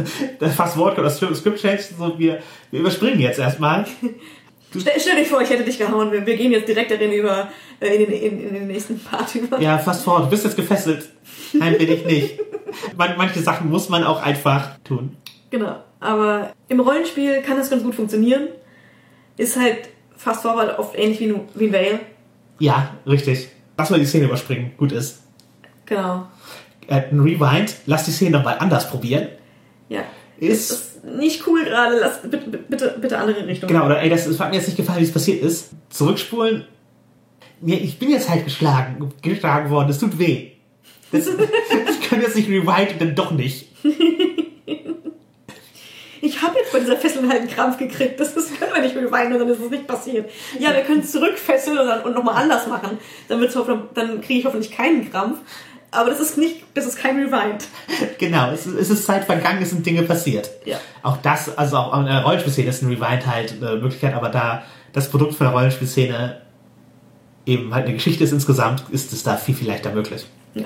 Fast 0.57 0.77
Wort 0.77 0.99
oder 0.99 1.09
Script 1.09 1.61
Change, 1.61 1.83
so 1.97 2.19
wir, 2.19 2.41
wir 2.71 2.81
überspringen 2.81 3.21
jetzt 3.21 3.39
erstmal. 3.39 3.87
Stell, 4.79 4.93
stell 5.01 5.17
dir 5.17 5.25
vor, 5.25 5.41
ich 5.43 5.51
hätte 5.51 5.65
dich 5.65 5.79
gehauen. 5.79 6.13
Wir, 6.13 6.25
wir 6.27 6.37
gehen 6.37 6.53
jetzt 6.53 6.69
direkt 6.69 6.91
darin 6.91 7.13
über 7.13 7.49
äh, 7.81 7.89
in, 7.97 8.11
den, 8.11 8.21
in, 8.23 8.49
in 8.49 8.55
den 8.55 8.67
nächsten 8.69 8.99
Part 9.01 9.35
über. 9.35 9.61
Ja, 9.61 9.79
fast 9.79 10.05
vor, 10.05 10.21
du 10.21 10.31
bist 10.31 10.45
jetzt 10.45 10.57
gefesselt. 10.57 11.09
Nein, 11.53 11.77
bin 11.79 11.91
ich 11.91 12.05
nicht. 12.05 12.39
Man, 12.97 13.17
manche 13.17 13.41
Sachen 13.41 13.69
muss 13.69 13.89
man 13.89 14.05
auch 14.05 14.23
einfach 14.23 14.79
tun. 14.85 15.17
Genau. 15.51 15.77
Aber 15.99 16.53
im 16.69 16.79
Rollenspiel 16.81 17.43
kann 17.43 17.57
das 17.57 17.69
ganz 17.71 17.83
gut 17.83 17.95
funktionieren. 17.97 18.49
Ist 19.37 19.59
halt 19.59 19.89
Fast 20.17 20.43
Forward 20.43 20.79
oft 20.79 20.97
ähnlich 20.97 21.19
wie, 21.21 21.31
ein- 21.33 21.41
wie 21.55 21.67
ein 21.67 21.73
Veil. 21.73 22.01
Ja, 22.59 22.95
richtig. 23.07 23.49
Lass 23.79 23.91
mal 23.91 23.99
die 23.99 24.07
Szene 24.07 24.27
überspringen. 24.27 24.73
Gut 24.77 24.93
ist. 24.93 25.23
Genau. 25.87 26.27
Äh, 26.87 27.03
ein 27.11 27.19
Rewind, 27.21 27.75
lass 27.87 28.05
die 28.05 28.11
Szene 28.13 28.33
nochmal 28.37 28.57
anders 28.61 28.89
probieren. 28.91 29.29
Ja. 29.89 30.03
Ist- 30.41 30.71
Das 30.71 30.81
ist 30.81 31.05
nicht 31.17 31.47
cool 31.47 31.65
gerade. 31.65 31.99
Lass 32.01 32.23
bitte, 32.23 32.39
bitte, 32.39 32.97
bitte 33.01 33.19
andere 33.19 33.47
Richtung. 33.47 33.69
Genau, 33.69 33.87
oder 33.87 34.01
ey, 34.03 34.09
das, 34.11 34.25
das 34.27 34.39
hat 34.41 34.51
mir 34.51 34.57
jetzt 34.57 34.67
nicht 34.67 34.77
gefallen, 34.77 35.01
wie 35.01 35.05
es 35.05 35.13
passiert 35.13 35.43
ist. 35.43 35.71
Zurückspulen. 35.91 36.65
Ja, 37.63 37.77
ich 37.77 37.99
bin 37.99 38.11
jetzt 38.11 38.29
halt 38.29 38.45
geschlagen, 38.45 39.13
geschlagen 39.23 39.69
worden, 39.71 39.91
es 39.91 39.99
tut 39.99 40.19
weh. 40.19 40.53
Das, 41.13 41.27
ich 42.01 42.09
kann 42.09 42.21
jetzt 42.23 42.37
nicht 42.37 42.49
rewind 42.49 42.93
und 42.93 43.01
dann 43.01 43.15
doch 43.15 43.31
nicht. 43.33 43.69
Ich 46.23 46.43
habe 46.43 46.59
jetzt 46.59 46.71
bei 46.73 46.81
dieser 46.81 46.97
Fesseln 46.99 47.31
halt 47.31 47.41
einen 47.41 47.51
Krampf 47.51 47.79
gekriegt. 47.79 48.21
Das 48.21 48.37
ist, 48.37 48.59
können 48.59 48.73
wir 48.75 48.83
nicht 48.83 48.95
rewinden, 48.95 49.39
dann 49.39 49.49
ist 49.49 49.59
es 49.61 49.71
nicht 49.71 49.87
passiert. 49.87 50.31
Ja, 50.59 50.75
wir 50.75 50.83
können 50.83 51.01
es 51.01 51.13
zurückfesseln 51.13 51.79
und, 51.79 51.87
dann- 51.87 52.03
und 52.03 52.15
nochmal 52.15 52.43
anders 52.43 52.67
machen. 52.67 52.99
Dann, 53.29 53.41
dann 53.95 54.21
kriege 54.21 54.41
ich 54.41 54.45
hoffentlich 54.45 54.71
keinen 54.71 55.11
Krampf. 55.11 55.39
Aber 55.93 56.11
das 56.11 56.21
ist 56.21 56.39
nicht, 56.39 56.63
das 56.75 56.87
ist 56.87 56.99
kein 56.99 57.17
Rewind. 57.17 57.67
Genau, 58.19 58.51
es, 58.53 58.67
ist- 58.67 58.79
es 58.79 58.91
ist 58.91 59.05
Zeit 59.07 59.25
vergangen, 59.25 59.61
es 59.63 59.71
sind 59.71 59.85
Dinge 59.85 60.03
passiert. 60.03 60.49
Ja. 60.65 60.79
Auch 61.03 61.17
das, 61.19 61.57
also 61.59 61.77
auch 61.79 61.93
an 61.93 62.07
der 62.07 62.23
Rollenspielszene 62.23 62.69
ist 62.69 62.83
ein 62.83 62.89
Rewind 62.89 63.27
halt 63.27 63.55
eine 63.61 63.77
Möglichkeit, 63.77 64.15
aber 64.15 64.29
da 64.29 64.63
das 64.93 65.09
Produkt 65.11 65.35
von 65.35 65.47
der 65.47 65.55
Rollenspielszene 65.55 66.41
eben 67.47 67.75
halt 67.75 67.87
eine 67.87 67.95
Geschichte 67.95 68.23
ist 68.25 68.33
insgesamt, 68.33 68.85
ist 68.91 69.13
es 69.13 69.23
da 69.23 69.37
viel, 69.37 69.55
viel 69.55 69.67
leichter 69.69 69.91
möglich. 69.93 70.27
Ja. 70.55 70.65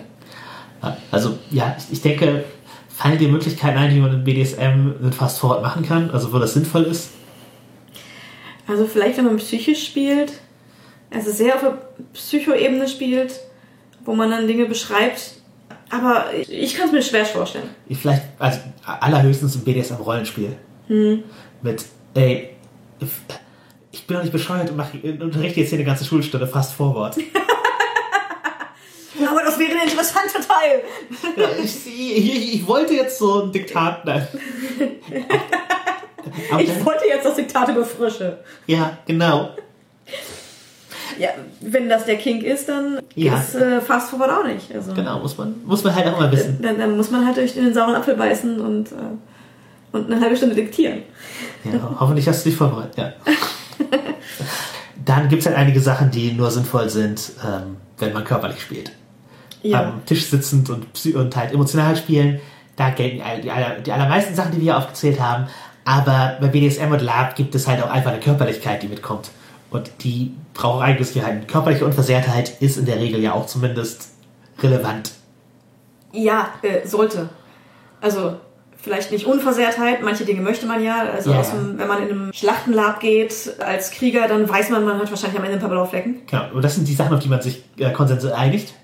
Also 1.11 1.39
ja, 1.51 1.75
ich, 1.79 1.93
ich 1.93 2.03
denke, 2.03 2.45
fallen 2.89 3.17
dir 3.19 3.29
Möglichkeiten 3.29 3.79
ein, 3.79 3.95
wie 3.95 4.01
man 4.01 4.13
in 4.13 4.25
BDSM 4.25 4.61
einen 5.01 5.13
Fast 5.13 5.39
Forward 5.39 5.63
machen 5.63 5.87
kann, 5.87 6.11
also 6.11 6.33
wo 6.33 6.39
das 6.39 6.53
sinnvoll 6.55 6.83
ist? 6.85 7.11
Also 8.67 8.87
vielleicht, 8.87 9.17
wenn 9.19 9.25
man 9.27 9.37
psychisch 9.37 9.87
spielt, 9.87 10.33
also 11.11 11.31
sehr 11.31 11.55
auf 11.55 11.61
der 11.61 11.79
Psychoebene 12.15 12.89
spielt, 12.89 13.41
wo 14.05 14.15
man 14.15 14.31
dann 14.31 14.47
Dinge 14.47 14.67
beschreibt. 14.67 15.35
Aber 15.91 16.27
ich, 16.49 16.77
kann 16.77 16.87
es 16.87 16.93
mir 16.93 17.03
schwer 17.03 17.25
vorstellen. 17.25 17.69
Vielleicht, 17.91 18.23
also 18.39 18.59
allerhöchstens 18.85 19.55
ein 19.55 19.65
BDSM-Rollenspiel. 19.65 20.57
Mit, 20.89 21.85
ey, 22.15 22.51
ich 23.93 24.07
bin 24.07 24.17
doch 24.17 24.23
nicht 24.23 24.33
bescheuert 24.33 24.71
und, 24.71 24.77
mach, 24.77 24.93
und 24.93 25.23
unterrichte 25.23 25.61
jetzt 25.61 25.71
hier 25.71 25.79
eine 25.79 25.87
ganze 25.87 26.05
Schulstunde 26.05 26.47
Fast 26.47 26.75
Forward. 26.75 27.17
Aber 29.31 29.43
das 29.45 29.59
wäre 29.59 29.73
ein 29.73 29.89
interessanter 29.89 30.41
Teil. 30.41 30.83
Ja, 31.37 31.49
ich, 31.63 31.87
ich, 31.87 32.55
ich 32.55 32.67
wollte 32.67 32.95
jetzt 32.95 33.19
so 33.19 33.45
ein 33.45 33.53
Diktat. 33.53 34.05
Nein. 34.05 34.27
Aber 36.51 36.61
Ich 36.61 36.85
wollte 36.85 37.07
jetzt 37.07 37.25
das 37.25 37.37
Diktat 37.37 37.69
über 37.69 37.85
Frösche. 37.85 38.43
ja, 38.67 38.99
genau. 39.07 39.51
Ja, 41.19 41.29
wenn 41.61 41.89
das 41.89 42.05
der 42.07 42.17
Kink 42.17 42.43
ist, 42.43 42.69
dann 42.69 42.99
Ja. 43.15 43.39
ist 43.39 43.55
äh, 43.55 43.81
Fast 43.81 44.11
Forward 44.11 44.31
auch 44.31 44.45
nicht. 44.47 44.75
Also, 44.75 44.93
Genau, 44.95 45.19
muss 45.21 45.37
man, 45.39 45.55
muss 45.65 45.83
man 45.85 45.95
halt 45.95 46.07
auch 46.09 46.19
mal 46.19 46.31
wissen. 46.33 46.59
dann, 46.63 46.79
dann 46.79 46.97
muss 46.97 47.11
man 47.11 47.25
halt 47.27 47.37
durch 47.37 47.55
den 47.55 47.73
sauren 47.75 47.95
Apfel 47.95 48.17
beißen 48.17 48.61
und, 48.61 48.93
äh, 48.93 48.95
und 49.93 50.11
eine 50.11 50.21
halbe 50.21 50.37
Stunde 50.37 50.55
diktieren. 50.55 51.03
Ja, 51.65 51.97
hoffentlich 52.01 52.27
hast 52.29 52.45
du 52.45 52.51
dich 52.51 52.59
vorbereitet. 52.59 52.97
Ja. 52.97 53.13
Dann 55.05 55.29
gibt 55.29 55.41
es 55.43 55.47
halt 55.47 55.57
einige 55.57 55.81
Sachen, 55.81 56.11
die 56.11 56.33
nur 56.33 56.51
sinnvoll 56.51 56.89
sind, 56.89 57.33
ähm, 57.45 57.77
wenn 57.99 58.13
man 58.13 58.25
körperlich 58.25 58.61
spielt. 58.61 58.93
Am 59.73 60.05
Tisch 60.05 60.27
sitzend 60.27 60.69
und, 60.69 60.87
und 61.15 61.37
halt 61.37 61.53
emotional 61.53 61.97
spielen, 61.97 62.39
da 62.77 62.91
gelten 62.91 63.23
die, 63.43 63.51
aller, 63.51 63.77
die 63.81 63.93
allermeisten 63.93 64.35
Sachen, 64.35 64.53
die 64.53 64.59
wir 64.59 64.65
hier 64.65 64.79
aufgezählt 64.79 65.19
haben. 65.21 65.47
Aber 65.87 66.37
bei 66.41 66.49
BDSM 66.49 66.91
und 66.93 67.01
Lab 67.01 67.35
gibt 67.35 67.55
es 67.55 67.67
halt 67.67 67.83
auch 67.83 67.91
einfach 67.91 68.11
eine 68.11 68.21
Körperlichkeit, 68.21 68.83
die 68.83 68.89
mitkommt. 68.89 69.31
Und 69.75 69.91
die 70.05 70.33
einiges 70.63 71.15
gehalten. 71.15 71.49
Körperliche 71.49 71.85
Unversehrtheit 71.85 72.63
ist 72.63 72.77
in 72.77 72.87
der 72.87 72.97
Regel 73.01 73.21
ja 73.21 73.33
auch 73.33 73.47
zumindest 73.47 74.11
relevant. 74.63 75.11
Ja, 76.13 76.51
äh, 76.63 76.87
sollte. 76.87 77.29
Also 78.01 78.37
vielleicht 78.77 79.11
nicht 79.11 79.27
Unversehrtheit, 79.27 80.01
manche 80.01 80.25
Dinge 80.25 80.43
möchte 80.43 80.67
man 80.67 80.81
ja. 80.81 81.03
Also 81.13 81.33
Ja, 81.33 81.43
dem, 81.43 81.77
wenn 81.77 81.89
man 81.89 82.03
in 82.05 82.09
einem 82.09 82.33
Schlachtenlab 82.33 83.01
geht 83.01 83.55
als 83.59 83.91
Krieger, 83.91 84.29
dann 84.29 84.49
weiß 84.49 84.71
man, 84.71 84.85
man 84.85 85.01
hat 85.01 85.11
wahrscheinlich 85.11 85.39
am 85.41 85.45
Ende 85.45 85.57
ein 85.57 85.61
paar 85.61 85.71
Blauflecken. 85.71 86.23
Genau. 86.27 86.53
Und 86.55 86.63
das 86.63 86.77
sind 86.77 86.87
die 86.87 86.95
Sachen, 86.95 87.13
auf 87.13 87.21
die 87.21 87.29
man 87.29 87.43
sich 87.43 87.65
äh, 87.77 87.91
konsensual 87.91 88.35
einigt. 88.35 88.75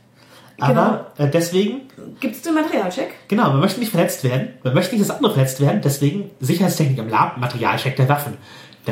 Aber 0.59 1.13
äh, 1.19 1.29
deswegen 1.29 1.83
Gibt 2.19 2.37
es 2.37 2.43
den 2.43 2.55
Materialcheck? 2.55 3.15
Genau, 3.29 3.51
man 3.51 3.61
möchte 3.61 3.81
nicht 3.81 3.93
verletzt 3.93 4.25
werden, 4.25 4.49
man 4.63 4.75
möchte 4.75 4.95
nicht, 4.95 5.09
dass 5.09 5.15
andere 5.15 5.33
verletzt 5.33 5.61
werden, 5.61 5.81
deswegen 5.83 6.31
Sicherheitstechnik 6.41 6.99
im 6.99 7.09
Lab, 7.09 7.39
Materialcheck 7.39 7.97
der 7.97 8.09
Waffen. 8.09 8.37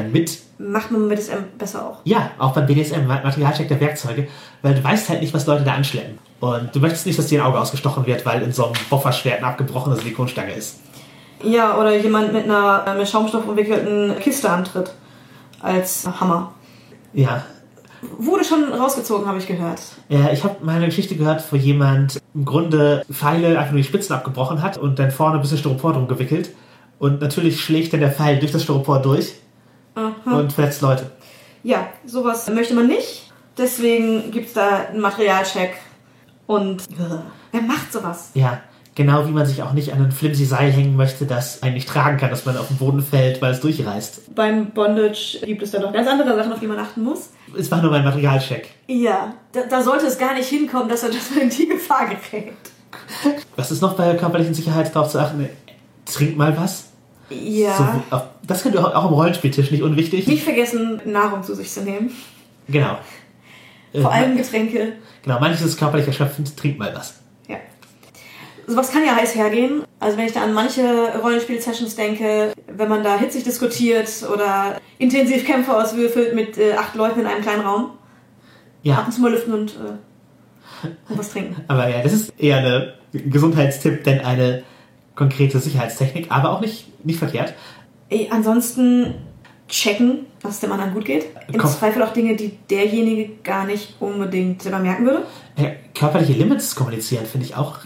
Damit, 0.03 0.39
Macht 0.59 0.91
man 0.91 1.07
mit 1.09 1.21
SM 1.23 1.57
besser 1.57 1.87
auch. 1.87 1.99
ja, 2.05 2.31
auch 2.39 2.53
beim 2.53 2.67
BDSM, 2.67 3.07
Ma- 3.07 3.21
Materialcheck 3.23 3.69
der 3.69 3.81
Werkzeuge, 3.81 4.27
weil 4.63 4.75
du 4.75 4.83
weißt 4.83 5.09
halt 5.09 5.21
nicht, 5.21 5.33
was 5.35 5.47
Leute 5.47 5.63
da 5.65 5.73
anschleppen. 5.75 6.19
Und 6.41 6.75
du 6.75 6.81
möchtest 6.81 7.07
nicht, 7.07 7.19
dass 7.19 7.27
dir 7.27 7.41
ein 7.43 7.47
Auge 7.47 7.61
ausgestochen 7.61 8.07
wird, 8.07 8.25
weil 8.27 8.43
in 8.43 8.53
so 8.53 8.65
einem 8.67 8.75
Bofferschwert 8.91 9.39
eine 9.39 9.47
abgebrochene 9.49 9.97
Silikonstange 9.97 10.53
ist. 10.55 10.81
Ja, 11.45 11.79
oder 11.79 11.97
jemand 11.97 12.33
mit 12.33 12.45
einer 12.45 12.95
mit 12.97 13.09
Schaumstoff 13.09 13.47
umwickelten 13.47 14.19
Kiste 14.19 14.51
antritt. 14.51 14.93
Als 15.61 16.07
Hammer. 16.21 16.53
Ja, 17.13 17.45
Wurde 18.19 18.45
schon 18.45 18.73
rausgezogen, 18.73 19.27
habe 19.27 19.39
ich 19.39 19.47
gehört. 19.49 19.81
ja 20.09 20.31
ich 20.33 20.45
habe 20.45 20.65
mal 20.65 20.77
eine 20.77 20.87
Geschichte 20.87 21.17
gehört, 21.17 21.43
wo 21.51 21.57
jemand 21.57 22.21
im 22.33 22.45
Grunde 22.45 23.05
Pfeile 23.11 23.59
einfach 23.59 23.73
nur 23.73 23.79
die 23.83 23.89
Spitzen 23.89 24.15
abgebrochen 24.15 24.63
hat 24.63 24.79
und 24.79 25.01
dann 25.01 25.11
vorne 25.11 25.35
ein 25.37 25.41
bisschen 25.41 25.59
Styropor 25.59 25.95
drum 25.95 26.07
gewickelt. 26.07 26.51
Und 27.01 27.21
natürlich 27.21 27.61
schlägt 27.61 27.93
dann 27.93 27.99
der 28.01 28.13
Pfeil 28.13 28.39
durch 28.39 28.53
das 28.53 28.63
Styropor 28.63 29.01
durch 29.03 29.33
und 30.25 30.53
verletzt 30.53 30.83
Leute. 30.83 31.11
Ja, 31.63 31.89
sowas 32.07 32.49
möchte 32.49 32.75
man 32.75 32.87
nicht. 32.87 33.33
Deswegen 33.57 34.31
gibt 34.31 34.49
es 34.49 34.53
da 34.55 34.87
einen 34.91 35.01
Materialcheck. 35.01 35.75
Und 36.47 36.83
äh, 36.93 37.19
wer 37.53 37.63
macht 37.63 37.93
sowas? 37.93 38.31
Ja, 38.35 38.61
genau 38.95 39.27
wie 39.27 39.33
man 39.33 39.47
sich 39.47 39.63
auch 39.63 39.73
nicht 39.73 39.93
an 39.93 40.05
ein 40.05 40.13
flimsy 40.13 40.45
Seil 40.45 40.71
hängen 40.71 40.97
möchte, 40.97 41.27
das 41.27 41.63
einen 41.63 41.75
nicht 41.75 41.89
tragen 41.89 42.17
kann, 42.17 42.31
dass 42.31 42.47
man 42.47 42.57
auf 42.57 42.69
den 42.69 42.79
Boden 42.79 43.03
fällt, 43.03 43.43
weil 43.43 43.53
es 43.53 43.61
durchreißt. 43.61 44.35
Beim 44.35 44.71
Bondage 44.71 45.41
gibt 45.45 45.63
es 45.63 45.73
da 45.73 45.81
noch 45.81 45.93
ganz 45.93 46.09
andere 46.09 46.37
Sachen, 46.37 46.53
auf 46.53 46.61
die 46.61 46.67
man 46.67 46.79
achten 46.79 47.03
muss. 47.03 47.31
Es 47.57 47.71
war 47.71 47.83
nur 47.83 47.91
mein 47.91 48.05
Materialcheck. 48.05 48.71
Ja, 48.87 49.35
da, 49.53 49.63
da 49.69 49.83
sollte 49.83 50.07
es 50.07 50.19
gar 50.19 50.35
nicht 50.35 50.49
hinkommen, 50.49 50.89
dass 50.89 51.03
er 51.03 51.11
das 51.11 51.31
in 51.41 51.51
die 51.51 51.69
Gefahr 51.69 52.07
gerät. 52.07 52.55
Was 53.57 53.71
ist 53.71 53.83
noch 53.83 53.95
bei 53.95 54.15
körperlichen 54.15 54.55
Sicherheit 54.55 54.95
darauf 54.95 55.11
zu 55.11 55.19
achten? 55.19 55.49
Trink 56.05 56.37
mal 56.37 56.57
was. 56.57 56.88
Ja. 57.31 58.03
So, 58.11 58.21
das 58.47 58.63
könnte 58.63 58.81
auch 58.85 59.05
am 59.05 59.13
Rollenspieltisch 59.13 59.71
nicht 59.71 59.83
unwichtig. 59.83 60.27
Nicht 60.27 60.45
vergessen, 60.45 61.01
Nahrung 61.05 61.43
zu 61.43 61.55
sich 61.55 61.71
zu 61.71 61.83
nehmen. 61.83 62.11
Genau. 62.69 62.99
Vor 63.93 64.11
Äh, 64.11 64.15
allem 64.15 64.37
Getränke. 64.37 64.93
Genau, 65.23 65.41
manches 65.41 65.63
ist 65.63 65.79
körperlich 65.79 66.07
erschöpfend, 66.07 66.57
trink 66.57 66.79
mal 66.79 66.93
was. 66.95 67.15
Ja. 67.49 67.57
Sowas 68.67 68.91
kann 68.93 69.05
ja 69.05 69.15
heiß 69.17 69.35
hergehen. 69.35 69.83
Also 70.01 70.17
wenn 70.17 70.27
ich 70.27 70.33
da 70.33 70.43
an 70.43 70.53
manche 70.53 70.83
Rollenspiel-Sessions 71.23 71.97
denke, 71.97 72.53
wenn 72.67 72.89
man 72.89 73.03
da 73.03 73.17
hitzig 73.19 73.45
diskutiert 73.45 74.09
oder 74.33 74.81
intensiv 74.99 75.45
Kämpfe 75.47 75.75
auswürfelt 75.77 76.35
mit 76.35 76.57
äh, 76.59 76.75
acht 76.75 76.95
Leuten 76.95 77.21
in 77.21 77.27
einem 77.27 77.43
kleinen 77.43 77.63
Raum, 77.63 77.87
ab 77.87 77.93
Ja, 78.83 79.03
und 79.05 79.13
zu 79.13 79.21
mal 79.21 79.33
lüften 79.33 79.55
und, 79.55 79.71
äh, 79.73 80.87
und 81.09 81.19
was 81.19 81.31
trinken. 81.33 81.57
aber 81.67 81.89
ja, 81.89 82.03
das 82.03 82.13
ist 82.13 82.33
eher 82.39 82.59
eine 82.59 82.95
Gesundheitstipp, 83.13 84.05
denn 84.05 84.21
eine 84.21 84.63
konkrete 85.19 85.59
Sicherheitstechnik, 85.59 86.27
aber 86.31 86.51
auch 86.51 86.61
nicht, 86.61 87.05
nicht 87.05 87.19
verkehrt. 87.19 87.53
Ey, 88.09 88.29
ansonsten 88.31 89.17
checken, 89.69 90.27
dass 90.41 90.53
es 90.53 90.61
dem 90.61 90.71
anderen 90.71 90.95
gut 90.95 91.05
geht. 91.05 91.27
Im 91.53 91.59
Komm. 91.59 91.71
Zweifel 91.71 92.03
auch 92.03 92.13
Dinge, 92.13 92.37
die 92.37 92.57
derjenige 92.71 93.35
gar 93.43 93.67
nicht 93.67 93.97
unbedingt 94.01 94.63
selber 94.63 94.79
merken 94.79 95.05
würde. 95.05 95.27
Äh, 95.57 95.73
körperliche 95.93 96.35
Limits 96.35 96.75
kommunizieren 96.77 97.27
finde 97.27 97.47
ich 97.47 97.57
auch 97.57 97.81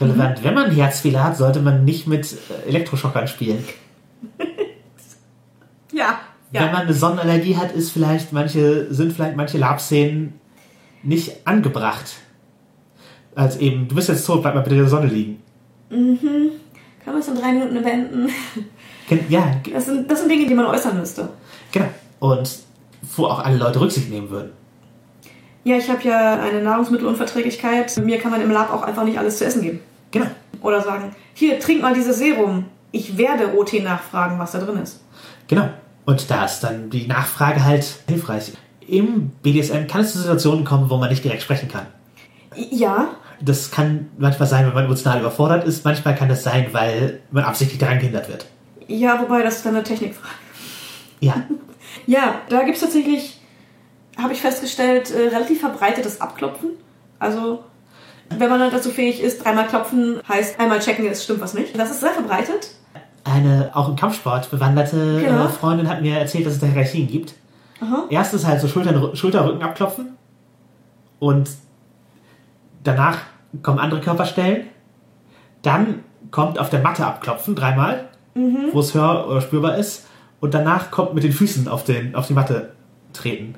relevant. 0.00 0.44
Wenn 0.44 0.54
man 0.54 0.70
Herzfehler 0.70 1.24
hat, 1.24 1.36
sollte 1.36 1.60
man 1.60 1.84
nicht 1.84 2.06
mit 2.06 2.32
äh, 2.32 2.68
Elektroschockern 2.68 3.26
spielen. 3.28 3.64
Ja. 5.92 6.20
Wenn 6.50 6.72
man 6.72 6.82
eine 6.82 6.94
Sonnenallergie 6.94 7.56
hat, 7.56 7.72
ist 7.72 7.90
vielleicht 7.90 8.32
manche, 8.32 8.92
sind 8.92 9.14
vielleicht 9.14 9.34
manche 9.34 9.56
Labszenen 9.56 10.34
nicht 11.02 11.46
angebracht. 11.46 12.16
Als 13.34 13.56
eben, 13.56 13.88
du 13.88 13.94
bist 13.94 14.08
jetzt 14.08 14.26
tot, 14.26 14.42
bleib 14.42 14.54
mal 14.54 14.60
bitte 14.60 14.74
in 14.74 14.82
der 14.82 14.90
Sonne 14.90 15.06
liegen. 15.06 15.42
Können 15.88 16.60
wir 17.04 17.14
es 17.18 17.28
in 17.28 17.36
drei 17.36 17.52
Minuten 17.52 17.84
wenden? 17.84 18.28
Ja, 19.28 19.52
Das 19.72 19.86
sind, 19.86 20.10
das 20.10 20.20
sind 20.20 20.30
Dinge, 20.30 20.46
die 20.46 20.54
man 20.54 20.66
äußern 20.66 20.98
müsste. 20.98 21.28
genau. 21.72 21.86
Und 22.18 22.50
wo 23.16 23.26
auch 23.26 23.38
alle 23.44 23.56
Leute 23.58 23.80
Rücksicht 23.80 24.10
nehmen 24.10 24.30
würden. 24.30 24.50
Ja, 25.64 25.76
ich 25.76 25.88
habe 25.90 26.02
ja 26.02 26.40
eine 26.40 26.62
Nahrungsmittelunverträglichkeit. 26.62 27.96
Mir 27.98 28.18
kann 28.18 28.30
man 28.30 28.40
im 28.40 28.50
Lab 28.50 28.72
auch 28.72 28.82
einfach 28.82 29.04
nicht 29.04 29.18
alles 29.18 29.38
zu 29.38 29.44
essen 29.44 29.62
geben. 29.62 29.80
Genau. 30.10 30.26
Oder 30.62 30.80
sagen, 30.80 31.14
hier, 31.34 31.60
trink 31.60 31.82
mal 31.82 31.94
dieses 31.94 32.18
Serum. 32.18 32.64
Ich 32.90 33.18
werde 33.18 33.56
OT 33.56 33.82
nachfragen, 33.82 34.38
was 34.38 34.52
da 34.52 34.58
drin 34.60 34.78
ist. 34.78 35.00
Genau. 35.48 35.68
Und 36.06 36.30
da 36.30 36.44
ist 36.46 36.60
dann 36.60 36.88
die 36.90 37.06
Nachfrage 37.06 37.62
halt 37.64 37.84
hilfreich. 38.08 38.52
Im 38.88 39.30
BDSM 39.42 39.86
kann 39.88 40.00
es 40.02 40.12
zu 40.12 40.18
Situationen 40.18 40.64
kommen, 40.64 40.88
wo 40.88 40.96
man 40.96 41.10
nicht 41.10 41.22
direkt 41.24 41.42
sprechen 41.42 41.68
kann. 41.68 41.86
Ja, 42.70 43.08
Das 43.40 43.70
kann 43.70 44.08
manchmal 44.18 44.48
sein, 44.48 44.66
wenn 44.66 44.74
man 44.74 44.84
emotional 44.86 45.20
überfordert 45.20 45.64
ist. 45.64 45.84
Manchmal 45.84 46.14
kann 46.14 46.28
das 46.28 46.42
sein, 46.42 46.68
weil 46.72 47.20
man 47.30 47.44
absichtlich 47.44 47.78
daran 47.78 47.98
gehindert 47.98 48.28
wird. 48.28 48.46
ja, 48.88 49.20
wobei 49.20 49.42
das 49.42 49.56
ist 49.56 49.66
dann 49.66 49.74
eine 49.74 49.84
Technikfrage. 49.84 50.34
Ja, 51.20 51.34
Ja, 52.06 52.36
da 52.48 52.62
gibt's 52.62 52.80
tatsächlich 52.80 53.40
habe 54.22 54.32
ich 54.32 54.40
festgestellt, 54.40 55.10
äh, 55.10 55.28
relativ 55.28 55.60
verbreitetes 55.60 56.20
Abklopfen. 56.20 56.70
Also, 57.18 57.64
wenn 58.30 58.48
man 58.48 58.60
dann 58.60 58.70
dazu 58.70 58.90
fähig 58.90 59.20
ist, 59.22 59.44
dreimal 59.44 59.66
klopfen, 59.66 60.20
heißt 60.28 60.58
einmal 60.60 60.78
checken, 60.78 61.06
es 61.06 61.24
stimmt 61.24 61.40
was 61.40 61.52
nicht. 61.54 61.78
Das 61.78 61.90
ist 61.90 62.00
sehr 62.00 62.12
verbreitet. 62.12 62.70
Eine 63.24 63.70
auch 63.74 63.88
im 63.88 63.96
Kampfsport 63.96 64.50
bewanderte 64.50 65.20
Genau. 65.22 65.44
äh, 65.46 65.48
Freundin 65.48 65.88
hat 65.88 66.00
mir 66.00 66.16
erzählt, 66.18 66.46
dass 66.46 66.54
es 66.54 66.60
da 66.60 66.66
Hierarchien 66.66 67.08
gibt. 67.08 67.34
Aha. 67.80 68.04
Erstes 68.08 68.46
halt 68.46 68.60
so 68.60 68.68
Schultern, 68.68 69.14
Schulterrücken 69.16 69.62
abklopfen 69.62 70.16
und 71.18 71.48
danach 72.86 73.18
kommen 73.62 73.78
andere 73.78 74.00
Körperstellen. 74.00 74.66
Dann 75.62 76.00
kommt 76.30 76.58
auf 76.58 76.70
der 76.70 76.80
Matte 76.80 77.06
abklopfen, 77.06 77.54
dreimal, 77.54 78.08
Mhm. 78.34 78.68
wo 78.72 78.80
es 78.80 78.94
hör- 78.94 79.28
oder 79.28 79.40
spürbar 79.40 79.78
ist. 79.78 80.06
Und 80.40 80.52
danach 80.54 80.90
kommt 80.90 81.14
mit 81.14 81.24
den 81.24 81.32
Füßen 81.32 81.68
auf, 81.68 81.84
den, 81.84 82.14
auf 82.14 82.26
die 82.26 82.34
Matte 82.34 82.72
treten. 83.14 83.54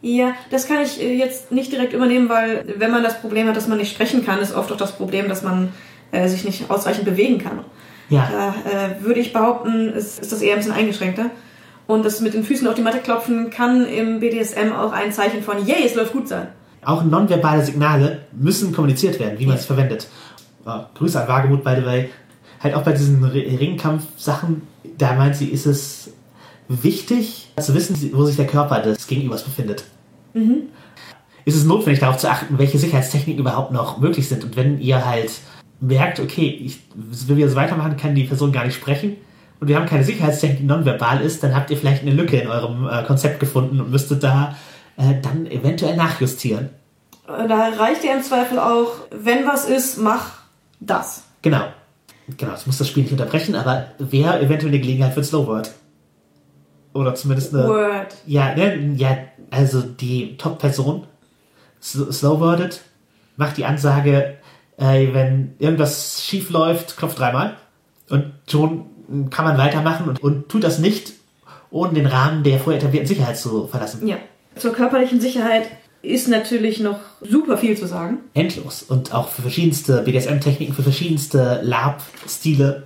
Ja, 0.00 0.32
das 0.50 0.66
kann 0.66 0.80
ich 0.82 1.00
äh, 1.02 1.14
jetzt 1.16 1.52
nicht 1.52 1.72
direkt 1.72 1.92
übernehmen, 1.92 2.28
weil 2.28 2.64
wenn 2.78 2.90
man 2.90 3.02
das 3.02 3.20
Problem 3.20 3.46
hat, 3.48 3.56
dass 3.56 3.68
man 3.68 3.78
nicht 3.78 3.92
sprechen 3.92 4.24
kann, 4.24 4.38
ist 4.40 4.54
oft 4.54 4.70
auch 4.72 4.76
das 4.76 4.92
Problem, 4.92 5.28
dass 5.28 5.42
man 5.42 5.72
äh, 6.12 6.28
sich 6.28 6.44
nicht 6.44 6.70
ausreichend 6.70 7.04
bewegen 7.04 7.38
kann. 7.38 7.60
Ja, 8.10 8.28
Da 8.30 8.48
äh, 8.70 9.02
würde 9.04 9.20
ich 9.20 9.32
behaupten, 9.32 9.90
ist, 9.90 10.18
ist 10.20 10.30
das 10.32 10.42
eher 10.42 10.54
ein 10.54 10.58
bisschen 10.58 10.74
eingeschränkter. 10.74 11.26
Und 11.86 12.04
das 12.04 12.20
mit 12.20 12.32
den 12.34 12.44
Füßen 12.44 12.66
auf 12.66 12.74
die 12.74 12.82
Matte 12.82 12.98
klopfen 12.98 13.50
kann 13.50 13.86
im 13.86 14.20
BDSM 14.20 14.72
auch 14.72 14.92
ein 14.92 15.12
Zeichen 15.12 15.42
von, 15.42 15.66
yay, 15.66 15.84
es 15.84 15.94
läuft 15.94 16.12
gut 16.12 16.28
sein. 16.28 16.48
Auch 16.86 17.04
nonverbale 17.04 17.64
Signale 17.64 18.22
müssen 18.32 18.72
kommuniziert 18.72 19.18
werden, 19.20 19.38
wie 19.38 19.46
man 19.46 19.56
es 19.56 19.66
verwendet. 19.66 20.08
Ja, 20.66 20.88
Grüße 20.94 21.20
an 21.20 21.28
Wagemut, 21.28 21.64
by 21.64 21.76
the 21.78 21.84
way. 21.84 22.10
Halt 22.60 22.74
auch 22.74 22.82
bei 22.82 22.92
diesen 22.92 23.22
Ringkampf-Sachen, 23.22 24.62
da 24.96 25.14
meint 25.14 25.36
sie, 25.36 25.48
ist 25.48 25.66
es 25.66 26.10
wichtig 26.68 27.52
zu 27.60 27.74
wissen, 27.74 28.10
wo 28.14 28.24
sich 28.24 28.36
der 28.36 28.46
Körper 28.46 28.80
des 28.80 29.06
Gegenübers 29.06 29.42
befindet. 29.42 29.84
Ist 31.44 31.56
es 31.56 31.64
notwendig, 31.64 32.00
darauf 32.00 32.16
zu 32.16 32.30
achten, 32.30 32.56
welche 32.58 32.78
Sicherheitstechniken 32.78 33.40
überhaupt 33.40 33.70
noch 33.72 33.98
möglich 33.98 34.28
sind. 34.28 34.44
Und 34.44 34.56
wenn 34.56 34.80
ihr 34.80 35.04
halt 35.04 35.30
merkt, 35.80 36.20
okay, 36.20 36.48
ich, 36.48 36.80
wenn 36.94 37.36
wir 37.36 37.48
so 37.48 37.56
weitermachen, 37.56 37.96
kann 37.96 38.14
die 38.14 38.24
Person 38.24 38.50
gar 38.52 38.64
nicht 38.64 38.76
sprechen 38.76 39.16
und 39.60 39.68
wir 39.68 39.76
haben 39.76 39.86
keine 39.86 40.04
Sicherheitstechnik, 40.04 40.60
die 40.60 40.66
nonverbal 40.66 41.20
ist, 41.20 41.42
dann 41.42 41.54
habt 41.54 41.70
ihr 41.70 41.76
vielleicht 41.76 42.02
eine 42.02 42.12
Lücke 42.12 42.38
in 42.38 42.48
eurem 42.48 42.88
äh, 42.88 43.02
Konzept 43.04 43.40
gefunden 43.40 43.80
und 43.80 43.90
müsstet 43.90 44.22
da 44.22 44.56
äh, 44.96 45.20
dann 45.22 45.46
eventuell 45.46 45.96
nachjustieren. 45.96 46.70
Äh, 47.28 47.48
Da 47.48 47.68
reicht 47.70 48.02
dir 48.02 48.12
im 48.14 48.22
Zweifel 48.22 48.58
auch, 48.58 48.92
wenn 49.10 49.46
was 49.46 49.64
ist, 49.66 49.98
mach 49.98 50.32
das. 50.80 51.24
Genau. 51.42 51.64
Genau, 52.38 52.54
ich 52.54 52.66
muss 52.66 52.78
das 52.78 52.88
Spiel 52.88 53.02
nicht 53.02 53.12
unterbrechen, 53.12 53.54
aber 53.54 53.88
wäre 53.98 54.40
eventuell 54.40 54.72
eine 54.72 54.80
Gelegenheit 54.80 55.12
für 55.12 55.20
ein 55.20 55.24
Slowword. 55.24 55.70
Oder 56.94 57.14
zumindest 57.14 57.54
eine. 57.54 57.68
Word. 57.68 58.14
Ja, 58.26 58.54
ne, 58.54 58.94
ja, 58.96 59.18
also 59.50 59.82
die 59.82 60.36
Top-Person 60.38 61.06
sl- 61.82 62.10
slowwordet, 62.12 62.80
macht 63.36 63.56
die 63.56 63.64
Ansage, 63.66 64.38
äh, 64.78 65.12
wenn 65.12 65.54
irgendwas 65.58 66.22
schief 66.24 66.50
läuft, 66.50 66.96
klopft 66.96 67.18
dreimal. 67.18 67.56
Und 68.08 68.32
schon 68.48 68.86
kann 69.30 69.44
man 69.44 69.58
weitermachen 69.58 70.08
und, 70.08 70.22
und 70.22 70.48
tut 70.48 70.64
das 70.64 70.78
nicht, 70.78 71.12
ohne 71.70 71.92
den 71.94 72.06
Rahmen 72.06 72.42
der 72.42 72.58
vorher 72.60 72.80
etablierten 72.80 73.08
Sicherheit 73.08 73.36
zu 73.36 73.66
verlassen. 73.66 74.06
Ja. 74.06 74.16
Zur 74.56 74.72
körperlichen 74.72 75.20
Sicherheit 75.20 75.64
ist 76.02 76.28
natürlich 76.28 76.80
noch 76.80 76.98
super 77.20 77.56
viel 77.56 77.76
zu 77.76 77.86
sagen. 77.86 78.18
endlos 78.34 78.82
und 78.82 79.14
auch 79.14 79.28
für 79.28 79.42
verschiedenste 79.42 80.02
BDSM-Techniken, 80.02 80.74
für 80.74 80.82
verschiedenste 80.82 81.60
Lab-Stile. 81.62 82.84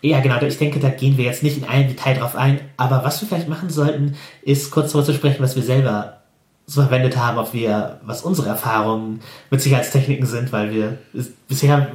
Ja, 0.00 0.20
genau, 0.20 0.40
ich 0.42 0.58
denke, 0.58 0.80
da 0.80 0.90
gehen 0.90 1.16
wir 1.16 1.24
jetzt 1.24 1.42
nicht 1.42 1.56
in 1.56 1.64
allen 1.64 1.88
Detail 1.88 2.14
drauf 2.14 2.36
ein, 2.36 2.60
aber 2.76 3.04
was 3.04 3.20
wir 3.20 3.28
vielleicht 3.28 3.48
machen 3.48 3.70
sollten, 3.70 4.16
ist 4.42 4.70
kurz 4.70 4.92
darüber 4.92 5.06
zu 5.06 5.14
sprechen, 5.14 5.42
was 5.42 5.56
wir 5.56 5.62
selber 5.62 6.20
so 6.66 6.80
verwendet 6.80 7.16
haben, 7.16 7.38
ob 7.38 7.52
wir, 7.52 8.00
was 8.04 8.22
unsere 8.22 8.48
Erfahrungen 8.48 9.20
mit 9.50 9.60
Sicherheitstechniken 9.60 10.26
sind, 10.26 10.52
weil 10.52 10.72
wir 10.72 10.98
bisher, 11.48 11.90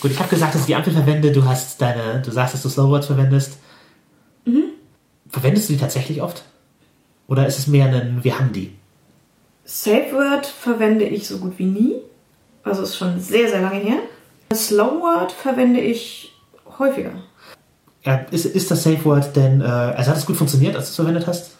gut, 0.00 0.10
ich 0.10 0.18
habe 0.18 0.28
gesagt, 0.28 0.54
dass 0.54 0.62
ich 0.62 0.66
die 0.66 0.74
Ampel 0.74 0.92
verwende, 0.92 1.30
du 1.30 1.44
hast 1.44 1.80
deine, 1.80 2.20
du 2.24 2.30
sagst, 2.32 2.54
dass 2.54 2.62
du 2.62 2.68
Slowwords 2.68 3.06
verwendest. 3.06 3.58
Verwendest 5.28 5.68
du 5.68 5.74
die 5.74 5.78
tatsächlich 5.78 6.20
oft? 6.20 6.42
Oder 7.28 7.46
ist 7.46 7.58
es 7.58 7.66
mehr 7.66 7.86
ein, 7.86 8.20
wir 8.22 8.38
haben 8.38 8.52
die? 8.52 8.72
Safe 9.64 10.12
Word 10.12 10.46
verwende 10.46 11.04
ich 11.04 11.26
so 11.26 11.38
gut 11.38 11.58
wie 11.58 11.64
nie. 11.66 11.94
Also 12.64 12.82
ist 12.82 12.96
schon 12.96 13.20
sehr, 13.20 13.48
sehr 13.48 13.62
lange 13.62 13.78
her. 13.78 13.98
Slow 14.54 15.00
Word 15.00 15.32
verwende 15.32 15.80
ich 15.80 16.32
häufiger. 16.78 17.12
Ja, 18.04 18.16
ist, 18.30 18.44
ist 18.46 18.70
das 18.70 18.82
Safe 18.82 19.04
Word 19.04 19.34
denn, 19.36 19.60
äh, 19.60 19.64
also 19.64 20.10
hat 20.10 20.18
es 20.18 20.26
gut 20.26 20.36
funktioniert, 20.36 20.74
als 20.76 20.86
du 20.86 20.90
es 20.90 20.96
verwendet 20.96 21.26
hast? 21.26 21.52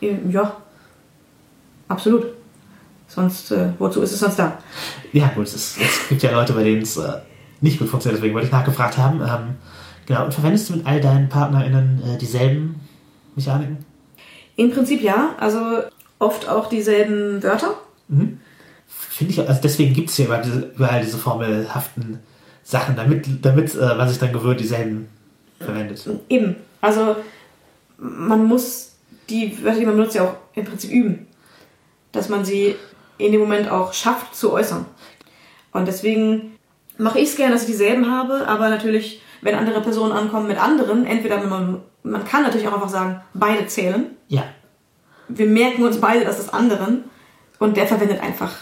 Ähm, 0.00 0.30
Ja. 0.30 0.56
Absolut. 1.88 2.26
Sonst, 3.08 3.50
äh, 3.50 3.70
wozu 3.80 4.00
ist 4.02 4.12
es 4.12 4.20
sonst 4.20 4.38
da? 4.38 4.58
Ja, 5.12 5.32
gut, 5.34 5.44
es, 5.46 5.54
ist, 5.54 5.78
es 5.80 6.08
gibt 6.08 6.22
ja 6.22 6.30
Leute, 6.30 6.52
bei 6.52 6.62
denen 6.62 6.82
es 6.82 6.96
äh, 6.96 7.14
nicht 7.60 7.80
gut 7.80 7.88
funktioniert, 7.88 8.18
deswegen 8.18 8.34
wollte 8.34 8.46
ich 8.46 8.52
nachgefragt 8.52 8.96
haben. 8.96 9.20
Ähm, 9.20 9.56
genau, 10.06 10.24
und 10.26 10.32
verwendest 10.32 10.68
du 10.68 10.76
mit 10.76 10.86
all 10.86 11.00
deinen 11.00 11.28
PartnerInnen 11.28 12.02
äh, 12.04 12.18
dieselben 12.18 12.80
Mechaniken? 13.34 13.78
Im 14.60 14.70
Prinzip 14.70 15.00
ja. 15.00 15.34
Also 15.40 15.58
oft 16.18 16.46
auch 16.46 16.68
dieselben 16.68 17.42
Wörter. 17.42 17.78
Finde 18.86 19.32
ich, 19.32 19.40
also 19.40 19.58
deswegen 19.62 19.94
gibt 19.94 20.10
es 20.10 20.18
ja 20.18 20.26
überall 20.26 20.42
diese, 20.42 20.72
überall 20.74 21.00
diese 21.00 21.16
formelhaften 21.16 22.18
Sachen, 22.62 22.94
damit, 22.94 23.26
damit 23.40 23.74
äh, 23.74 23.94
man 23.94 24.06
sich 24.06 24.18
dann 24.18 24.34
gewöhnt, 24.34 24.60
dieselben 24.60 25.08
verwendet. 25.58 26.06
Eben. 26.28 26.56
Also 26.82 27.16
man 27.96 28.44
muss 28.44 28.96
die 29.30 29.64
Wörter, 29.64 29.80
die 29.80 29.86
man 29.86 29.96
benutzt, 29.96 30.14
ja 30.14 30.24
auch 30.24 30.34
im 30.54 30.66
Prinzip 30.66 30.90
üben. 30.90 31.26
Dass 32.12 32.28
man 32.28 32.44
sie 32.44 32.76
in 33.16 33.32
dem 33.32 33.40
Moment 33.40 33.70
auch 33.70 33.94
schafft 33.94 34.36
zu 34.36 34.52
äußern. 34.52 34.84
Und 35.72 35.88
deswegen 35.88 36.58
mache 36.98 37.18
ich 37.18 37.30
es 37.30 37.36
gerne, 37.36 37.54
dass 37.54 37.62
ich 37.62 37.68
dieselben 37.68 38.10
habe, 38.10 38.46
aber 38.46 38.68
natürlich, 38.68 39.22
wenn 39.42 39.54
andere 39.54 39.80
Personen 39.80 40.12
ankommen 40.12 40.46
mit 40.48 40.58
anderen, 40.62 41.06
entweder 41.06 41.38
man, 41.46 41.80
man 42.02 42.24
kann 42.24 42.42
natürlich 42.42 42.68
auch 42.68 42.74
einfach 42.74 42.88
sagen, 42.88 43.20
beide 43.34 43.66
zählen. 43.66 44.06
Ja, 44.28 44.44
Wir 45.28 45.46
merken 45.46 45.82
uns 45.84 46.00
beide, 46.00 46.24
dass 46.24 46.36
das 46.38 46.52
anderen 46.52 47.04
und 47.58 47.76
der 47.76 47.86
verwendet 47.86 48.22
einfach 48.22 48.52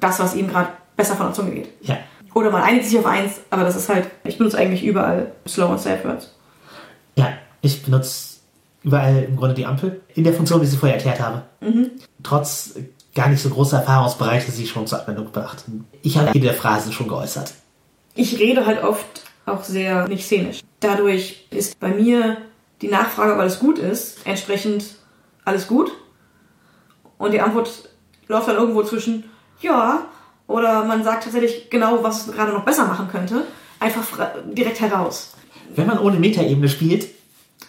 das, 0.00 0.18
was 0.18 0.34
ihm 0.34 0.48
gerade 0.48 0.70
besser 0.96 1.16
von 1.16 1.26
der 1.26 1.34
Zunge 1.34 1.52
geht. 1.52 1.68
ja. 1.82 1.98
Oder 2.32 2.52
man 2.52 2.62
einigt 2.62 2.84
sich 2.86 2.96
auf 2.96 3.06
eins, 3.06 3.40
aber 3.50 3.64
das 3.64 3.74
ist 3.74 3.88
halt, 3.88 4.08
ich 4.22 4.38
benutze 4.38 4.56
eigentlich 4.56 4.84
überall 4.84 5.32
Slow 5.48 5.68
und 5.72 5.80
Safe 5.80 6.04
Words. 6.04 6.32
Ja, 7.16 7.32
ich 7.60 7.82
benutze 7.82 8.36
überall 8.84 9.24
im 9.24 9.34
Grunde 9.36 9.54
die 9.56 9.66
Ampel 9.66 10.00
in 10.14 10.22
der 10.22 10.32
Funktion, 10.32 10.60
die 10.60 10.66
ich 10.66 10.70
sie 10.70 10.76
vorher 10.76 10.94
erklärt 10.96 11.18
habe. 11.18 11.42
Trotz 12.22 12.74
gar 13.16 13.28
nicht 13.28 13.42
so 13.42 13.50
großer 13.50 13.78
Erfahrungsbereiche 13.78 14.52
sie 14.52 14.68
schon 14.68 14.86
zur 14.86 15.00
Anwendung 15.00 15.26
gebracht. 15.26 15.64
Ich 16.02 16.16
habe 16.18 16.30
jede 16.32 16.46
der 16.46 16.54
Phrasen 16.54 16.92
schon 16.92 17.08
geäußert. 17.08 17.52
Ich 18.14 18.38
rede 18.38 18.64
halt 18.64 18.84
oft 18.84 19.22
auch 19.52 19.62
sehr 19.64 20.08
nicht 20.08 20.24
szenisch. 20.24 20.60
Dadurch 20.80 21.46
ist 21.50 21.78
bei 21.80 21.88
mir 21.88 22.38
die 22.82 22.88
Nachfrage, 22.88 23.34
ob 23.34 23.38
alles 23.40 23.58
gut 23.58 23.78
ist, 23.78 24.18
entsprechend 24.26 24.84
alles 25.44 25.66
gut. 25.66 25.90
Und 27.18 27.32
die 27.32 27.40
Antwort 27.40 27.70
läuft 28.28 28.48
dann 28.48 28.56
irgendwo 28.56 28.82
zwischen 28.82 29.24
ja 29.60 30.06
oder 30.46 30.84
man 30.84 31.04
sagt 31.04 31.24
tatsächlich 31.24 31.68
genau, 31.70 32.02
was 32.02 32.26
es 32.26 32.32
gerade 32.32 32.52
noch 32.52 32.64
besser 32.64 32.86
machen 32.86 33.08
könnte, 33.08 33.44
einfach 33.78 34.06
direkt 34.46 34.80
heraus. 34.80 35.34
Wenn 35.74 35.86
man 35.86 35.98
ohne 35.98 36.18
Metaebene 36.18 36.68
spielt, 36.68 37.06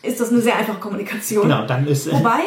Ist 0.02 0.20
das 0.20 0.30
eine 0.32 0.42
sehr 0.42 0.56
einfache 0.56 0.80
Kommunikation. 0.80 1.44
genau, 1.44 1.66
dann 1.68 1.86
ist 1.88 2.08
äh, 2.08 2.14
Wobei, 2.14 2.40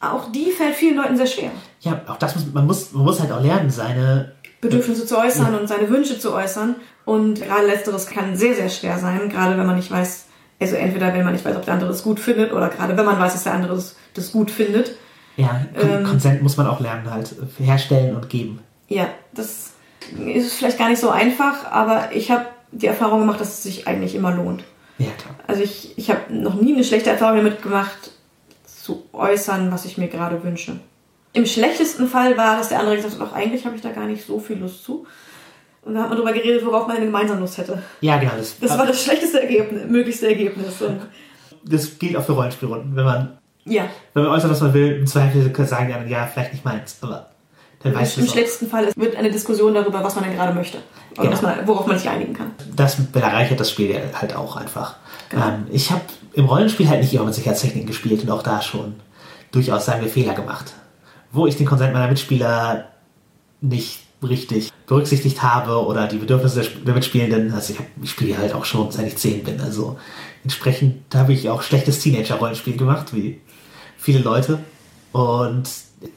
auch 0.00 0.32
die 0.32 0.50
fällt 0.50 0.74
vielen 0.74 0.96
Leuten 0.96 1.16
sehr 1.16 1.26
schwer. 1.26 1.50
ja 1.80 2.00
auch 2.08 2.16
das 2.16 2.34
muss 2.34 2.46
man 2.52 2.66
muss 2.66 2.92
man 2.92 3.04
muss 3.04 3.20
halt 3.20 3.30
auch 3.32 3.42
lernen, 3.42 3.70
seine 3.70 4.32
Bedürfnisse 4.60 5.06
zu 5.06 5.18
äußern 5.18 5.54
und 5.54 5.68
seine 5.68 5.88
Wünsche 5.90 6.18
zu 6.18 6.32
äußern. 6.34 6.76
Und 7.04 7.40
gerade 7.42 7.66
letzteres 7.66 8.06
kann 8.06 8.36
sehr, 8.36 8.54
sehr 8.54 8.68
schwer 8.68 8.98
sein, 8.98 9.28
gerade 9.28 9.56
wenn 9.58 9.66
man 9.66 9.76
nicht 9.76 9.90
weiß, 9.90 10.24
also 10.60 10.74
entweder 10.76 11.12
wenn 11.14 11.24
man 11.24 11.32
nicht 11.34 11.44
weiß, 11.44 11.54
ob 11.56 11.64
der 11.64 11.74
andere 11.74 11.90
es 11.90 12.02
gut 12.02 12.18
findet 12.18 12.52
oder 12.52 12.68
gerade 12.68 12.96
wenn 12.96 13.04
man 13.04 13.18
weiß, 13.18 13.32
dass 13.34 13.44
der 13.44 13.52
andere 13.54 13.74
es- 13.74 13.96
das 14.14 14.32
gut 14.32 14.50
findet. 14.50 14.96
ja 15.36 15.60
Kon 15.78 15.90
Ähm. 15.90 16.04
Konsent 16.04 16.42
muss 16.42 16.56
man 16.56 16.66
auch 16.66 16.80
lernen 16.80 17.10
halt 17.10 17.32
äh, 17.60 17.62
herstellen 17.64 18.16
und 18.16 18.28
geben. 18.30 18.60
Ja, 18.88 19.08
das 19.34 19.72
ist 20.26 20.54
vielleicht 20.54 20.78
gar 20.78 20.88
nicht 20.88 21.00
so 21.00 21.10
einfach, 21.10 21.70
aber 21.70 22.08
ich 22.12 22.30
habe 22.30 22.46
die 22.72 22.86
Erfahrung 22.86 23.20
gemacht, 23.20 23.40
dass 23.40 23.48
es 23.58 23.62
sich 23.62 23.86
eigentlich 23.86 24.14
immer 24.14 24.32
lohnt. 24.32 24.64
Ja 24.98 25.10
klar. 25.18 25.34
Also 25.46 25.62
ich, 25.62 25.96
ich 25.98 26.10
habe 26.10 26.20
noch 26.34 26.54
nie 26.54 26.72
eine 26.74 26.84
schlechte 26.84 27.10
Erfahrung 27.10 27.36
damit 27.38 27.62
gemacht, 27.62 28.10
zu 28.64 29.04
äußern, 29.12 29.70
was 29.72 29.84
ich 29.84 29.98
mir 29.98 30.08
gerade 30.08 30.42
wünsche. 30.42 30.78
Im 31.36 31.46
schlechtesten 31.46 32.08
Fall 32.08 32.36
war, 32.36 32.56
dass 32.56 32.70
der 32.70 32.80
andere 32.80 32.96
gesagt 32.96 33.20
hat, 33.20 33.28
ach, 33.30 33.34
eigentlich 33.34 33.64
habe 33.66 33.76
ich 33.76 33.82
da 33.82 33.90
gar 33.90 34.06
nicht 34.06 34.24
so 34.24 34.38
viel 34.38 34.56
Lust 34.56 34.84
zu. 34.84 35.06
Und 35.82 35.94
da 35.94 36.00
hat 36.02 36.08
man 36.08 36.18
darüber 36.18 36.32
geredet, 36.32 36.64
worauf 36.64 36.86
man 36.86 36.96
eine 36.96 37.06
gemeinsame 37.06 37.40
Lust 37.40 37.58
hätte. 37.58 37.82
Ja 38.00 38.16
genau, 38.16 38.32
das, 38.36 38.58
Das 38.58 38.76
war 38.76 38.86
das 38.86 39.02
schlechteste 39.02 39.42
Ergebnis, 39.42 39.84
möglichste 39.86 40.28
Ergebnis. 40.28 40.80
Und 40.80 41.00
das 41.64 41.98
gilt 41.98 42.16
auch 42.16 42.24
für 42.24 42.32
Rollenspielrunden. 42.32 42.96
Wenn 42.96 43.04
man 43.04 43.38
ja, 43.66 43.84
wenn 44.14 44.22
man 44.22 44.32
äußert, 44.32 44.50
was 44.50 44.60
man 44.60 44.72
will, 44.72 44.96
im 44.96 45.06
Zweifel 45.06 45.42
sagen 45.66 45.88
die 45.88 45.92
anderen, 45.94 46.10
ja, 46.10 46.26
vielleicht 46.26 46.52
nicht 46.52 46.64
meins, 46.64 46.96
aber 47.02 47.26
dann 47.82 47.92
im 47.92 47.98
man 47.98 48.04
auch. 48.04 48.08
schlechtesten 48.08 48.68
Fall 48.68 48.90
wird 48.96 49.16
eine 49.16 49.30
Diskussion 49.30 49.74
darüber, 49.74 50.02
was 50.02 50.14
man 50.14 50.24
denn 50.24 50.34
gerade 50.34 50.54
möchte. 50.54 50.78
Genau. 51.16 51.42
man, 51.42 51.66
worauf 51.66 51.86
man 51.86 51.98
sich 51.98 52.08
einigen 52.08 52.32
kann. 52.32 52.52
das 52.74 52.96
bereichert 52.96 53.60
das 53.60 53.70
Spiel 53.70 53.98
halt 54.14 54.34
auch 54.34 54.56
einfach. 54.56 54.96
Genau. 55.28 55.48
Ähm, 55.48 55.66
ich 55.70 55.90
habe 55.90 56.02
im 56.32 56.46
Rollenspiel 56.46 56.88
halt 56.88 57.00
nicht 57.00 57.12
immer 57.12 57.24
mit 57.24 57.34
Sicherheitstechniken 57.34 57.86
gespielt 57.86 58.22
und 58.22 58.30
auch 58.30 58.42
da 58.42 58.62
schon 58.62 58.94
durchaus, 59.50 59.86
wir, 59.86 60.08
Fehler 60.08 60.34
gemacht. 60.34 60.72
Wo 61.32 61.46
ich 61.46 61.56
den 61.56 61.66
Konsent 61.66 61.92
meiner 61.92 62.08
Mitspieler 62.08 62.88
nicht 63.60 64.00
richtig 64.22 64.70
berücksichtigt 64.86 65.42
habe 65.42 65.84
oder 65.84 66.06
die 66.06 66.16
Bedürfnisse 66.16 66.62
der 66.86 66.94
Mitspielenden. 66.94 67.52
Also 67.52 67.74
ich, 67.74 67.80
ich 68.02 68.10
spiele 68.10 68.38
halt 68.38 68.54
auch 68.54 68.64
schon 68.64 68.90
seit 68.90 69.06
ich 69.06 69.16
zehn 69.16 69.44
bin. 69.44 69.60
Also 69.60 69.98
entsprechend 70.42 71.14
habe 71.14 71.32
ich 71.32 71.48
auch 71.48 71.62
schlechtes 71.62 72.00
Teenager-Rollenspiel 72.00 72.76
gemacht, 72.76 73.14
wie 73.14 73.40
viele 73.98 74.20
Leute. 74.20 74.58
Und 75.12 75.68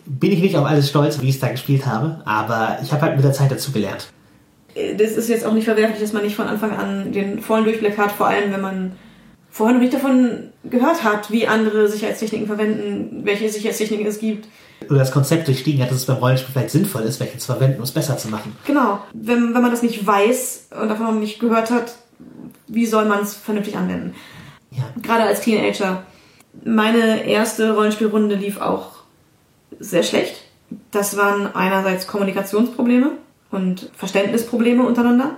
bin 0.05 0.31
ich 0.31 0.39
nicht 0.39 0.57
auf 0.57 0.65
alles 0.65 0.89
stolz, 0.89 1.21
wie 1.21 1.29
ich 1.29 1.35
es 1.35 1.41
da 1.41 1.47
gespielt 1.49 1.85
habe, 1.85 2.21
aber 2.25 2.79
ich 2.83 2.91
habe 2.91 3.01
halt 3.03 3.15
mit 3.15 3.23
der 3.23 3.33
Zeit 3.33 3.51
dazu 3.51 3.71
gelernt. 3.71 4.11
Das 4.97 5.11
ist 5.11 5.29
jetzt 5.29 5.45
auch 5.45 5.53
nicht 5.53 5.65
verwerflich, 5.65 5.99
dass 5.99 6.13
man 6.13 6.23
nicht 6.23 6.35
von 6.35 6.47
Anfang 6.47 6.71
an 6.71 7.11
den 7.11 7.39
vollen 7.39 7.63
Durchblick 7.63 7.97
hat, 7.97 8.11
vor 8.11 8.27
allem 8.27 8.51
wenn 8.51 8.61
man 8.61 8.91
vorher 9.49 9.75
noch 9.75 9.81
nicht 9.81 9.93
davon 9.93 10.51
gehört 10.63 11.03
hat, 11.03 11.31
wie 11.31 11.47
andere 11.47 11.87
Sicherheitstechniken 11.87 12.47
verwenden, 12.47 13.21
welche 13.23 13.49
Sicherheitstechniken 13.49 14.05
es 14.05 14.19
gibt. 14.19 14.47
Oder 14.89 14.99
das 14.99 15.11
Konzept 15.11 15.47
durchstiegen 15.47 15.81
hat, 15.81 15.89
dass 15.89 15.97
es 15.97 16.05
beim 16.05 16.17
Rollenspiel 16.17 16.53
vielleicht 16.53 16.69
sinnvoll 16.71 17.01
ist, 17.03 17.19
welche 17.19 17.37
zu 17.37 17.51
verwenden, 17.51 17.77
um 17.77 17.83
es 17.83 17.91
besser 17.91 18.17
zu 18.17 18.29
machen. 18.29 18.55
Genau. 18.65 18.99
Wenn, 19.13 19.53
wenn 19.53 19.61
man 19.61 19.71
das 19.71 19.83
nicht 19.83 20.05
weiß 20.05 20.69
und 20.81 20.89
davon 20.89 21.05
noch 21.05 21.13
nicht 21.13 21.39
gehört 21.39 21.71
hat, 21.71 21.95
wie 22.67 22.85
soll 22.85 23.05
man 23.05 23.21
es 23.21 23.33
vernünftig 23.33 23.75
anwenden? 23.75 24.15
Ja. 24.71 24.83
Gerade 25.01 25.23
als 25.23 25.41
Teenager. 25.41 26.03
Meine 26.63 27.25
erste 27.25 27.73
Rollenspielrunde 27.73 28.35
lief 28.35 28.61
auch 28.61 28.91
sehr 29.79 30.03
schlecht. 30.03 30.43
Das 30.91 31.17
waren 31.17 31.53
einerseits 31.53 32.07
Kommunikationsprobleme 32.07 33.11
und 33.51 33.89
Verständnisprobleme 33.95 34.83
untereinander. 34.83 35.37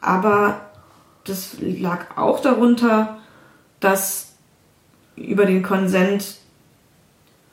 Aber 0.00 0.60
das 1.24 1.56
lag 1.60 2.16
auch 2.16 2.40
darunter, 2.40 3.19
dass 3.80 4.34
über 5.16 5.46
den 5.46 5.62
Konsent, 5.62 6.36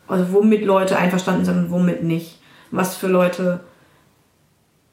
also 0.08 0.32
womit 0.32 0.64
Leute 0.64 0.98
einverstanden 0.98 1.46
sind 1.46 1.58
und 1.58 1.72
womit 1.72 2.04
nicht, 2.04 2.40
was 2.72 2.96
für 2.96 3.08
Leute 3.08 3.62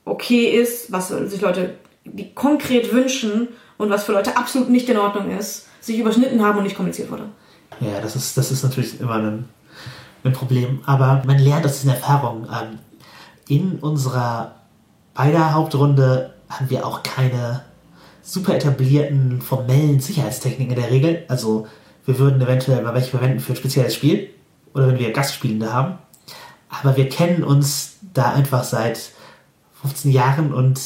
okay 0.05 0.47
ist, 0.47 0.93
was 0.93 1.09
sich 1.09 1.41
Leute 1.41 1.75
die 2.05 2.35
konkret 2.35 2.93
wünschen 2.93 3.49
und 3.79 3.91
was 3.91 4.05
für 4.05 4.13
Leute 4.13 4.37
absolut 4.37 4.69
nicht 4.69 4.89
in 4.89 4.99
Ordnung 4.99 5.31
ist, 5.37 5.69
sich 5.81 5.99
überschnitten 5.99 6.45
haben 6.45 6.59
und 6.59 6.65
nicht 6.65 6.77
kommuniziert 6.77 7.11
wurde. 7.11 7.25
Ja, 7.81 8.01
das 8.01 8.15
ist, 8.15 8.37
das 8.37 8.53
ist 8.53 8.63
natürlich 8.63 9.01
immer 9.01 9.15
ein, 9.15 9.49
ein 10.23 10.33
Problem. 10.33 10.81
Aber 10.87 11.23
man 11.27 11.39
lernt 11.39 11.65
aus 11.65 11.81
diesen 11.81 11.91
Erfahrungen. 11.91 12.47
Ähm, 12.47 12.79
in 13.49 13.79
unserer 13.79 14.55
beider 15.15 15.55
Hauptrunde 15.55 16.35
haben 16.49 16.71
wir 16.71 16.87
auch 16.87 17.03
keine 17.03 17.65
super 18.25 18.57
etablierten 18.57 19.41
formellen 19.41 20.01
Sicherheitstechniken 20.01 20.75
in 20.75 20.83
der 20.83 20.91
Regel. 20.91 21.25
Also 21.29 21.67
wir 22.07 22.19
würden 22.19 22.41
eventuell 22.41 22.83
mal 22.83 22.95
welche 22.95 23.11
verwenden 23.11 23.39
für 23.39 23.53
ein 23.53 23.57
spezielles 23.57 23.95
Spiel 23.95 24.31
oder 24.73 24.89
wenn 24.89 24.99
wir 24.99 25.13
Gastspielende 25.13 25.73
haben. 25.73 25.99
Aber 26.69 26.97
wir 26.97 27.09
kennen 27.09 27.45
uns 27.45 27.99
da 28.15 28.33
einfach 28.33 28.65
seit 28.65 29.13
15 29.83 30.11
Jahren 30.11 30.53
und 30.53 30.81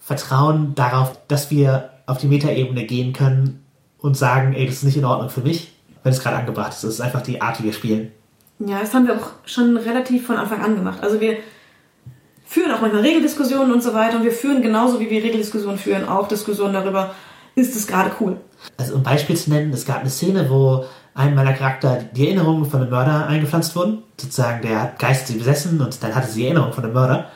vertrauen 0.00 0.74
darauf, 0.74 1.18
dass 1.28 1.50
wir 1.50 1.90
auf 2.06 2.18
die 2.18 2.26
Metaebene 2.26 2.84
gehen 2.84 3.12
können 3.12 3.64
und 3.98 4.16
sagen, 4.16 4.52
ey, 4.52 4.66
das 4.66 4.76
ist 4.76 4.82
nicht 4.84 4.96
in 4.96 5.04
Ordnung 5.04 5.30
für 5.30 5.40
mich, 5.40 5.72
wenn 6.02 6.12
es 6.12 6.20
gerade 6.20 6.36
angebracht 6.36 6.72
ist. 6.72 6.84
Das 6.84 6.94
ist 6.94 7.00
einfach 7.00 7.22
die 7.22 7.40
Art, 7.40 7.60
wie 7.60 7.64
wir 7.64 7.72
spielen. 7.72 8.12
Ja, 8.58 8.80
das 8.80 8.94
haben 8.94 9.06
wir 9.06 9.16
auch 9.16 9.30
schon 9.44 9.76
relativ 9.76 10.26
von 10.26 10.36
Anfang 10.36 10.62
an 10.62 10.76
gemacht. 10.76 11.02
Also 11.02 11.20
wir 11.20 11.38
führen 12.46 12.72
auch 12.72 12.80
manchmal 12.80 13.02
Regeldiskussionen 13.02 13.72
und 13.72 13.82
so 13.82 13.92
weiter 13.92 14.16
und 14.16 14.24
wir 14.24 14.32
führen 14.32 14.62
genauso 14.62 14.98
wie 15.00 15.10
wir 15.10 15.22
Regeldiskussionen 15.22 15.78
führen 15.78 16.08
auch 16.08 16.28
Diskussionen 16.28 16.72
darüber, 16.72 17.14
ist 17.54 17.76
es 17.76 17.86
gerade 17.86 18.12
cool. 18.20 18.36
Also 18.76 18.94
um 18.94 19.02
Beispiel 19.02 19.36
zu 19.36 19.50
nennen, 19.50 19.72
es 19.72 19.84
gab 19.84 20.00
eine 20.00 20.10
Szene, 20.10 20.48
wo 20.48 20.84
einem 21.14 21.34
meiner 21.34 21.54
Charakter 21.54 22.04
die 22.12 22.26
Erinnerungen 22.26 22.66
von 22.66 22.82
einem 22.82 22.90
Mörder 22.90 23.26
eingepflanzt 23.26 23.74
wurden. 23.74 24.02
Sozusagen, 24.20 24.62
der 24.62 24.82
hat 24.82 24.98
Geist 24.98 25.26
sie 25.26 25.38
besessen 25.38 25.80
und 25.80 26.02
dann 26.02 26.14
hatte 26.14 26.28
sie 26.28 26.40
die 26.40 26.46
Erinnerung 26.46 26.72
von 26.72 26.84
dem 26.84 26.92
Mörder. 26.92 27.30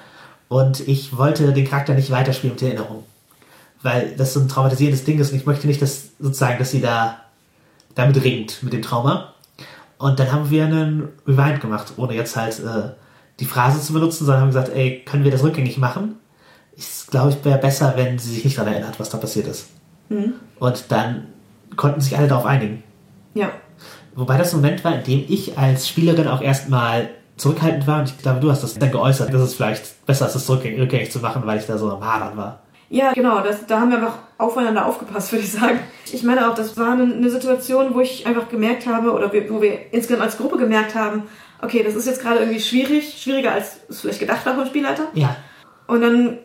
Und 0.48 0.86
ich 0.86 1.16
wollte 1.16 1.52
den 1.52 1.66
Charakter 1.66 1.94
nicht 1.94 2.10
weiterspielen 2.10 2.54
mit 2.54 2.60
der 2.60 2.74
Erinnerung. 2.74 3.04
Weil 3.82 4.14
das 4.16 4.34
so 4.34 4.40
ein 4.40 4.48
traumatisierendes 4.48 5.04
Ding 5.04 5.18
ist 5.18 5.32
und 5.32 5.38
ich 5.38 5.46
möchte 5.46 5.66
nicht, 5.66 5.80
dass 5.80 6.10
sozusagen, 6.18 6.58
dass 6.58 6.70
sie 6.70 6.82
da 6.82 7.22
damit 7.94 8.22
ringt 8.22 8.62
mit 8.62 8.74
dem 8.74 8.82
Trauma. 8.82 9.32
Und 9.96 10.18
dann 10.18 10.30
haben 10.30 10.50
wir 10.50 10.64
einen 10.64 11.08
Rewind 11.26 11.60
gemacht, 11.60 11.94
ohne 11.96 12.14
jetzt 12.14 12.36
halt 12.36 12.58
äh, 12.58 12.90
die 13.40 13.46
Phrase 13.46 13.80
zu 13.80 13.92
benutzen, 13.92 14.26
sondern 14.26 14.42
haben 14.42 14.48
gesagt, 14.48 14.70
ey, 14.74 15.02
können 15.04 15.24
wir 15.24 15.30
das 15.30 15.42
rückgängig 15.42 15.78
machen? 15.78 16.16
Ich 16.76 17.06
glaube, 17.08 17.30
ich 17.30 17.44
wäre 17.44 17.58
besser, 17.58 17.94
wenn 17.96 18.18
sie 18.18 18.32
sich 18.32 18.44
nicht 18.44 18.58
daran 18.58 18.72
erinnert, 18.72 19.00
was 19.00 19.10
da 19.10 19.18
passiert 19.18 19.46
ist. 19.46 19.68
Mhm. 20.08 20.34
Und 20.58 20.84
dann 20.88 21.26
konnten 21.76 22.00
sich 22.00 22.16
alle 22.16 22.28
darauf 22.28 22.46
einigen. 22.46 22.82
Ja. 23.34 23.50
Wobei 24.14 24.38
das 24.38 24.52
ein 24.52 24.60
Moment 24.60 24.84
war, 24.84 24.94
in 24.94 25.04
dem 25.04 25.24
ich 25.28 25.56
als 25.58 25.88
Spielerin 25.88 26.28
auch 26.28 26.42
erstmal 26.42 27.10
zurückhaltend 27.36 27.86
war 27.86 28.00
und 28.00 28.08
ich 28.10 28.18
glaube, 28.18 28.40
du 28.40 28.50
hast 28.50 28.62
das 28.62 28.74
dann 28.74 28.90
geäußert, 28.90 29.32
dass 29.32 29.40
es 29.40 29.54
vielleicht 29.54 30.04
besser 30.04 30.26
ist, 30.26 30.34
das 30.34 30.48
rückgängig 30.50 31.10
zu 31.10 31.20
machen, 31.20 31.42
weil 31.46 31.58
ich 31.58 31.66
da 31.66 31.78
so 31.78 31.90
am 31.90 32.04
Hadern 32.04 32.36
war. 32.36 32.60
Ja, 32.90 33.12
genau, 33.12 33.40
das, 33.40 33.66
da 33.66 33.80
haben 33.80 33.90
wir 33.90 33.98
einfach 33.98 34.18
aufeinander 34.36 34.84
aufgepasst, 34.84 35.32
würde 35.32 35.44
ich 35.44 35.52
sagen. 35.52 35.78
Ich 36.12 36.22
meine 36.24 36.50
auch, 36.50 36.54
das 36.54 36.76
war 36.76 36.92
eine, 36.92 37.04
eine 37.04 37.30
Situation, 37.30 37.94
wo 37.94 38.00
ich 38.00 38.26
einfach 38.26 38.48
gemerkt 38.48 38.86
habe, 38.86 39.12
oder 39.12 39.32
wir, 39.32 39.48
wo 39.48 39.62
wir 39.62 39.92
insgesamt 39.92 40.24
als 40.24 40.36
Gruppe 40.36 40.58
gemerkt 40.58 40.94
haben, 40.94 41.22
okay, 41.62 41.82
das 41.82 41.94
ist 41.94 42.06
jetzt 42.06 42.22
gerade 42.22 42.40
irgendwie 42.40 42.60
schwierig, 42.60 43.20
schwieriger 43.22 43.52
als 43.52 43.78
es 43.88 44.00
vielleicht 44.00 44.20
gedacht 44.20 44.44
war 44.46 44.54
vom 44.54 44.66
Spielleiter. 44.66 45.08
Ja. 45.14 45.36
Und 45.86 46.02
dann 46.02 46.38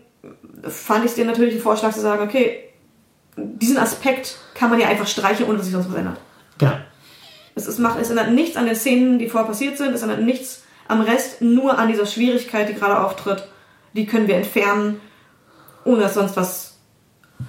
fand 0.68 1.06
ich 1.06 1.12
es 1.12 1.16
dir 1.16 1.26
natürlich 1.26 1.54
einen 1.54 1.64
Vorschlag 1.64 1.94
zu 1.94 2.02
sagen, 2.02 2.24
okay, 2.24 2.66
diesen 3.38 3.78
Aspekt 3.78 4.38
kann 4.54 4.70
man 4.70 4.80
ja 4.80 4.88
einfach 4.88 5.08
streichen, 5.08 5.46
ohne 5.46 5.58
dass 5.58 5.66
sich 5.66 5.74
sonst 5.74 5.90
was 5.90 5.98
ändert. 5.98 6.20
Genau. 6.58 6.74
Es, 7.56 7.68
ist, 7.68 7.80
macht, 7.80 8.00
es 8.00 8.10
ändert 8.10 8.32
nichts 8.32 8.58
an 8.58 8.66
den 8.66 8.76
Szenen, 8.76 9.20
die 9.20 9.30
vorher 9.30 9.48
passiert 9.48 9.78
sind, 9.78 9.94
es 9.94 10.02
ändert 10.02 10.22
nichts 10.22 10.64
am 10.88 11.02
Rest, 11.02 11.42
nur 11.42 11.78
an 11.78 11.88
dieser 11.88 12.06
Schwierigkeit, 12.06 12.70
die 12.70 12.74
gerade 12.74 13.00
auftritt. 13.00 13.48
Die 13.94 14.06
können 14.06 14.28
wir 14.28 14.36
entfernen, 14.36 15.00
ohne 15.84 16.02
dass 16.02 16.16
sonst 16.16 16.36
was 16.36 16.78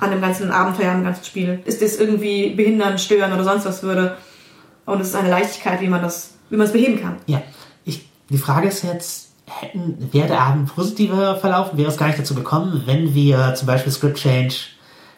an 0.01 0.11
dem 0.11 0.21
ganzen 0.21 0.51
Abenteuer, 0.51 0.91
an 0.91 0.99
dem 0.99 1.05
ganzen 1.05 1.25
Spiel 1.25 1.61
ist, 1.65 1.83
das 1.83 1.97
irgendwie 1.97 2.51
behindern, 2.51 2.99
stören 2.99 3.33
oder 3.33 3.45
sonst 3.45 3.65
was 3.65 3.83
würde. 3.83 4.17
Und 4.85 5.01
es 5.01 5.09
ist 5.09 5.17
eine 5.17 5.31
Leichtigkeit, 5.31 5.81
wie 5.81 5.89
man 5.89 6.03
das, 6.03 6.35
wie 6.51 6.57
man 6.57 6.67
es 6.67 6.73
beheben 6.73 7.01
kann. 7.01 7.17
Ja. 7.27 7.43
Ich, 7.85 8.09
die 8.29 8.39
Frage 8.39 8.69
ist 8.69 8.83
jetzt, 8.83 9.31
hätten, 9.47 10.09
wäre 10.13 10.29
der 10.29 10.41
Abend 10.41 10.75
positiver 10.75 11.37
verlaufen, 11.37 11.79
wäre 11.79 11.91
es 11.91 11.97
gar 11.97 12.09
nicht 12.09 12.19
dazu 12.19 12.35
gekommen, 12.35 12.83
wenn 12.87 13.15
wir 13.15 13.55
zum 13.55 13.67
Beispiel 13.67 13.93
Script 13.93 14.19
Change 14.19 14.55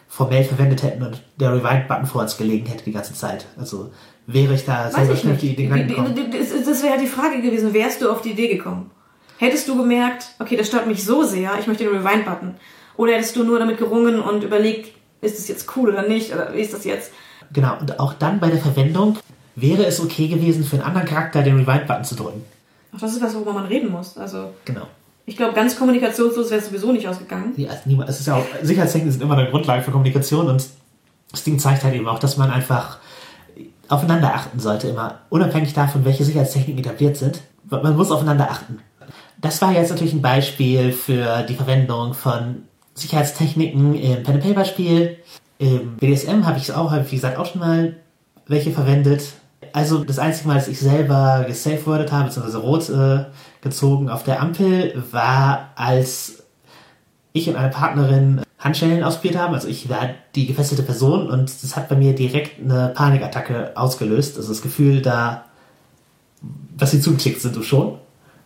formell 0.07 0.43
verwendet 0.43 0.83
hätten 0.83 1.03
und 1.03 1.21
der 1.39 1.53
Rewind-Button 1.53 2.05
vor 2.05 2.21
uns 2.21 2.37
gelegen 2.37 2.65
hätte 2.65 2.83
die 2.83 2.91
ganze 2.91 3.13
Zeit. 3.13 3.45
Also 3.57 3.91
wäre 4.27 4.53
ich 4.53 4.65
da 4.65 4.91
selber 4.91 5.15
schnell 5.15 5.33
auf 5.33 5.39
die 5.39 5.53
Idee 5.53 5.69
reingekommen. 5.69 6.15
Das, 6.15 6.83
wäre 6.83 6.95
ja 6.95 7.01
die 7.01 7.07
Frage 7.07 7.41
gewesen, 7.41 7.73
wärst 7.73 8.01
du 8.01 8.11
auf 8.11 8.21
die 8.21 8.31
Idee 8.31 8.49
gekommen? 8.49 8.91
Hättest 9.37 9.67
du 9.67 9.77
gemerkt, 9.77 10.25
okay, 10.39 10.57
das 10.57 10.67
stört 10.67 10.87
mich 10.87 11.03
so 11.03 11.23
sehr, 11.23 11.51
ich 11.59 11.67
möchte 11.67 11.85
den 11.85 11.95
Rewind-Button. 11.95 12.55
Oder 12.97 13.13
hättest 13.13 13.35
du 13.35 13.43
nur 13.43 13.59
damit 13.59 13.77
gerungen 13.77 14.19
und 14.19 14.43
überlegt, 14.43 14.93
ist 15.21 15.37
das 15.37 15.47
jetzt 15.47 15.75
cool 15.75 15.89
oder 15.89 16.07
nicht? 16.07 16.33
Oder 16.33 16.53
wie 16.53 16.59
ist 16.59 16.73
das 16.73 16.83
jetzt? 16.83 17.11
Genau, 17.53 17.77
und 17.79 17.99
auch 17.99 18.13
dann 18.13 18.39
bei 18.39 18.49
der 18.49 18.59
Verwendung 18.59 19.17
wäre 19.61 19.85
es 19.85 19.99
okay 19.99 20.27
gewesen, 20.27 20.63
für 20.63 20.77
einen 20.77 20.85
anderen 20.85 21.07
Charakter 21.07 21.41
den 21.43 21.57
Rewind-Button 21.59 22.03
zu 22.03 22.15
drücken. 22.15 22.43
Ach, 22.95 22.99
das 22.99 23.13
ist 23.13 23.21
was, 23.21 23.33
worüber 23.35 23.53
man 23.53 23.65
reden 23.65 23.91
muss. 23.91 24.17
Also, 24.17 24.51
Genau. 24.65 24.87
ich 25.25 25.37
glaube, 25.37 25.53
ganz 25.53 25.77
kommunikationslos 25.77 26.49
wäre 26.49 26.59
es 26.59 26.67
sowieso 26.67 26.91
nicht 26.91 27.07
ausgegangen. 27.07 27.53
Ja, 27.57 27.69
also 27.69 27.81
niemand, 27.85 28.09
es 28.09 28.19
ist 28.19 28.27
ja 28.27 28.35
auch, 28.35 28.45
Sicherheitstechniken 28.61 29.11
sind 29.11 29.21
immer 29.21 29.37
eine 29.37 29.49
Grundlage 29.49 29.83
für 29.83 29.91
Kommunikation 29.91 30.47
und 30.47 30.65
das 31.31 31.43
Ding 31.43 31.59
zeigt 31.59 31.83
halt 31.83 31.93
eben 31.93 32.07
auch, 32.07 32.19
dass 32.19 32.37
man 32.37 32.49
einfach 32.49 32.97
aufeinander 33.87 34.33
achten 34.33 34.59
sollte, 34.59 34.87
immer 34.87 35.19
unabhängig 35.29 35.73
davon, 35.73 36.05
welche 36.05 36.23
Sicherheitstechniken 36.23 36.83
etabliert 36.83 37.17
sind. 37.17 37.41
Man 37.69 37.95
muss 37.95 38.11
aufeinander 38.11 38.49
achten. 38.49 38.79
Das 39.41 39.61
war 39.61 39.71
jetzt 39.71 39.89
natürlich 39.89 40.13
ein 40.13 40.21
Beispiel 40.21 40.91
für 40.91 41.43
die 41.43 41.55
Verwendung 41.55 42.13
von 42.13 42.63
Sicherheitstechniken 42.93 43.95
im 43.95 44.23
Pen 44.23 44.35
and 44.35 44.43
Paper 44.43 44.65
Spiel. 44.65 45.17
Im 45.59 45.95
BDSM 45.97 46.45
habe 46.45 46.57
ich 46.57 46.73
auch, 46.73 46.91
habe 46.91 47.03
ich 47.03 47.11
wie 47.11 47.15
gesagt 47.15 47.37
auch 47.37 47.45
schon 47.45 47.61
mal 47.61 47.95
welche 48.47 48.71
verwendet. 48.71 49.23
Also 49.73 50.03
das 50.03 50.19
einzige 50.19 50.47
Mal, 50.47 50.55
dass 50.55 50.67
ich 50.67 50.79
selber 50.79 51.45
gesafewordet 51.47 52.11
habe, 52.11 52.25
beziehungsweise 52.25 52.57
rot 52.59 52.89
äh, 52.89 53.25
gezogen 53.61 54.09
auf 54.09 54.23
der 54.23 54.41
Ampel, 54.41 55.03
war 55.11 55.69
als 55.75 56.43
ich 57.33 57.49
und 57.49 57.55
eine 57.55 57.69
Partnerin 57.69 58.41
Handschellen 58.57 59.03
ausprobiert 59.03 59.37
haben. 59.37 59.53
Also 59.53 59.67
ich 59.67 59.89
war 59.89 60.09
die 60.35 60.45
gefesselte 60.45 60.83
Person 60.83 61.29
und 61.29 61.63
das 61.63 61.75
hat 61.75 61.87
bei 61.87 61.95
mir 61.95 62.13
direkt 62.13 62.59
eine 62.59 62.91
Panikattacke 62.93 63.71
ausgelöst. 63.75 64.37
Also 64.37 64.49
das 64.49 64.61
Gefühl 64.61 65.01
da, 65.01 65.45
dass 66.77 66.91
sie 66.91 67.01
zugeklickt 67.01 67.41
sind, 67.41 67.55
du 67.55 67.63
schon. 67.63 67.97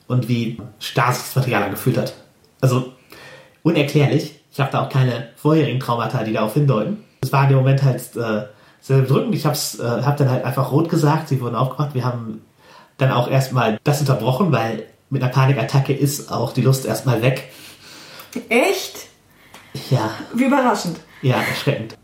Und 0.07 0.27
wie 0.27 0.59
starr 0.79 1.13
sich 1.13 1.23
das 1.23 1.35
Material 1.35 1.63
angefühlt 1.63 1.97
hat. 1.97 2.13
Also 2.61 2.93
unerklärlich. 3.63 4.39
Ich 4.51 4.59
habe 4.59 4.71
da 4.71 4.83
auch 4.83 4.89
keine 4.89 5.29
vorherigen 5.35 5.79
Traumata, 5.79 6.23
die 6.23 6.33
darauf 6.33 6.53
hindeuten. 6.53 7.03
Es 7.21 7.31
war 7.31 7.43
in 7.43 7.49
dem 7.49 7.57
Moment 7.57 7.81
halt 7.81 8.15
äh, 8.15 8.43
sehr 8.83 8.99
bedrückend. 8.99 9.33
Ich 9.33 9.45
habe 9.45 9.57
äh, 9.79 10.03
hab 10.03 10.17
dann 10.17 10.29
halt 10.29 10.43
einfach 10.43 10.71
rot 10.71 10.89
gesagt. 10.89 11.29
Sie 11.29 11.39
wurden 11.39 11.55
aufgemacht. 11.55 11.95
Wir 11.95 12.03
haben 12.03 12.41
dann 12.97 13.11
auch 13.11 13.29
erstmal 13.29 13.79
das 13.85 14.01
unterbrochen, 14.01 14.51
weil 14.51 14.83
mit 15.09 15.23
einer 15.23 15.31
Panikattacke 15.31 15.93
ist 15.93 16.31
auch 16.31 16.51
die 16.51 16.61
Lust 16.61 16.85
erstmal 16.85 17.21
weg. 17.21 17.49
Echt? 18.49 19.07
Ja, 19.89 20.11
Wie 20.33 20.45
überraschend. 20.45 20.99
ja, 21.21 21.37
erschreckend. 21.37 21.95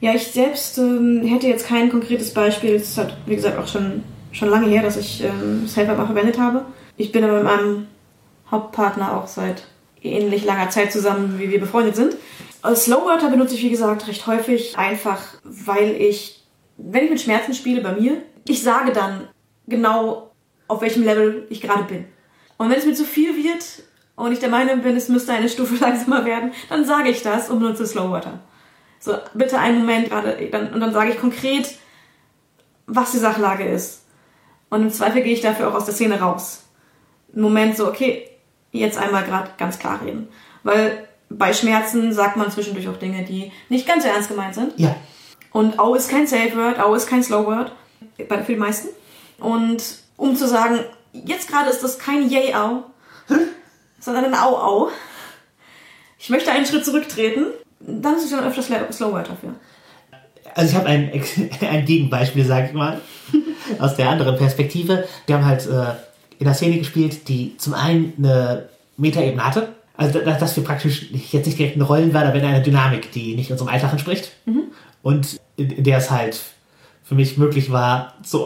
Ja, 0.00 0.14
ich 0.14 0.26
selbst 0.28 0.78
ähm, 0.78 1.22
hätte 1.24 1.46
jetzt 1.46 1.66
kein 1.66 1.90
konkretes 1.90 2.32
Beispiel. 2.32 2.74
Es 2.74 2.88
ist 2.88 2.98
halt, 2.98 3.16
wie 3.26 3.36
gesagt, 3.36 3.58
auch 3.58 3.68
schon, 3.68 4.02
schon 4.32 4.48
lange 4.48 4.66
her, 4.66 4.82
dass 4.82 4.96
ich 4.96 5.22
ähm, 5.22 5.68
mal 5.76 6.06
verwendet 6.06 6.38
habe. 6.38 6.64
Ich 6.96 7.12
bin 7.12 7.22
aber 7.22 7.34
mit 7.34 7.44
meinem 7.44 7.86
Hauptpartner 8.50 9.16
auch 9.16 9.26
seit 9.26 9.64
ähnlich 10.04 10.44
langer 10.44 10.70
Zeit 10.70 10.92
zusammen, 10.92 11.38
wie 11.38 11.50
wir 11.50 11.60
befreundet 11.60 11.96
sind. 11.96 12.16
Slowwörter 12.74 13.28
benutze 13.30 13.54
ich, 13.54 13.62
wie 13.62 13.70
gesagt, 13.70 14.06
recht 14.08 14.26
häufig, 14.26 14.78
einfach 14.78 15.20
weil 15.42 15.96
ich, 16.00 16.44
wenn 16.76 17.04
ich 17.04 17.10
mit 17.10 17.20
Schmerzen 17.20 17.54
spiele 17.54 17.82
bei 17.82 17.92
mir, 17.92 18.22
ich 18.46 18.62
sage 18.62 18.92
dann 18.92 19.28
genau, 19.66 20.30
auf 20.68 20.80
welchem 20.80 21.02
Level 21.02 21.46
ich 21.50 21.60
gerade 21.60 21.84
bin. 21.84 22.06
Und 22.56 22.70
wenn 22.70 22.78
es 22.78 22.86
mir 22.86 22.94
zu 22.94 23.04
viel 23.04 23.36
wird 23.36 23.82
und 24.16 24.32
ich 24.32 24.38
der 24.38 24.48
Meinung 24.48 24.82
bin, 24.82 24.96
es 24.96 25.08
müsste 25.08 25.32
eine 25.32 25.48
Stufe 25.48 25.74
langsamer 25.80 26.24
werden, 26.24 26.52
dann 26.68 26.84
sage 26.84 27.10
ich 27.10 27.22
das 27.22 27.50
und 27.50 27.60
benutze 27.60 27.86
Slowwörter. 27.86 28.40
So, 29.00 29.14
bitte 29.34 29.58
einen 29.58 29.80
Moment 29.80 30.08
gerade, 30.08 30.36
und 30.72 30.80
dann 30.80 30.92
sage 30.92 31.10
ich 31.10 31.20
konkret, 31.20 31.76
was 32.86 33.12
die 33.12 33.18
Sachlage 33.18 33.64
ist. 33.64 34.06
Und 34.70 34.82
im 34.82 34.90
Zweifel 34.90 35.22
gehe 35.22 35.34
ich 35.34 35.42
dafür 35.42 35.68
auch 35.68 35.74
aus 35.74 35.84
der 35.84 35.94
Szene 35.94 36.20
raus. 36.20 36.64
Ein 37.34 37.42
Moment 37.42 37.76
so, 37.76 37.86
okay, 37.86 38.28
jetzt 38.80 38.98
einmal 38.98 39.24
gerade 39.24 39.50
ganz 39.58 39.78
klar 39.78 40.00
reden. 40.04 40.28
Weil 40.62 41.08
bei 41.30 41.52
Schmerzen 41.52 42.12
sagt 42.12 42.36
man 42.36 42.50
zwischendurch 42.50 42.88
auch 42.88 42.96
Dinge, 42.96 43.24
die 43.24 43.52
nicht 43.68 43.86
ganz 43.86 44.04
so 44.04 44.08
ernst 44.08 44.28
gemeint 44.28 44.54
sind. 44.54 44.72
Ja. 44.76 44.94
Und 45.52 45.78
Au 45.78 45.94
ist 45.94 46.10
kein 46.10 46.26
Safe 46.26 46.56
Word, 46.56 46.80
Au 46.80 46.94
ist 46.94 47.06
kein 47.06 47.22
Slow 47.22 47.46
Word, 47.46 47.72
bei 48.28 48.42
für 48.42 48.52
die 48.52 48.58
meisten. 48.58 48.88
Und 49.38 49.82
um 50.16 50.36
zu 50.36 50.48
sagen, 50.48 50.80
jetzt 51.12 51.48
gerade 51.48 51.70
ist 51.70 51.82
das 51.82 51.98
kein 51.98 52.28
Yay 52.28 52.54
Au, 52.54 52.84
sondern 54.00 54.26
ein 54.26 54.34
Au 54.34 54.56
Au. 54.56 54.90
Ich 56.18 56.30
möchte 56.30 56.50
einen 56.50 56.66
Schritt 56.66 56.84
zurücktreten, 56.84 57.46
dann 57.80 58.16
ist 58.16 58.24
es 58.24 58.30
schon 58.30 58.40
öfters 58.40 58.66
Slow 58.96 59.12
Word 59.12 59.28
dafür. 59.28 59.54
Also 60.54 60.70
ich 60.70 60.76
habe 60.76 60.88
ein, 60.88 61.10
ein 61.60 61.84
Gegenbeispiel, 61.84 62.44
sage 62.44 62.68
ich 62.68 62.72
mal, 62.72 63.00
aus 63.78 63.96
der 63.96 64.08
anderen 64.08 64.36
Perspektive. 64.36 65.06
Wir 65.26 65.36
haben 65.36 65.44
halt 65.44 65.66
äh, 65.66 65.94
in 66.44 66.48
der 66.48 66.54
Szene 66.54 66.76
gespielt, 66.76 67.26
die 67.28 67.56
zum 67.56 67.72
einen 67.72 68.12
eine 68.18 68.68
Metaebene 68.98 69.42
hatte. 69.42 69.68
Also 69.96 70.18
dass 70.20 70.56
wir 70.56 70.64
praktisch 70.64 71.10
jetzt 71.10 71.46
nicht 71.46 71.58
direkt 71.58 71.76
in 71.76 71.82
Rollen 71.82 72.12
war, 72.12 72.24
aber 72.24 72.34
in 72.34 72.44
einer 72.44 72.60
Dynamik, 72.60 73.12
die 73.12 73.34
nicht 73.34 73.50
unserem 73.50 73.70
Alltag 73.70 73.92
entspricht. 73.92 74.32
Mhm. 74.44 74.64
Und 75.02 75.40
in, 75.56 75.82
der 75.82 75.98
es 75.98 76.10
halt 76.10 76.38
für 77.02 77.14
mich 77.14 77.38
möglich 77.38 77.72
war, 77.72 78.14
zu, 78.22 78.38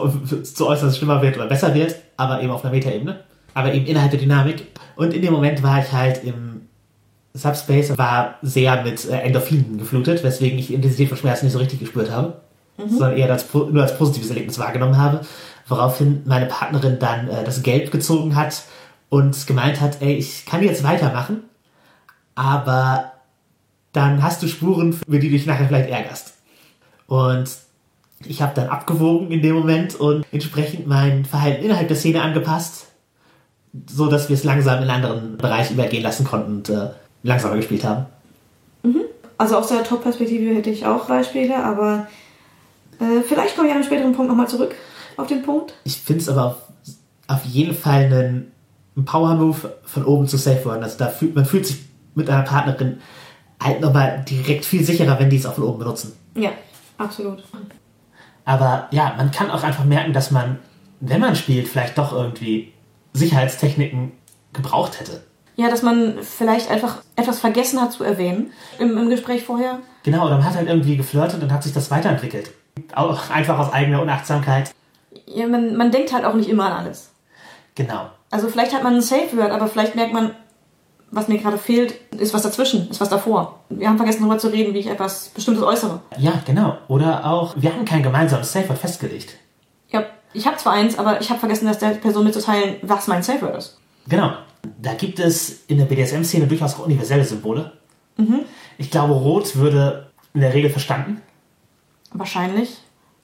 zu 0.43 0.67
äußern, 0.67 0.85
dass 0.85 0.93
es 0.93 0.97
schlimmer 0.97 1.21
wird 1.21 1.35
oder 1.35 1.47
besser 1.47 1.73
wird, 1.73 1.95
aber 2.15 2.41
eben 2.41 2.51
auf 2.51 2.63
einer 2.63 2.73
Metaebene. 2.73 3.19
Aber 3.53 3.73
eben 3.73 3.85
innerhalb 3.85 4.11
der 4.11 4.19
Dynamik. 4.19 4.67
Und 4.95 5.13
in 5.13 5.21
dem 5.21 5.33
Moment 5.33 5.61
war 5.61 5.79
ich 5.79 5.91
halt 5.91 6.23
im 6.23 6.61
Subspace, 7.33 7.97
war 7.97 8.35
sehr 8.41 8.81
mit 8.83 9.09
äh, 9.09 9.17
Endorphinen 9.17 9.77
geflutet, 9.77 10.23
weswegen 10.23 10.57
ich 10.57 10.71
Intensität 10.71 11.09
von 11.09 11.17
Schmerzen 11.17 11.45
nicht 11.45 11.53
so 11.53 11.59
richtig 11.59 11.79
gespürt 11.79 12.11
habe, 12.11 12.39
mhm. 12.77 12.89
sondern 12.89 13.17
eher 13.17 13.29
als, 13.29 13.53
nur 13.53 13.81
als 13.81 13.97
positives 13.97 14.29
Erlebnis 14.29 14.57
wahrgenommen 14.57 14.97
habe 14.97 15.21
woraufhin 15.69 16.23
meine 16.25 16.47
Partnerin 16.47 16.99
dann 16.99 17.29
äh, 17.29 17.43
das 17.43 17.63
Gelb 17.63 17.91
gezogen 17.91 18.35
hat 18.35 18.63
und 19.09 19.47
gemeint 19.47 19.79
hat, 19.79 20.01
ey, 20.01 20.15
ich 20.15 20.45
kann 20.45 20.63
jetzt 20.63 20.83
weitermachen, 20.83 21.43
aber 22.35 23.13
dann 23.93 24.21
hast 24.21 24.43
du 24.43 24.47
Spuren, 24.47 24.93
für 24.93 25.19
die 25.19 25.29
du 25.29 25.29
dich 25.29 25.45
nachher 25.45 25.67
vielleicht 25.67 25.89
ärgerst. 25.89 26.33
Und 27.07 27.49
ich 28.25 28.41
habe 28.41 28.53
dann 28.53 28.69
abgewogen 28.69 29.31
in 29.31 29.41
dem 29.41 29.55
Moment 29.55 29.95
und 29.95 30.25
entsprechend 30.31 30.87
mein 30.87 31.25
Verhalten 31.25 31.63
innerhalb 31.63 31.87
der 31.87 31.97
Szene 31.97 32.21
angepasst, 32.21 32.87
so 33.87 34.07
dass 34.07 34.29
wir 34.29 34.35
es 34.35 34.43
langsam 34.43 34.83
in 34.83 34.89
einen 34.89 35.03
anderen 35.05 35.37
Bereich 35.37 35.71
übergehen 35.71 36.03
lassen 36.03 36.25
konnten 36.25 36.57
und 36.57 36.69
äh, 36.69 36.89
langsamer 37.23 37.55
gespielt 37.55 37.83
haben. 37.83 38.05
Mhm. 38.83 39.01
Also 39.37 39.57
aus 39.57 39.67
der 39.69 39.83
Top-Perspektive 39.83 40.53
hätte 40.53 40.69
ich 40.69 40.85
auch 40.85 41.05
Beispiele, 41.05 41.63
aber 41.63 42.07
äh, 42.99 43.21
vielleicht 43.21 43.55
komme 43.55 43.67
ich 43.67 43.73
an 43.73 43.79
einem 43.79 43.87
späteren 43.87 44.13
Punkt 44.13 44.29
nochmal 44.29 44.47
zurück 44.47 44.75
auf 45.19 45.27
den 45.27 45.43
Punkt. 45.43 45.73
Ich 45.83 45.97
finde 45.97 46.21
es 46.21 46.29
aber 46.29 46.45
auf, 46.45 46.55
auf, 47.27 47.45
jeden 47.45 47.75
Fall 47.75 48.05
einen, 48.05 48.51
einen 48.95 49.05
Power-Move 49.05 49.77
von 49.83 50.05
oben 50.05 50.27
zu 50.27 50.37
safe 50.37 50.65
worden. 50.65 50.83
Also 50.83 50.97
da 50.97 51.07
fühlt, 51.07 51.35
man 51.35 51.45
fühlt 51.45 51.65
sich 51.65 51.79
mit 52.15 52.29
einer 52.29 52.43
Partnerin 52.43 52.99
halt 53.61 53.81
nochmal 53.81 54.23
direkt 54.27 54.65
viel 54.65 54.83
sicherer, 54.83 55.19
wenn 55.19 55.29
die 55.29 55.37
es 55.37 55.45
auch 55.45 55.53
von 55.53 55.65
oben 55.65 55.79
benutzen. 55.79 56.13
Ja, 56.35 56.51
absolut. 56.97 57.43
Aber 58.45 58.87
ja, 58.91 59.13
man 59.17 59.31
kann 59.31 59.51
auch 59.51 59.63
einfach 59.63 59.85
merken, 59.85 60.13
dass 60.13 60.31
man, 60.31 60.59
wenn 61.01 61.21
man 61.21 61.35
spielt, 61.35 61.67
vielleicht 61.67 61.97
doch 61.97 62.13
irgendwie 62.13 62.73
Sicherheitstechniken 63.13 64.13
gebraucht 64.53 64.99
hätte. 64.99 65.23
Ja, 65.55 65.69
dass 65.69 65.83
man 65.83 66.19
vielleicht 66.21 66.71
einfach 66.71 67.01
etwas 67.17 67.39
vergessen 67.39 67.81
hat 67.81 67.91
zu 67.91 68.03
erwähnen 68.03 68.53
im, 68.79 68.97
im 68.97 69.09
Gespräch 69.09 69.43
vorher. 69.43 69.79
Genau, 70.03 70.25
oder 70.25 70.37
man 70.37 70.45
hat 70.45 70.55
halt 70.55 70.69
irgendwie 70.69 70.95
geflirtet 70.95 71.43
und 71.43 71.51
hat 71.51 71.63
sich 71.63 71.73
das 71.73 71.91
weiterentwickelt. 71.91 72.51
Auch 72.95 73.29
einfach 73.29 73.59
aus 73.59 73.73
eigener 73.73 74.01
Unachtsamkeit 74.01 74.71
ja, 75.29 75.47
man, 75.47 75.75
man 75.75 75.91
denkt 75.91 76.11
halt 76.11 76.25
auch 76.25 76.33
nicht 76.33 76.49
immer 76.49 76.65
an 76.65 76.85
alles. 76.85 77.11
Genau. 77.75 78.09
Also 78.31 78.49
vielleicht 78.49 78.73
hat 78.73 78.83
man 78.83 78.95
ein 78.95 79.01
Safe 79.01 79.35
Word, 79.37 79.51
aber 79.51 79.67
vielleicht 79.67 79.95
merkt 79.95 80.13
man, 80.13 80.31
was 81.11 81.27
mir 81.27 81.39
gerade 81.39 81.57
fehlt, 81.57 81.93
ist 82.19 82.33
was 82.33 82.43
dazwischen, 82.43 82.89
ist 82.89 83.01
was 83.01 83.09
davor. 83.09 83.59
Wir 83.69 83.87
haben 83.87 83.97
vergessen 83.97 84.19
darüber 84.19 84.37
zu 84.37 84.49
reden, 84.49 84.73
wie 84.73 84.79
ich 84.79 84.87
etwas 84.87 85.29
Bestimmtes 85.29 85.63
äußere. 85.63 86.01
Ja, 86.17 86.33
genau. 86.45 86.77
Oder 86.87 87.25
auch, 87.25 87.55
wir 87.57 87.73
haben 87.73 87.85
kein 87.85 88.03
gemeinsames 88.03 88.51
Safe 88.51 88.69
Word 88.69 88.79
festgelegt. 88.79 89.35
Ja, 89.89 90.05
ich 90.33 90.45
habe 90.45 90.57
zwar 90.57 90.73
eins, 90.73 90.97
aber 90.99 91.19
ich 91.21 91.29
habe 91.29 91.39
vergessen, 91.39 91.65
dass 91.65 91.79
der 91.79 91.89
Person 91.89 92.25
mitzuteilen, 92.25 92.75
was 92.81 93.07
mein 93.07 93.23
Safe 93.23 93.41
Word 93.41 93.57
ist. 93.57 93.79
Genau. 94.07 94.33
Da 94.81 94.93
gibt 94.93 95.19
es 95.19 95.63
in 95.67 95.77
der 95.77 95.85
BDSM-Szene 95.85 96.47
durchaus 96.47 96.75
auch 96.75 96.85
universelle 96.85 97.23
Symbole. 97.23 97.71
Mhm. 98.17 98.41
Ich 98.77 98.91
glaube, 98.91 99.13
Rot 99.13 99.55
würde 99.55 100.11
in 100.33 100.41
der 100.41 100.53
Regel 100.53 100.69
verstanden. 100.69 101.21
Wahrscheinlich. 102.11 102.77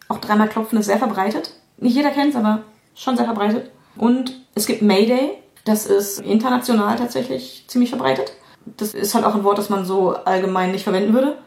Auch 0.08 0.20
dreimal 0.20 0.48
klopfen 0.48 0.80
ist 0.80 0.86
sehr 0.86 0.98
verbreitet. 0.98 1.52
Nicht 1.78 1.96
jeder 1.96 2.12
kennt 2.12 2.30
es, 2.30 2.36
aber 2.36 2.64
schon 2.96 3.18
sehr 3.18 3.26
verbreitet. 3.26 3.72
Und 3.98 4.46
es 4.56 4.66
gibt 4.66 4.82
Mayday. 4.82 5.38
Das 5.66 5.86
ist 5.86 6.20
international 6.20 6.96
tatsächlich 6.98 7.66
ziemlich 7.68 7.90
verbreitet. 7.90 8.34
Das 8.66 8.94
ist 8.94 9.16
halt 9.16 9.26
auch 9.26 9.36
ein 9.36 9.44
Wort, 9.44 9.58
das 9.58 9.70
man 9.70 9.86
so 9.86 10.16
allgemein 10.16 10.72
nicht 10.72 10.84
verwenden 10.84 11.14
würde. 11.14 11.38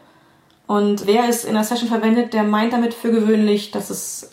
Und 0.67 1.07
wer 1.07 1.27
es 1.27 1.45
in 1.45 1.53
der 1.53 1.63
Session 1.63 1.89
verwendet, 1.89 2.33
der 2.33 2.43
meint 2.43 2.73
damit 2.73 2.93
für 2.93 3.11
gewöhnlich, 3.11 3.71
dass 3.71 3.89
es 3.89 4.31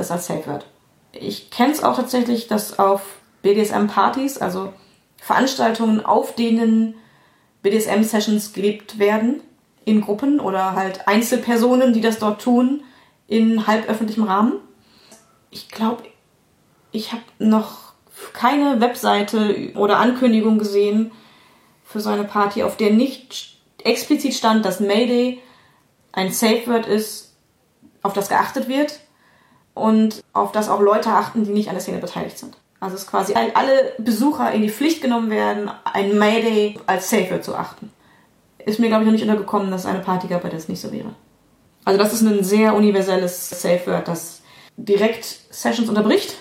es 0.00 0.10
als 0.10 0.26
Safe 0.26 0.46
wird. 0.46 0.66
Ich 1.12 1.50
kenne 1.50 1.72
es 1.72 1.82
auch 1.82 1.96
tatsächlich, 1.96 2.46
dass 2.46 2.78
auf 2.78 3.02
BDSM-Partys, 3.42 4.38
also 4.38 4.72
Veranstaltungen, 5.16 6.04
auf 6.04 6.34
denen 6.34 6.94
BDSM-Sessions 7.62 8.52
gelebt 8.52 8.98
werden, 8.98 9.40
in 9.84 10.00
Gruppen 10.00 10.38
oder 10.38 10.74
halt 10.74 11.08
Einzelpersonen, 11.08 11.92
die 11.92 12.00
das 12.00 12.18
dort 12.18 12.42
tun, 12.42 12.82
in 13.26 13.66
halböffentlichem 13.66 14.24
Rahmen, 14.24 14.54
ich 15.50 15.68
glaube, 15.68 16.04
ich 16.92 17.12
habe 17.12 17.22
noch 17.38 17.92
keine 18.32 18.80
Webseite 18.80 19.72
oder 19.74 19.98
Ankündigung 19.98 20.58
gesehen 20.58 21.12
für 21.84 22.00
so 22.00 22.10
eine 22.10 22.24
Party, 22.24 22.62
auf 22.62 22.76
der 22.76 22.90
nicht 22.90 23.58
explizit 23.82 24.34
stand, 24.34 24.64
dass 24.64 24.80
Mayday 24.80 25.40
ein 26.12 26.32
Safe 26.32 26.66
Word 26.66 26.86
ist, 26.86 27.36
auf 28.02 28.12
das 28.12 28.28
geachtet 28.28 28.68
wird 28.68 29.00
und 29.74 30.22
auf 30.32 30.52
das 30.52 30.68
auch 30.68 30.80
Leute 30.80 31.10
achten, 31.10 31.44
die 31.44 31.52
nicht 31.52 31.68
an 31.68 31.74
der 31.74 31.82
Szene 31.82 31.98
beteiligt 31.98 32.38
sind. 32.38 32.56
Also 32.80 32.94
es 32.94 33.02
ist 33.02 33.10
quasi 33.10 33.34
alle 33.34 33.92
Besucher 33.98 34.52
in 34.52 34.62
die 34.62 34.70
Pflicht 34.70 35.02
genommen 35.02 35.30
werden, 35.30 35.70
ein 35.84 36.18
Mayday 36.18 36.78
als 36.86 37.10
Safe 37.10 37.30
Word 37.30 37.44
zu 37.44 37.56
achten. 37.56 37.90
Ist 38.58 38.78
mir, 38.78 38.88
glaube 38.88 39.02
ich, 39.02 39.06
noch 39.06 39.12
nicht 39.12 39.22
untergekommen, 39.22 39.70
dass 39.70 39.82
es 39.82 39.86
eine 39.86 40.00
Party 40.00 40.28
gab, 40.28 40.42
bei 40.42 40.48
der 40.48 40.58
es 40.58 40.68
nicht 40.68 40.80
so 40.80 40.92
wäre. 40.92 41.14
Also 41.84 41.98
das 41.98 42.12
ist 42.12 42.22
ein 42.22 42.44
sehr 42.44 42.74
universelles 42.74 43.48
Safe 43.48 43.86
Word, 43.86 44.08
das 44.08 44.42
direkt 44.78 45.24
Sessions 45.50 45.88
unterbricht 45.88 46.36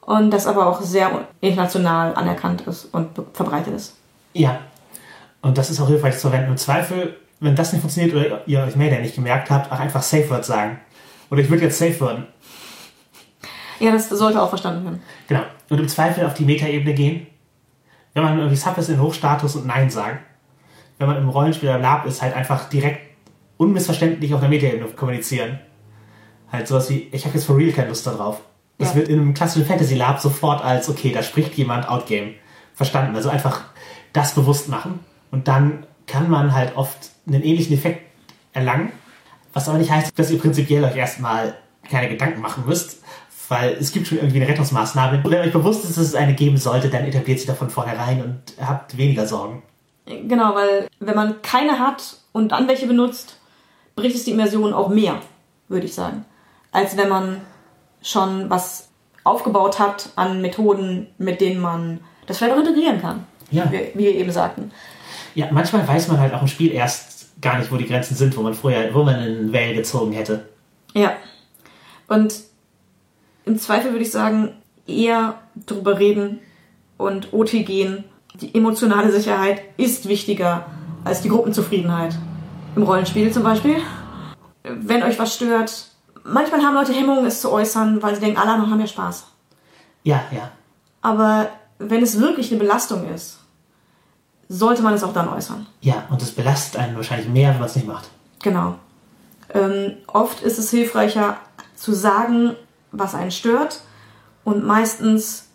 und 0.00 0.30
das 0.30 0.46
aber 0.46 0.66
auch 0.66 0.80
sehr 0.80 1.28
international 1.40 2.14
anerkannt 2.14 2.62
ist 2.62 2.86
und 2.86 3.10
verbreitet 3.34 3.74
ist. 3.74 3.96
Ja, 4.32 4.60
und 5.42 5.58
das 5.58 5.70
ist 5.70 5.80
auch 5.80 5.88
hilfreich 5.88 6.14
zu 6.14 6.28
verwenden. 6.28 6.52
Im 6.52 6.56
Zweifel, 6.56 7.16
wenn 7.40 7.54
das 7.54 7.72
nicht 7.72 7.82
funktioniert 7.82 8.14
oder 8.14 8.46
ihr 8.46 8.62
euch 8.62 8.74
Mayday 8.74 9.00
nicht 9.00 9.14
gemerkt 9.14 9.50
habt, 9.50 9.70
auch 9.70 9.78
einfach 9.78 10.02
Safe 10.02 10.28
Word 10.30 10.44
sagen. 10.44 10.80
Oder 11.30 11.42
ich 11.42 11.50
würde 11.50 11.64
jetzt 11.64 11.78
Safe 11.78 11.98
Worden. 12.00 12.26
Ja, 13.80 13.90
das 13.90 14.08
sollte 14.08 14.40
auch 14.40 14.48
verstanden 14.48 14.84
werden. 14.84 15.02
Genau. 15.28 15.42
Und 15.68 15.78
im 15.78 15.88
Zweifel 15.88 16.24
auf 16.24 16.34
die 16.34 16.44
Metaebene 16.44 16.94
gehen. 16.94 17.26
Wenn 18.14 18.22
man 18.22 18.38
irgendwie 18.38 18.56
Sub 18.56 18.76
ist 18.78 18.88
in 18.88 19.00
Hochstatus 19.00 19.56
und 19.56 19.66
Nein 19.66 19.90
sagen. 19.90 20.18
Wenn 20.98 21.08
man 21.08 21.16
im 21.16 21.28
Rollenspiel 21.28 21.68
oder 21.68 21.78
Lab 21.78 22.06
ist, 22.06 22.22
halt 22.22 22.34
einfach 22.34 22.68
direkt 22.68 23.00
unmissverständlich 23.56 24.32
auf 24.34 24.40
der 24.40 24.48
Metaebene 24.48 24.86
kommunizieren. 24.90 25.58
Halt 26.52 26.68
sowas 26.68 26.90
wie, 26.90 27.08
ich 27.10 27.24
habe 27.24 27.34
jetzt 27.34 27.46
for 27.46 27.56
real 27.56 27.72
keine 27.72 27.88
Lust 27.88 28.06
darauf. 28.06 28.42
Das 28.78 28.90
ja. 28.90 28.96
wird 28.96 29.08
in 29.08 29.20
einem 29.20 29.34
klassischen 29.34 29.66
Fantasy 29.66 29.94
Lab 29.94 30.20
sofort 30.20 30.62
als, 30.62 30.88
okay, 30.88 31.10
da 31.10 31.22
spricht 31.22 31.54
jemand 31.54 31.88
Outgame 31.88 32.34
verstanden. 32.74 33.16
Also 33.16 33.30
einfach 33.30 33.62
das 34.12 34.34
bewusst 34.34 34.68
machen. 34.68 35.00
Und 35.30 35.48
dann 35.48 35.86
kann 36.06 36.28
man 36.28 36.52
halt 36.52 36.76
oft 36.76 37.10
einen 37.26 37.42
ähnlichen 37.42 37.74
Effekt 37.74 38.02
erlangen. 38.52 38.92
Was 39.54 39.68
aber 39.68 39.78
nicht 39.78 39.90
heißt, 39.90 40.18
dass 40.18 40.30
ihr 40.30 40.38
prinzipiell 40.38 40.84
euch 40.84 40.96
erstmal 40.96 41.54
keine 41.88 42.08
Gedanken 42.10 42.40
machen 42.40 42.64
müsst, 42.66 43.02
weil 43.48 43.72
es 43.72 43.92
gibt 43.92 44.06
schon 44.06 44.18
irgendwie 44.18 44.40
eine 44.40 44.48
Rettungsmaßnahme. 44.48 45.22
Wenn 45.24 45.40
euch 45.40 45.52
bewusst 45.52 45.84
ist, 45.84 45.96
dass 45.96 46.04
es 46.04 46.14
eine 46.14 46.34
geben 46.34 46.58
sollte, 46.58 46.90
dann 46.90 47.04
etabliert 47.04 47.38
sich 47.38 47.46
davon 47.46 47.70
vornherein 47.70 48.22
und 48.22 48.40
habt 48.60 48.96
weniger 48.96 49.26
Sorgen. 49.26 49.62
Genau, 50.06 50.54
weil 50.54 50.88
wenn 51.00 51.14
man 51.14 51.40
keine 51.42 51.78
hat 51.78 52.16
und 52.32 52.52
dann 52.52 52.68
welche 52.68 52.86
benutzt, 52.86 53.38
bricht 53.94 54.16
es 54.16 54.24
die 54.24 54.32
Immersion 54.32 54.74
auch 54.74 54.88
mehr, 54.88 55.20
würde 55.68 55.86
ich 55.86 55.94
sagen 55.94 56.24
als 56.72 56.96
wenn 56.96 57.08
man 57.08 57.40
schon 58.02 58.50
was 58.50 58.88
aufgebaut 59.24 59.78
hat 59.78 60.10
an 60.16 60.40
Methoden, 60.40 61.06
mit 61.18 61.40
denen 61.40 61.60
man 61.60 62.00
das 62.26 62.38
vielleicht 62.38 62.54
auch 62.54 62.60
integrieren 62.60 63.00
kann. 63.00 63.26
Ja. 63.50 63.70
Wie, 63.70 63.92
wie 63.94 64.04
wir 64.04 64.14
eben 64.14 64.32
sagten. 64.32 64.72
Ja, 65.34 65.48
manchmal 65.50 65.86
weiß 65.86 66.08
man 66.08 66.18
halt 66.18 66.34
auch 66.34 66.42
im 66.42 66.48
Spiel 66.48 66.72
erst 66.72 67.40
gar 67.40 67.58
nicht, 67.58 67.70
wo 67.70 67.76
die 67.76 67.86
Grenzen 67.86 68.16
sind, 68.16 68.36
wo 68.36 68.42
man 68.42 68.54
früher, 68.54 68.92
wo 68.92 69.02
man 69.02 69.16
einen 69.16 69.52
Well 69.52 69.74
gezogen 69.74 70.12
hätte. 70.12 70.48
Ja. 70.94 71.12
Und 72.08 72.34
im 73.44 73.58
Zweifel 73.58 73.92
würde 73.92 74.04
ich 74.04 74.10
sagen, 74.10 74.54
eher 74.86 75.38
drüber 75.66 75.98
reden 75.98 76.40
und 76.96 77.32
OT 77.32 77.50
gehen. 77.50 78.04
Die 78.40 78.54
emotionale 78.54 79.12
Sicherheit 79.12 79.62
ist 79.76 80.08
wichtiger 80.08 80.66
als 81.04 81.22
die 81.22 81.28
Gruppenzufriedenheit. 81.28 82.14
Im 82.76 82.84
Rollenspiel 82.84 83.32
zum 83.32 83.42
Beispiel. 83.42 83.76
Wenn 84.62 85.02
euch 85.02 85.18
was 85.18 85.34
stört, 85.34 85.88
manchmal 86.24 86.62
haben 86.62 86.74
Leute 86.74 86.92
Hemmungen, 86.92 87.26
es 87.26 87.40
zu 87.40 87.50
äußern, 87.50 88.02
weil 88.02 88.14
sie 88.14 88.20
denken, 88.20 88.38
alle 88.38 88.52
anderen 88.52 88.70
haben 88.70 88.80
ja 88.80 88.86
Spaß. 88.86 89.24
Ja, 90.04 90.22
ja. 90.30 90.50
Aber 91.00 91.48
wenn 91.78 92.02
es 92.02 92.20
wirklich 92.20 92.50
eine 92.50 92.60
Belastung 92.60 93.08
ist, 93.12 93.38
sollte 94.48 94.82
man 94.82 94.94
es 94.94 95.02
auch 95.02 95.12
dann 95.12 95.28
äußern. 95.28 95.66
Ja, 95.80 96.04
und 96.10 96.20
es 96.22 96.30
belastet 96.32 96.80
einen 96.80 96.96
wahrscheinlich 96.96 97.28
mehr, 97.28 97.50
wenn 97.50 97.58
man 97.60 97.68
es 97.68 97.76
nicht 97.76 97.86
macht. 97.86 98.08
Genau. 98.42 98.76
Ähm, 99.54 99.94
oft 100.06 100.42
ist 100.42 100.58
es 100.58 100.70
hilfreicher 100.70 101.36
zu 101.74 101.92
sagen, 101.92 102.54
was 102.90 103.14
einen 103.14 103.30
stört. 103.30 103.80
Und 104.44 104.64
meistens 104.64 105.48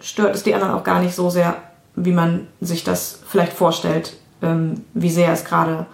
stört 0.00 0.34
es 0.34 0.42
die 0.42 0.54
anderen 0.54 0.74
auch 0.74 0.84
gar 0.84 1.00
nicht 1.00 1.14
so 1.14 1.30
sehr, 1.30 1.56
wie 1.96 2.12
man 2.12 2.46
sich 2.60 2.84
das 2.84 3.20
vielleicht 3.26 3.52
vorstellt, 3.52 4.16
ähm, 4.40 4.84
wie 4.94 5.10
sehr 5.10 5.32
es 5.32 5.44
gerade 5.44 5.86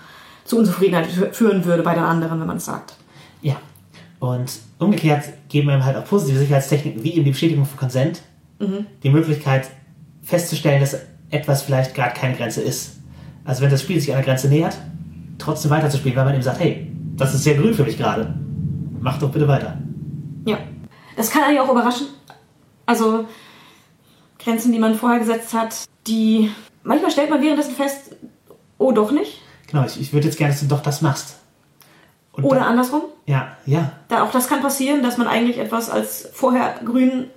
zu 0.45 0.59
Unzufriedenheit 0.59 1.09
fü- 1.09 1.33
führen 1.33 1.65
würde 1.65 1.83
bei 1.83 1.95
den 1.95 2.05
anderen, 2.05 2.39
wenn 2.41 2.47
man 2.47 2.59
es 2.59 2.67
sagt. 2.67 2.95
Ja. 3.43 3.57
Und 4.19 4.51
umgekehrt 4.79 5.25
geben 5.49 5.69
einem 5.71 5.85
halt 5.85 5.97
auch 5.97 6.05
positive 6.05 6.39
Sicherheitstechniken, 6.39 7.03
wie 7.05 7.15
eben 7.15 7.25
die 7.25 7.31
Bestätigung 7.31 7.67
von 7.67 7.79
Consent, 7.79 8.23
die 9.03 9.11
Möglichkeit 9.11 9.69
festzustellen, 10.23 10.81
dass 10.81 10.97
etwas 11.31 11.63
vielleicht 11.63 11.95
gerade 11.95 12.15
keine 12.15 12.35
Grenze 12.35 12.63
ist. 12.63 12.97
Also 13.45 13.63
wenn 13.63 13.71
das 13.71 13.83
Spiel 13.83 14.01
sich 14.01 14.13
einer 14.13 14.23
Grenze 14.23 14.49
nähert, 14.49 14.77
trotzdem 15.39 15.71
weiterzuspielen, 15.71 16.17
weil 16.17 16.25
man 16.25 16.35
eben 16.35 16.43
sagt, 16.43 16.61
hey, 16.61 16.91
das 17.17 17.35
ist 17.35 17.45
sehr 17.45 17.55
grün 17.55 17.75
für 17.75 17.85
mich 17.85 17.99
gerade. 17.99 18.35
Mach 19.01 19.19
doch 19.19 19.31
bitte 19.31 19.47
weiter. 19.47 19.77
Ja. 20.47 20.59
Das 21.17 21.31
kann 21.31 21.45
eigentlich 21.45 21.61
auch 21.61 21.71
überraschen. 21.71 22.07
Also 22.85 23.27
Grenzen, 24.39 24.73
die 24.73 24.79
man 24.79 24.95
vorher 24.95 25.19
gesetzt 25.19 25.55
hat, 25.55 25.85
die 26.07 26.51
manchmal 26.83 27.11
stellt 27.11 27.31
man 27.31 27.43
währenddessen 27.43 27.75
fest, 27.75 28.17
oh 28.79 28.93
doch 28.93 29.11
nicht. 29.11 29.41
Genau, 29.67 29.85
ich, 29.85 30.01
ich 30.01 30.13
würde 30.13 30.27
jetzt 30.27 30.39
gerne, 30.39 30.53
dass 30.53 30.61
du 30.61 30.67
doch 30.67 30.83
das 30.83 31.03
machst. 31.03 31.39
Und 32.37 32.45
Oder 32.45 32.61
dann, 32.61 32.69
andersrum. 32.71 33.03
Ja, 33.27 33.57
ja, 33.67 33.93
Da 34.09 34.23
auch 34.23 34.31
das 34.31 34.49
kann 34.49 34.61
passieren, 34.61 35.03
dass 35.03 35.17
man 35.19 35.27
eigentlich 35.27 35.59
etwas 35.59 35.91
als 35.91 36.29
vorher 36.33 36.75
grün 36.85 37.31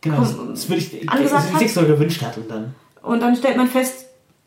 genau. 0.00 0.20
Das, 0.20 0.36
Komm, 0.36 0.50
das 0.50 0.68
würde 0.68 0.82
ich, 0.82 1.08
angesagt 1.10 1.44
das 1.44 1.52
hat. 1.52 1.58
sich 1.60 1.72
so 1.74 1.82
gewünscht 1.82 2.22
hat 2.22 2.36
und 2.38 2.50
dann. 2.50 2.74
und 3.02 3.20
dann 3.20 3.36
stellt 3.36 3.56
man 3.56 3.68
fest, 3.68 4.06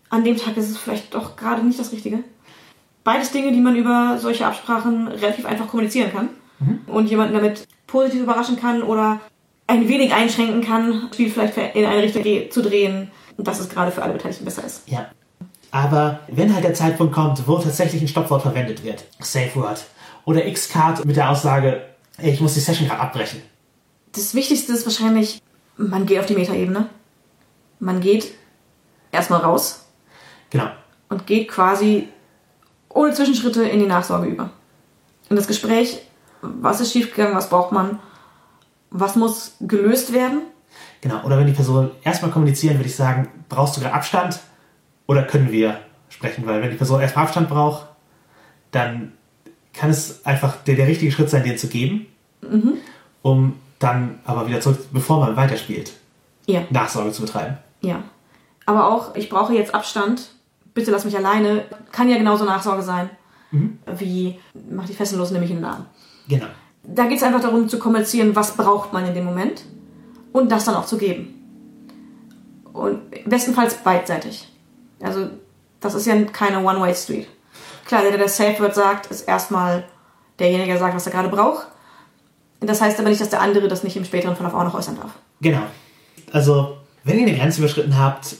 an 0.10 0.24
dem 0.24 0.36
Tag 0.38 0.58
ist 0.58 0.70
es 0.70 0.78
vielleicht 0.78 1.14
doch 1.14 1.36
gerade 1.36 1.64
nicht 1.64 1.80
das 1.80 1.92
Richtige. 1.92 2.20
Beides 3.04 3.32
Dinge, 3.32 3.52
die 3.52 3.62
man 3.62 3.76
über 3.76 4.18
solche 4.20 4.46
Absprachen 4.46 5.08
relativ 5.08 5.46
einfach 5.46 5.68
kommunizieren 5.68 6.12
kann 6.12 6.30
und 6.88 7.10
jemanden 7.10 7.34
damit 7.34 7.66
positiv 7.88 8.22
überraschen 8.24 8.60
kann 8.60 8.84
oder 8.84 9.20
ein 9.68 9.88
wenig 9.88 10.14
einschränken 10.14 10.62
kann, 10.62 11.04
das 11.08 11.14
Spiel 11.16 11.30
vielleicht 11.30 11.56
in 11.58 11.86
eine 11.86 12.02
Richtung 12.04 12.24
zu 12.52 12.62
drehen, 12.62 13.12
dass 13.38 13.60
es 13.60 13.70
gerade 13.70 13.92
für 13.92 14.04
alle 14.04 14.14
Beteiligten 14.14 14.44
besser 14.46 14.64
ist. 14.66 14.84
Ja. 14.88 15.06
Aber 15.72 16.20
wenn 16.28 16.54
halt 16.54 16.64
der 16.64 16.74
Zeitpunkt 16.74 17.14
kommt, 17.14 17.48
wo 17.48 17.58
tatsächlich 17.60 18.02
ein 18.02 18.08
Stoppwort 18.08 18.42
verwendet 18.42 18.84
wird, 18.84 19.06
Safe 19.20 19.52
Word, 19.56 19.86
oder 20.30 20.46
X-Card 20.46 21.06
mit 21.06 21.16
der 21.16 21.32
Aussage, 21.32 21.82
ey, 22.20 22.30
ich 22.32 22.40
muss 22.40 22.54
die 22.54 22.60
Session 22.60 22.88
gerade 22.88 23.02
abbrechen. 23.02 23.42
Das 24.12 24.36
Wichtigste 24.36 24.72
ist 24.74 24.86
wahrscheinlich, 24.86 25.42
man 25.76 26.06
geht 26.06 26.20
auf 26.20 26.28
die 26.28 26.36
Metaebene. 26.36 26.88
Man 27.80 28.00
geht 28.00 28.32
erstmal 29.12 29.40
raus 29.42 29.88
Genau. 30.52 30.68
und 31.10 31.26
geht 31.26 31.48
quasi 31.48 32.10
ohne 32.90 33.12
Zwischenschritte 33.12 33.64
in 33.64 33.80
die 33.80 33.88
Nachsorge 33.88 34.28
über. 34.28 34.52
In 35.32 35.36
das 35.36 35.48
Gespräch, 35.48 36.00
was 36.44 36.80
ist 36.80 36.92
schiefgegangen, 36.94 37.36
was 37.36 37.50
braucht 37.50 37.72
man, 37.72 37.98
was 38.92 39.16
muss 39.16 39.56
gelöst 39.62 40.14
werden. 40.14 40.42
Genau. 41.02 41.24
Oder 41.24 41.40
wenn 41.40 41.48
die 41.48 41.54
Person 41.54 41.90
erstmal 42.04 42.30
kommunizieren, 42.30 42.78
würde 42.78 42.90
ich 42.90 42.96
sagen, 42.96 43.30
brauchst 43.50 43.78
du 43.78 43.82
gerade 43.82 43.96
Abstand 43.96 44.40
oder 45.08 45.24
können 45.24 45.52
wir 45.52 45.80
sprechen? 46.10 46.46
Weil 46.46 46.62
wenn 46.62 46.70
die 46.70 46.78
Person 46.78 47.02
erstmal 47.02 47.26
Abstand 47.26 47.50
braucht, 47.50 47.88
dann 48.70 49.14
kann 49.74 49.90
es 49.90 50.26
einfach 50.26 50.58
der, 50.64 50.76
der 50.76 50.88
richtige 50.88 51.12
Schritt 51.12 51.30
sein, 51.30 51.44
den 51.44 51.58
zu 51.58 51.68
geben, 51.68 52.06
um 53.22 53.54
dann 53.80 54.20
aber 54.26 54.48
wieder 54.48 54.60
zurück, 54.62 54.80
bevor 54.92 55.20
man 55.20 55.36
weiterspielt, 55.36 55.94
Ja, 56.48 56.62
Nachsorge 56.70 57.12
zu 57.12 57.22
betreiben. 57.22 57.58
ja. 57.82 58.04
Aber 58.66 58.88
auch, 58.94 59.16
ich 59.16 59.30
brauche 59.30 59.54
jetzt 59.56 59.74
Abstand, 59.74 60.30
bitte 60.76 60.92
lass 60.92 61.04
mich 61.04 61.18
alleine, 61.18 61.64
kann 61.92 62.08
ja 62.08 62.18
genauso 62.20 62.46
Nachsorge 62.46 62.84
sein, 62.84 63.10
wie 63.98 64.38
mach 64.70 64.86
die 64.86 64.94
Fesseln 64.94 65.18
los, 65.20 65.32
nämlich 65.32 65.50
in 65.50 65.58
den 65.58 65.66
Arm. 65.66 65.88
Genau. 66.28 66.46
Da 66.84 67.08
geht 67.08 67.18
es 67.18 67.24
einfach 67.24 67.42
darum 67.42 67.68
zu 67.68 67.80
kommunizieren, 67.80 68.36
was 68.36 68.56
braucht 68.56 68.94
man 68.94 69.06
in 69.08 69.16
dem 69.16 69.26
Moment 69.26 69.64
und 70.34 70.52
das 70.52 70.66
dann 70.66 70.76
auch 70.76 70.86
zu 70.86 70.98
geben. 71.00 71.34
Und 72.72 73.00
bestenfalls 73.26 73.74
beidseitig. 73.78 74.48
Also 75.02 75.30
das 75.80 75.96
ist 75.96 76.06
ja 76.06 76.22
keine 76.26 76.60
One-Way-Street. 76.64 77.28
Klar, 77.90 78.04
der, 78.04 78.12
der 78.12 78.20
das 78.20 78.38
Safe-Word 78.38 78.76
sagt, 78.76 79.08
ist 79.08 79.22
erstmal 79.28 79.84
derjenige, 80.38 80.70
der 80.70 80.78
sagt, 80.78 80.94
was 80.96 81.08
er 81.08 81.12
gerade 81.12 81.30
braucht. 81.30 81.66
Das 82.60 82.82
heißt 82.82 83.00
aber 83.00 83.10
nicht, 83.10 83.20
dass 83.20 83.32
der 83.32 83.42
andere 83.42 83.68
das 83.68 83.84
nicht 83.84 83.98
im 83.98 84.06
späteren 84.06 84.36
Verlauf 84.36 84.54
auch 84.54 84.64
noch 84.64 84.76
äußern 84.76 84.96
darf. 84.96 85.10
Genau. 85.42 85.64
Also, 86.32 86.78
wenn 87.04 87.18
ihr 87.18 87.26
eine 87.26 87.36
Grenze 87.36 87.62
überschritten 87.62 87.98
habt, 87.98 88.36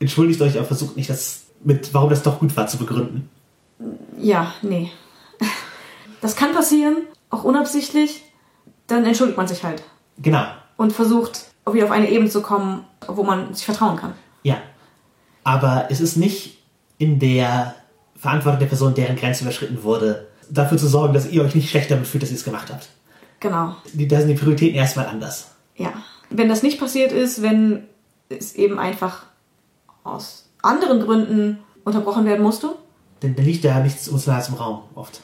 entschuldigt 0.00 0.42
euch, 0.42 0.56
aber 0.56 0.64
versucht 0.66 0.96
nicht, 0.96 1.08
das 1.08 1.42
mit, 1.62 1.94
warum 1.94 2.10
das 2.10 2.24
doch 2.24 2.40
gut 2.40 2.56
war, 2.56 2.66
zu 2.66 2.78
begründen. 2.78 3.30
Ja, 4.18 4.52
nee. 4.62 4.90
Das 6.20 6.34
kann 6.34 6.52
passieren, 6.52 6.96
auch 7.30 7.44
unabsichtlich. 7.44 8.24
Dann 8.88 9.04
entschuldigt 9.04 9.36
man 9.38 9.46
sich 9.46 9.62
halt 9.62 9.84
Genau. 10.18 10.44
und 10.76 10.92
versucht, 10.92 11.44
wieder 11.70 11.84
auf 11.84 11.92
eine 11.92 12.10
Ebene 12.10 12.28
zu 12.28 12.42
kommen, 12.42 12.84
wo 13.06 13.22
man 13.22 13.54
sich 13.54 13.64
vertrauen 13.64 13.96
kann. 13.96 14.14
Ja. 14.42 14.56
Aber 15.44 15.86
es 15.90 16.00
ist 16.00 16.16
nicht 16.16 16.58
in 16.98 17.20
der 17.20 17.76
Verantwortung 18.20 18.60
der 18.60 18.66
Person, 18.66 18.94
deren 18.94 19.16
Grenze 19.16 19.44
überschritten 19.44 19.82
wurde, 19.82 20.28
dafür 20.50 20.78
zu 20.78 20.86
sorgen, 20.88 21.14
dass 21.14 21.28
ihr 21.30 21.42
euch 21.42 21.54
nicht 21.54 21.70
schlecht 21.70 21.90
damit 21.90 22.06
fühlt, 22.06 22.22
dass 22.22 22.30
ihr 22.30 22.36
es 22.36 22.44
gemacht 22.44 22.68
habt. 22.70 22.88
Genau. 23.40 23.74
Da 23.94 24.18
sind 24.18 24.28
die 24.28 24.34
Prioritäten 24.34 24.76
erstmal 24.76 25.06
anders. 25.06 25.48
Ja. 25.76 25.92
Wenn 26.28 26.48
das 26.48 26.62
nicht 26.62 26.78
passiert 26.78 27.12
ist, 27.12 27.42
wenn 27.42 27.84
es 28.28 28.54
eben 28.54 28.78
einfach 28.78 29.24
aus 30.04 30.48
anderen 30.62 31.00
Gründen 31.00 31.58
unterbrochen 31.84 32.26
werden 32.26 32.42
musste, 32.42 32.74
Denn 33.22 33.34
da 33.34 33.42
liegt 33.42 33.64
ja 33.64 33.80
nichts 33.80 34.06
Emotionales 34.08 34.48
im 34.48 34.54
Raum, 34.54 34.82
oft. 34.94 35.20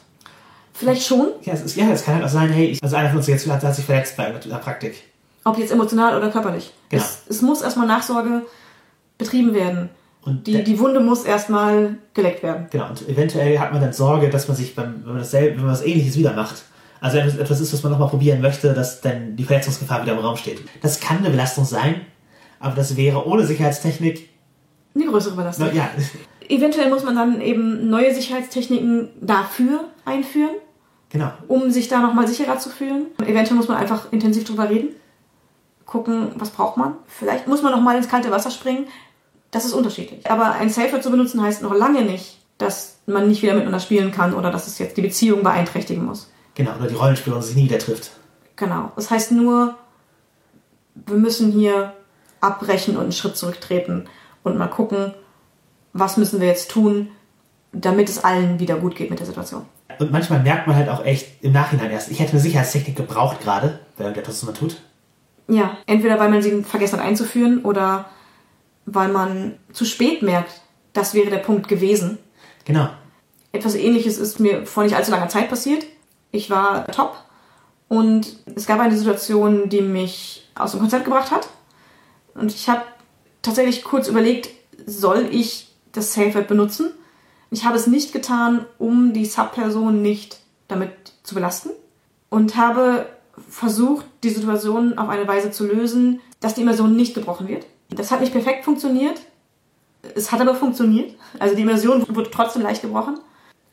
vielleicht 0.73 1.07
schon, 1.07 1.29
Ja, 1.43 1.53
es, 1.53 1.63
ist, 1.63 1.77
ja, 1.77 1.89
es 1.91 2.05
kann 2.05 2.15
halt 2.17 2.25
auch 2.25 2.29
sein, 2.29 2.49
hey, 2.51 2.67
ich, 2.67 2.83
also 2.83 2.97
einer 2.97 3.09
von 3.11 3.19
uns 3.19 3.27
jetzt 3.27 3.47
hat, 3.49 3.63
hat 3.63 3.75
sich 3.77 3.85
verletzt 3.85 4.17
bei 4.17 4.31
der 4.31 4.57
Praktik. 4.57 4.95
ob 5.45 5.59
jetzt 5.59 5.71
emotional 5.73 6.17
oder 6.17 6.31
körperlich. 6.31 6.73
Genau. 6.89 7.03
Es, 7.03 7.23
es 7.29 7.43
muss 7.43 7.61
erstmal 7.63 7.87
Nachsorge 7.87 8.43
betrieben 9.19 9.53
werden. 9.55 9.91
Und 10.27 10.47
Die, 10.47 10.65
die 10.65 10.79
Wunde 10.81 10.99
muss 11.01 11.25
erstmal 11.25 11.99
geleckt 12.13 12.43
werden. 12.43 12.67
Genau, 12.71 12.89
und 12.89 13.09
eventuell 13.09 13.59
hat 13.61 13.73
man 13.73 13.81
dann 13.81 13.93
Sorge, 13.93 14.29
dass 14.29 14.49
man 14.49 14.57
sich 14.57 14.75
beim, 14.75 14.97
wenn 15.05 15.13
man 15.13 15.19
dasselbe, 15.19 15.57
wenn 15.57 15.63
man 15.65 15.73
was 15.73 15.85
ähnliches 15.85 16.17
wieder 16.17 16.33
macht, 16.33 16.65
also 17.01 17.19
wenn 17.19 17.29
es 17.29 17.37
etwas 17.37 17.61
ist, 17.61 17.73
was 17.73 17.83
man 17.85 17.93
nochmal 17.93 18.09
probieren 18.09 18.41
möchte, 18.41 18.75
dass 18.75 19.01
dann 19.01 19.37
die 19.37 19.45
Verletzungsgefahr 19.45 20.03
wieder 20.03 20.15
im 20.15 20.19
Raum 20.19 20.37
steht. 20.37 20.61
Das 20.83 20.99
kann 20.99 21.19
eine 21.19 21.31
Belastung 21.31 21.65
sein, 21.65 22.01
aber 22.59 22.75
das 22.75 22.97
wäre 22.97 23.25
ohne 23.27 23.47
Sicherheitstechnik, 23.47 24.29
Eine 24.95 25.07
größere 25.07 25.37
Belastung. 25.37 25.73
ja, 25.73 25.89
Eventuell 26.49 26.91
muss 26.91 27.05
man 27.05 27.15
dann 27.15 27.41
eben 27.41 27.89
neue 27.89 28.15
Sicherheitstechniken 28.15 29.09
dafür 29.21 29.85
einführen, 30.05 30.57
genau. 31.11 31.31
um 31.49 31.71
sich 31.71 31.89
da 31.89 32.01
nochmal 32.01 32.27
sicherer 32.27 32.59
zu 32.59 32.71
fühlen. 32.71 33.07
Eventuell 33.25 33.57
muss 33.57 33.69
man 33.69 33.77
einfach 33.77 34.13
intensiv 34.13 34.45
drüber 34.45 34.69
reden, 34.71 34.91
gucken, 35.87 36.31
was 36.37 36.51
braucht 36.51 36.77
man. 36.77 36.95
Vielleicht 37.07 37.47
muss 37.47 37.63
man 37.63 37.73
nochmal 37.73 37.97
ins 37.97 38.09
kalte 38.09 38.31
Wasser 38.31 38.51
springen. 38.51 38.87
Das 39.51 39.65
ist 39.65 39.73
unterschiedlich. 39.73 40.29
Aber 40.31 40.53
ein 40.53 40.71
Safer 40.71 41.01
zu 41.01 41.11
benutzen 41.11 41.43
heißt 41.43 41.63
noch 41.63 41.75
lange 41.75 42.03
nicht, 42.03 42.39
dass 42.59 42.99
man 43.07 43.29
nicht 43.29 43.43
wieder 43.43 43.55
miteinander 43.55 43.81
spielen 43.81 44.13
kann 44.13 44.35
oder 44.35 44.51
dass 44.51 44.67
es 44.67 44.79
jetzt 44.79 44.97
die 44.97 45.03
Beziehung 45.03 45.43
beeinträchtigen 45.43 46.05
muss. 46.05 46.31
Genau, 46.55 46.75
oder 46.77 46.89
die 46.89 46.95
Rollenspielerin 46.95 47.43
sich 47.43 47.57
nie 47.57 47.65
wieder 47.65 47.79
trifft. 47.79 48.11
Genau. 48.57 48.93
Das 48.97 49.11
heißt 49.11 49.33
nur, 49.33 49.77
wir 50.95 51.17
müssen 51.17 51.53
hier 51.53 51.93
abbrechen 52.41 52.97
und 52.97 53.05
einen 53.05 53.13
Schritt 53.13 53.37
zurücktreten 53.37 54.09
und 54.43 54.57
mal 54.57 54.69
gucken, 54.69 55.15
was 55.93 56.17
müssen 56.17 56.41
wir 56.41 56.49
jetzt 56.49 56.71
tun, 56.71 57.09
damit 57.73 58.09
es 58.09 58.25
allen 58.25 58.59
wieder 58.59 58.77
gut 58.77 58.97
geht 58.97 59.11
mit 59.11 59.19
der 59.19 59.27
Situation. 59.27 59.67
Und 59.99 60.13
manchmal 60.13 60.43
merkt 60.43 60.67
man 60.67 60.77
halt 60.77 60.89
auch 60.89 61.05
echt 61.05 61.43
im 61.43 61.53
Nachhinein 61.53 61.91
erst, 61.91 62.11
ich 62.11 62.21
hätte 62.21 62.33
eine 62.33 62.41
Sicherheitstechnik 62.41 62.97
gebraucht 62.97 63.41
gerade, 63.41 63.81
weil 63.97 64.13
der 64.13 64.23
das 64.23 64.43
mal 64.43 64.53
tut. 64.53 64.77
Ja, 65.49 65.79
entweder 65.87 66.19
weil 66.19 66.29
man 66.29 66.43
sie 66.43 66.63
vergessen 66.63 66.99
hat 66.99 67.07
einzuführen 67.07 67.65
oder 67.65 68.07
weil 68.87 69.09
man 69.09 69.59
zu 69.73 69.85
spät 69.85 70.23
merkt, 70.23 70.61
das 70.93 71.13
wäre 71.13 71.31
der 71.31 71.39
Punkt 71.39 71.69
gewesen. 71.69 72.19
Genau. 72.65 72.89
Etwas 73.53 73.75
ähnliches 73.75 74.19
ist 74.19 74.41
mir 74.41 74.67
vor 74.67 74.85
nicht 74.85 74.97
allzu 74.97 75.11
langer 75.11 75.29
Zeit 75.29 75.49
passiert. 75.49 75.85
Ich 76.31 76.51
war 76.51 76.87
top 76.89 77.17
Und 77.89 78.39
es 78.55 78.67
gab 78.67 78.81
eine 78.81 78.97
Situation, 78.97 79.69
die 79.69 79.83
mich 79.83 80.49
aus 80.55 80.73
dem 80.73 80.81
Konzept 80.81 81.05
gebracht 81.05 81.31
hat. 81.31 81.49
Und 82.35 82.53
ich 82.53 82.69
habe 82.69 82.83
tatsächlich 83.43 83.85
kurz 83.85 84.09
überlegt, 84.09 84.51
soll 84.87 85.29
ich 85.31 85.69
das 85.93 86.13
Safe 86.13 86.35
Word 86.35 86.49
benutzen? 86.49 86.91
Ich 87.51 87.65
habe 87.65 87.77
es 87.77 87.87
nicht 87.87 88.13
getan, 88.13 88.67
um 88.79 89.13
die 89.13 89.25
Subperson 89.25 90.03
nicht 90.03 90.41
damit 90.69 90.91
zu 91.23 91.35
belasten. 91.35 91.71
Und 92.29 92.57
habe 92.57 93.07
versucht, 93.49 94.05
die 94.25 94.31
Situation 94.31 94.99
auf 94.99 95.09
eine 95.09 95.29
Weise 95.29 95.51
zu 95.51 95.67
lösen, 95.67 96.21
dass 96.41 96.55
die 96.55 96.63
Immersion 96.63 96.97
nicht 96.97 97.15
gebrochen 97.15 97.49
wird. 97.49 97.67
Das 97.91 98.11
hat 98.11 98.21
nicht 98.21 98.33
perfekt 98.33 98.65
funktioniert. 98.65 99.21
Es 100.15 100.33
hat 100.33 100.41
aber 100.41 100.55
funktioniert. 100.55 101.15
Also 101.39 101.55
die 101.55 101.63
Immersion 101.63 102.05
wurde 102.09 102.31
trotzdem 102.31 102.63
leicht 102.63 102.83
gebrochen. 102.83 103.19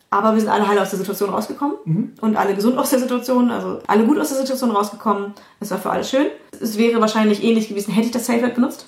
Aber 0.09 0.33
wir 0.33 0.41
sind 0.41 0.49
alle 0.49 0.67
heil 0.67 0.77
aus 0.77 0.91
der 0.91 0.99
Situation 0.99 1.31
rausgekommen 1.31 1.75
mhm. 1.85 2.13
und 2.21 2.35
alle 2.35 2.53
gesund 2.53 2.77
aus 2.77 2.91
der 2.91 2.99
Situation, 2.99 3.49
also 3.49 3.79
alle 3.87 4.05
gut 4.05 4.19
aus 4.19 4.29
der 4.29 4.37
Situation 4.37 4.69
rausgekommen. 4.69 5.33
Es 5.59 5.71
war 5.71 5.79
für 5.79 5.89
alle 5.89 6.03
schön. 6.03 6.27
Es 6.61 6.77
wäre 6.77 7.01
wahrscheinlich 7.01 7.43
ähnlich 7.43 7.67
gewesen, 7.67 7.91
hätte 7.91 8.07
ich 8.07 8.11
das 8.11 8.27
Safe 8.27 8.43
Word 8.43 8.53
benutzt. 8.53 8.85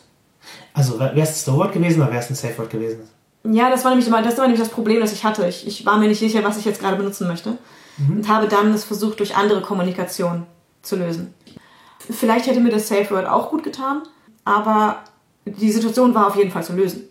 Also 0.76 1.00
wäre 1.00 1.20
es 1.20 1.30
ein 1.30 1.36
Slow 1.36 1.58
Word 1.58 1.74
gewesen 1.74 2.00
oder 2.00 2.12
wäre 2.12 2.22
es 2.22 2.30
ein 2.30 2.36
Safe 2.36 2.56
Word 2.60 2.70
gewesen? 2.70 3.10
Ja, 3.44 3.72
das 3.72 3.84
war, 3.84 3.96
nämlich, 3.96 4.08
das 4.08 4.38
war 4.38 4.46
nämlich 4.46 4.60
das 4.60 4.70
Problem, 4.70 5.00
das 5.00 5.14
ich 5.14 5.24
hatte. 5.24 5.48
Ich, 5.48 5.66
ich 5.66 5.84
war 5.86 5.98
mir 5.98 6.08
nicht 6.08 6.20
sicher, 6.20 6.44
was 6.44 6.58
ich 6.58 6.66
jetzt 6.66 6.80
gerade 6.80 6.98
benutzen 6.98 7.28
möchte. 7.28 7.58
Mhm. 7.98 8.18
Und 8.18 8.28
habe 8.28 8.48
dann 8.48 8.72
es 8.74 8.84
versucht, 8.84 9.20
durch 9.20 9.36
andere 9.36 9.62
Kommunikation 9.62 10.46
zu 10.84 10.96
lösen. 10.96 11.34
Vielleicht 11.98 12.46
hätte 12.46 12.60
mir 12.60 12.70
das 12.70 12.88
Safe 12.88 13.10
Word 13.10 13.26
auch 13.26 13.50
gut 13.50 13.64
getan, 13.64 14.04
aber 14.44 14.98
die 15.46 15.72
Situation 15.72 16.14
war 16.14 16.28
auf 16.28 16.36
jeden 16.36 16.52
Fall 16.52 16.64
zu 16.64 16.74
lösen. 16.74 17.04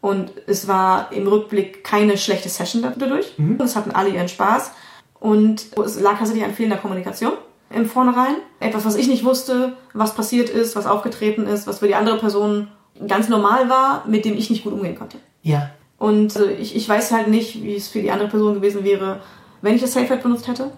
Und 0.00 0.30
es 0.46 0.68
war 0.68 1.10
im 1.12 1.26
Rückblick 1.26 1.82
keine 1.82 2.16
schlechte 2.16 2.48
Session 2.48 2.82
dadurch. 2.96 3.34
Mhm. 3.38 3.58
Es 3.60 3.74
hatten 3.74 3.90
alle 3.90 4.10
ihren 4.10 4.28
Spaß. 4.28 4.72
Und 5.18 5.66
es 5.84 6.00
lag 6.00 6.18
tatsächlich 6.18 6.44
an 6.44 6.54
fehlender 6.54 6.76
Kommunikation 6.76 7.32
im 7.70 7.86
Vornherein. 7.86 8.36
Etwas, 8.60 8.84
was 8.84 8.96
ich 8.96 9.08
nicht 9.08 9.24
wusste, 9.24 9.72
was 9.94 10.14
passiert 10.14 10.50
ist, 10.50 10.76
was 10.76 10.86
aufgetreten 10.86 11.46
ist, 11.46 11.66
was 11.66 11.80
für 11.80 11.88
die 11.88 11.94
andere 11.94 12.18
Person 12.18 12.68
ganz 13.08 13.28
normal 13.28 13.68
war, 13.68 14.04
mit 14.06 14.24
dem 14.24 14.36
ich 14.36 14.50
nicht 14.50 14.64
gut 14.64 14.72
umgehen 14.72 14.96
konnte. 14.96 15.18
Ja. 15.42 15.70
Und 15.98 16.36
äh, 16.36 16.52
ich, 16.52 16.76
ich 16.76 16.88
weiß 16.88 17.12
halt 17.12 17.28
nicht, 17.28 17.62
wie 17.62 17.74
es 17.74 17.88
für 17.88 18.00
die 18.00 18.10
andere 18.10 18.28
Person 18.28 18.54
gewesen 18.54 18.84
wäre, 18.84 19.20
wenn 19.62 19.74
ich 19.74 19.80
das 19.80 19.94
Safe 19.94 20.16
benutzt 20.16 20.46
hätte. 20.46 20.70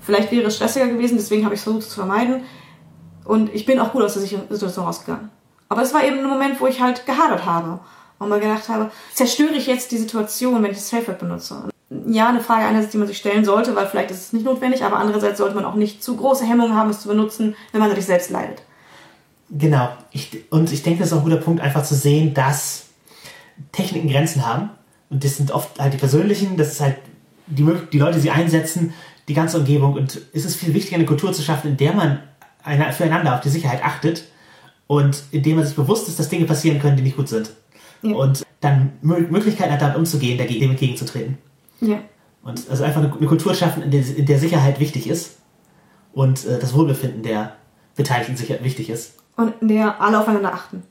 Vielleicht 0.00 0.30
wäre 0.30 0.46
es 0.46 0.56
stressiger 0.56 0.86
gewesen, 0.86 1.16
deswegen 1.16 1.44
habe 1.44 1.54
ich 1.54 1.60
es 1.60 1.64
versucht 1.64 1.88
zu 1.88 1.94
vermeiden. 1.96 2.44
Und 3.24 3.54
ich 3.54 3.66
bin 3.66 3.80
auch 3.80 3.92
gut 3.92 4.02
aus 4.02 4.14
der 4.14 4.22
Situation 4.22 4.84
rausgegangen. 4.84 5.30
Aber 5.70 5.82
es 5.82 5.94
war 5.94 6.04
eben 6.04 6.18
ein 6.18 6.26
Moment, 6.26 6.60
wo 6.60 6.66
ich 6.66 6.80
halt 6.80 7.06
gehadert 7.06 7.46
habe 7.46 7.78
und 8.18 8.28
mir 8.28 8.40
gedacht 8.40 8.68
habe, 8.68 8.90
zerstöre 9.14 9.54
ich 9.54 9.68
jetzt 9.68 9.92
die 9.92 9.98
Situation, 9.98 10.62
wenn 10.62 10.72
ich 10.72 10.76
das 10.76 10.90
Safe 10.90 11.12
benutze? 11.12 11.70
Ja, 12.06 12.28
eine 12.28 12.40
Frage 12.40 12.66
einerseits, 12.66 12.90
die 12.90 12.98
man 12.98 13.06
sich 13.06 13.18
stellen 13.18 13.44
sollte, 13.44 13.74
weil 13.76 13.86
vielleicht 13.86 14.10
ist 14.10 14.20
es 14.20 14.32
nicht 14.32 14.44
notwendig, 14.44 14.84
aber 14.84 14.96
andererseits 14.96 15.38
sollte 15.38 15.54
man 15.54 15.64
auch 15.64 15.76
nicht 15.76 16.02
zu 16.02 16.16
große 16.16 16.44
Hemmungen 16.44 16.76
haben, 16.76 16.90
es 16.90 17.00
zu 17.00 17.08
benutzen, 17.08 17.54
wenn 17.70 17.78
man 17.78 17.88
natürlich 17.88 18.06
selbst 18.06 18.30
leidet. 18.30 18.62
Genau. 19.48 19.90
Ich, 20.10 20.44
und 20.50 20.72
ich 20.72 20.82
denke, 20.82 21.00
das 21.00 21.08
ist 21.08 21.12
auch 21.12 21.18
ein 21.18 21.24
guter 21.24 21.36
Punkt, 21.36 21.60
einfach 21.60 21.84
zu 21.84 21.94
sehen, 21.94 22.34
dass 22.34 22.86
Techniken 23.70 24.08
Grenzen 24.08 24.44
haben. 24.44 24.70
Und 25.08 25.22
das 25.22 25.36
sind 25.36 25.52
oft 25.52 25.78
halt 25.78 25.92
die 25.92 25.98
persönlichen, 25.98 26.56
das 26.56 26.72
ist 26.72 26.80
halt 26.80 26.96
die, 27.46 27.64
die 27.92 27.98
Leute, 27.98 28.14
die 28.14 28.22
sie 28.22 28.30
einsetzen, 28.30 28.92
die 29.28 29.34
ganze 29.34 29.58
Umgebung. 29.58 29.94
Und 29.94 30.20
es 30.32 30.44
ist 30.44 30.56
viel 30.56 30.74
wichtiger, 30.74 30.96
eine 30.96 31.06
Kultur 31.06 31.32
zu 31.32 31.42
schaffen, 31.42 31.68
in 31.72 31.76
der 31.76 31.92
man 31.92 32.20
eine, 32.64 32.92
füreinander 32.92 33.34
auf 33.34 33.40
die 33.40 33.48
Sicherheit 33.50 33.84
achtet 33.84 34.24
und 34.90 35.22
in 35.30 35.44
dem 35.44 35.54
man 35.54 35.64
sich 35.64 35.76
bewusst 35.76 36.08
ist, 36.08 36.18
dass 36.18 36.28
Dinge 36.28 36.46
passieren 36.46 36.80
können, 36.80 36.96
die 36.96 37.04
nicht 37.04 37.16
gut 37.16 37.28
sind. 37.28 37.52
Ja. 38.02 38.16
Und 38.16 38.44
dann 38.58 38.90
Möglichkeiten 39.02 39.72
hat, 39.72 39.80
damit 39.80 39.96
umzugehen, 39.96 40.36
dagegen, 40.36 40.62
dem 40.62 40.70
entgegenzutreten. 40.72 41.38
Ja. 41.80 42.00
Und 42.42 42.68
also 42.68 42.82
einfach 42.82 43.00
eine, 43.00 43.14
eine 43.14 43.26
Kultur 43.28 43.54
schaffen, 43.54 43.84
in 43.84 43.92
der, 43.92 44.00
in 44.00 44.26
der, 44.26 44.40
Sicherheit 44.40 44.80
wichtig 44.80 45.08
ist 45.08 45.36
und 46.12 46.44
äh, 46.44 46.58
das 46.58 46.74
Wohlbefinden 46.74 47.22
der 47.22 47.54
Beteiligten 47.94 48.34
sicher 48.34 48.64
wichtig 48.64 48.90
ist. 48.90 49.14
Und 49.36 49.54
in 49.60 49.68
der 49.68 50.00
alle 50.00 50.18
aufeinander 50.18 50.52
achten. 50.52 50.82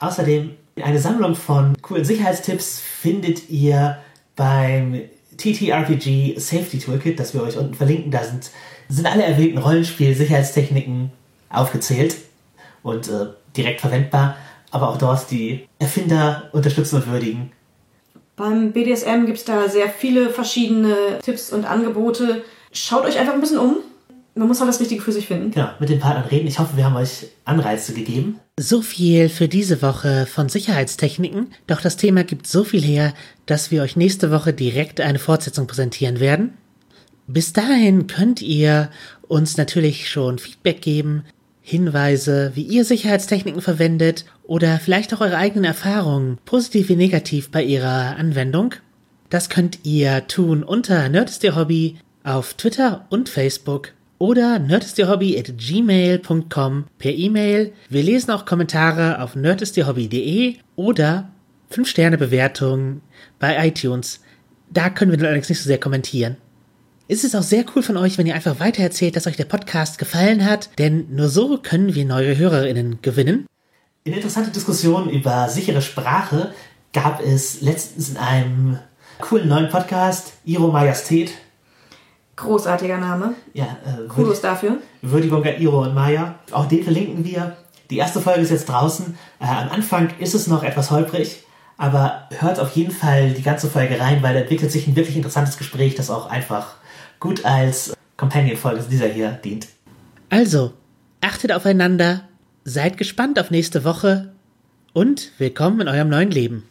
Außerdem, 0.00 0.50
eine 0.82 0.98
Sammlung 0.98 1.34
von 1.34 1.80
coolen 1.80 2.04
Sicherheitstipps 2.04 2.78
findet 2.78 3.48
ihr 3.48 3.96
beim 4.36 5.00
TTRPG 5.38 6.38
Safety 6.38 6.78
Toolkit, 6.78 7.18
das 7.18 7.32
wir 7.32 7.42
euch 7.42 7.56
unten 7.56 7.72
verlinken. 7.72 8.10
Da 8.10 8.22
sind, 8.22 8.50
sind 8.90 9.06
alle 9.06 9.22
erwähnten 9.22 9.56
Rollenspiel-Sicherheitstechniken 9.56 11.10
aufgezählt 11.48 12.27
und 12.82 13.08
äh, 13.08 13.26
direkt 13.56 13.80
verwendbar. 13.80 14.36
Aber 14.70 14.90
auch 14.90 14.98
dort 14.98 15.30
die 15.30 15.66
Erfinder 15.78 16.50
unterstützen 16.52 16.96
und 16.96 17.10
würdigen. 17.10 17.52
Beim 18.36 18.72
BDSM 18.72 19.26
gibt 19.26 19.38
es 19.38 19.44
da 19.44 19.68
sehr 19.68 19.88
viele 19.88 20.30
verschiedene 20.30 20.94
Tipps 21.22 21.52
und 21.52 21.64
Angebote. 21.64 22.44
Schaut 22.72 23.04
euch 23.04 23.18
einfach 23.18 23.34
ein 23.34 23.40
bisschen 23.40 23.58
um. 23.58 23.78
Man 24.34 24.46
muss 24.46 24.60
halt 24.60 24.68
das 24.68 24.78
Richtige 24.78 25.02
für 25.02 25.10
sich 25.10 25.26
finden. 25.26 25.50
Genau, 25.50 25.70
mit 25.80 25.88
den 25.88 25.98
Partnern 25.98 26.26
reden. 26.26 26.46
Ich 26.46 26.60
hoffe, 26.60 26.76
wir 26.76 26.84
haben 26.84 26.94
euch 26.94 27.26
Anreize 27.44 27.92
gegeben. 27.92 28.38
So 28.60 28.82
viel 28.82 29.28
für 29.28 29.48
diese 29.48 29.82
Woche 29.82 30.26
von 30.26 30.48
Sicherheitstechniken. 30.48 31.52
Doch 31.66 31.80
das 31.80 31.96
Thema 31.96 32.22
gibt 32.22 32.46
so 32.46 32.62
viel 32.62 32.82
her, 32.82 33.14
dass 33.46 33.72
wir 33.72 33.82
euch 33.82 33.96
nächste 33.96 34.30
Woche 34.30 34.52
direkt 34.52 35.00
eine 35.00 35.18
Fortsetzung 35.18 35.66
präsentieren 35.66 36.20
werden. 36.20 36.56
Bis 37.26 37.52
dahin 37.52 38.06
könnt 38.06 38.40
ihr 38.40 38.90
uns 39.26 39.56
natürlich 39.56 40.08
schon 40.08 40.38
Feedback 40.38 40.80
geben, 40.80 41.24
Hinweise, 41.68 42.52
wie 42.54 42.62
ihr 42.62 42.82
Sicherheitstechniken 42.82 43.60
verwendet 43.60 44.24
oder 44.42 44.78
vielleicht 44.78 45.12
auch 45.12 45.20
eure 45.20 45.36
eigenen 45.36 45.64
Erfahrungen, 45.64 46.38
positiv 46.46 46.88
wie 46.88 46.96
negativ 46.96 47.50
bei 47.50 47.62
ihrer 47.62 48.16
Anwendung. 48.16 48.74
Das 49.28 49.50
könnt 49.50 49.80
ihr 49.82 50.26
tun 50.28 50.62
unter 50.62 51.12
Hobby 51.54 51.98
auf 52.24 52.54
Twitter 52.54 53.04
und 53.10 53.28
Facebook 53.28 53.92
oder 54.16 54.58
nerdistyourhobby 54.58 55.38
at 55.38 55.58
gmail.com 55.58 56.86
per 56.96 57.12
E-Mail. 57.12 57.74
Wir 57.90 58.02
lesen 58.02 58.30
auch 58.30 58.46
Kommentare 58.46 59.20
auf 59.20 59.36
nerdistyourhobby.de 59.36 60.56
oder 60.74 61.28
5-Sterne-Bewertungen 61.70 63.02
bei 63.38 63.68
iTunes. 63.68 64.22
Da 64.70 64.88
können 64.88 65.12
wir 65.12 65.18
allerdings 65.18 65.50
nicht 65.50 65.60
so 65.60 65.66
sehr 65.66 65.78
kommentieren. 65.78 66.38
Es 67.10 67.24
ist 67.24 67.34
auch 67.34 67.42
sehr 67.42 67.64
cool 67.74 67.82
von 67.82 67.96
euch, 67.96 68.18
wenn 68.18 68.26
ihr 68.26 68.34
einfach 68.34 68.60
weitererzählt, 68.60 69.16
dass 69.16 69.26
euch 69.26 69.38
der 69.38 69.46
Podcast 69.46 69.96
gefallen 69.96 70.44
hat, 70.44 70.68
denn 70.78 71.06
nur 71.08 71.30
so 71.30 71.56
können 71.56 71.94
wir 71.94 72.04
neue 72.04 72.36
HörerInnen 72.36 72.98
gewinnen. 73.00 73.46
In 74.04 74.12
interessante 74.12 74.50
Diskussionen 74.50 75.08
über 75.08 75.48
sichere 75.48 75.80
Sprache 75.80 76.52
gab 76.92 77.22
es 77.24 77.62
letztens 77.62 78.10
in 78.10 78.18
einem 78.18 78.78
coolen 79.20 79.48
neuen 79.48 79.70
Podcast 79.70 80.34
Iro 80.44 80.68
Majestät 80.68 81.30
Großartiger 82.36 82.98
Name. 82.98 83.32
Ja, 83.54 83.78
äh, 83.86 84.06
Kudos 84.06 84.42
dafür. 84.42 84.76
Würdigung 85.00 85.42
an 85.42 85.58
Iro 85.58 85.84
und 85.84 85.94
Maya. 85.94 86.34
Auch 86.52 86.66
den 86.66 86.84
verlinken 86.84 87.24
wir. 87.24 87.56
Die 87.88 87.96
erste 87.96 88.20
Folge 88.20 88.42
ist 88.42 88.50
jetzt 88.50 88.68
draußen. 88.68 89.16
Äh, 89.40 89.46
am 89.46 89.70
Anfang 89.70 90.10
ist 90.18 90.34
es 90.34 90.46
noch 90.46 90.62
etwas 90.62 90.90
holprig, 90.90 91.42
aber 91.78 92.28
hört 92.38 92.60
auf 92.60 92.72
jeden 92.72 92.92
Fall 92.92 93.30
die 93.30 93.42
ganze 93.42 93.70
Folge 93.70 93.98
rein, 93.98 94.22
weil 94.22 94.34
da 94.34 94.40
entwickelt 94.40 94.70
sich 94.70 94.86
ein 94.86 94.94
wirklich 94.94 95.16
interessantes 95.16 95.56
Gespräch, 95.56 95.94
das 95.94 96.10
auch 96.10 96.26
einfach 96.26 96.74
gut 97.20 97.44
als 97.44 97.96
Companion-Folge 98.16 98.82
dieser 98.90 99.08
hier 99.08 99.30
dient. 99.32 99.68
Also, 100.30 100.74
achtet 101.20 101.52
aufeinander, 101.52 102.28
seid 102.64 102.96
gespannt 102.96 103.38
auf 103.38 103.50
nächste 103.50 103.84
Woche 103.84 104.32
und 104.92 105.32
willkommen 105.38 105.80
in 105.80 105.88
eurem 105.88 106.08
neuen 106.08 106.30
Leben. 106.30 106.68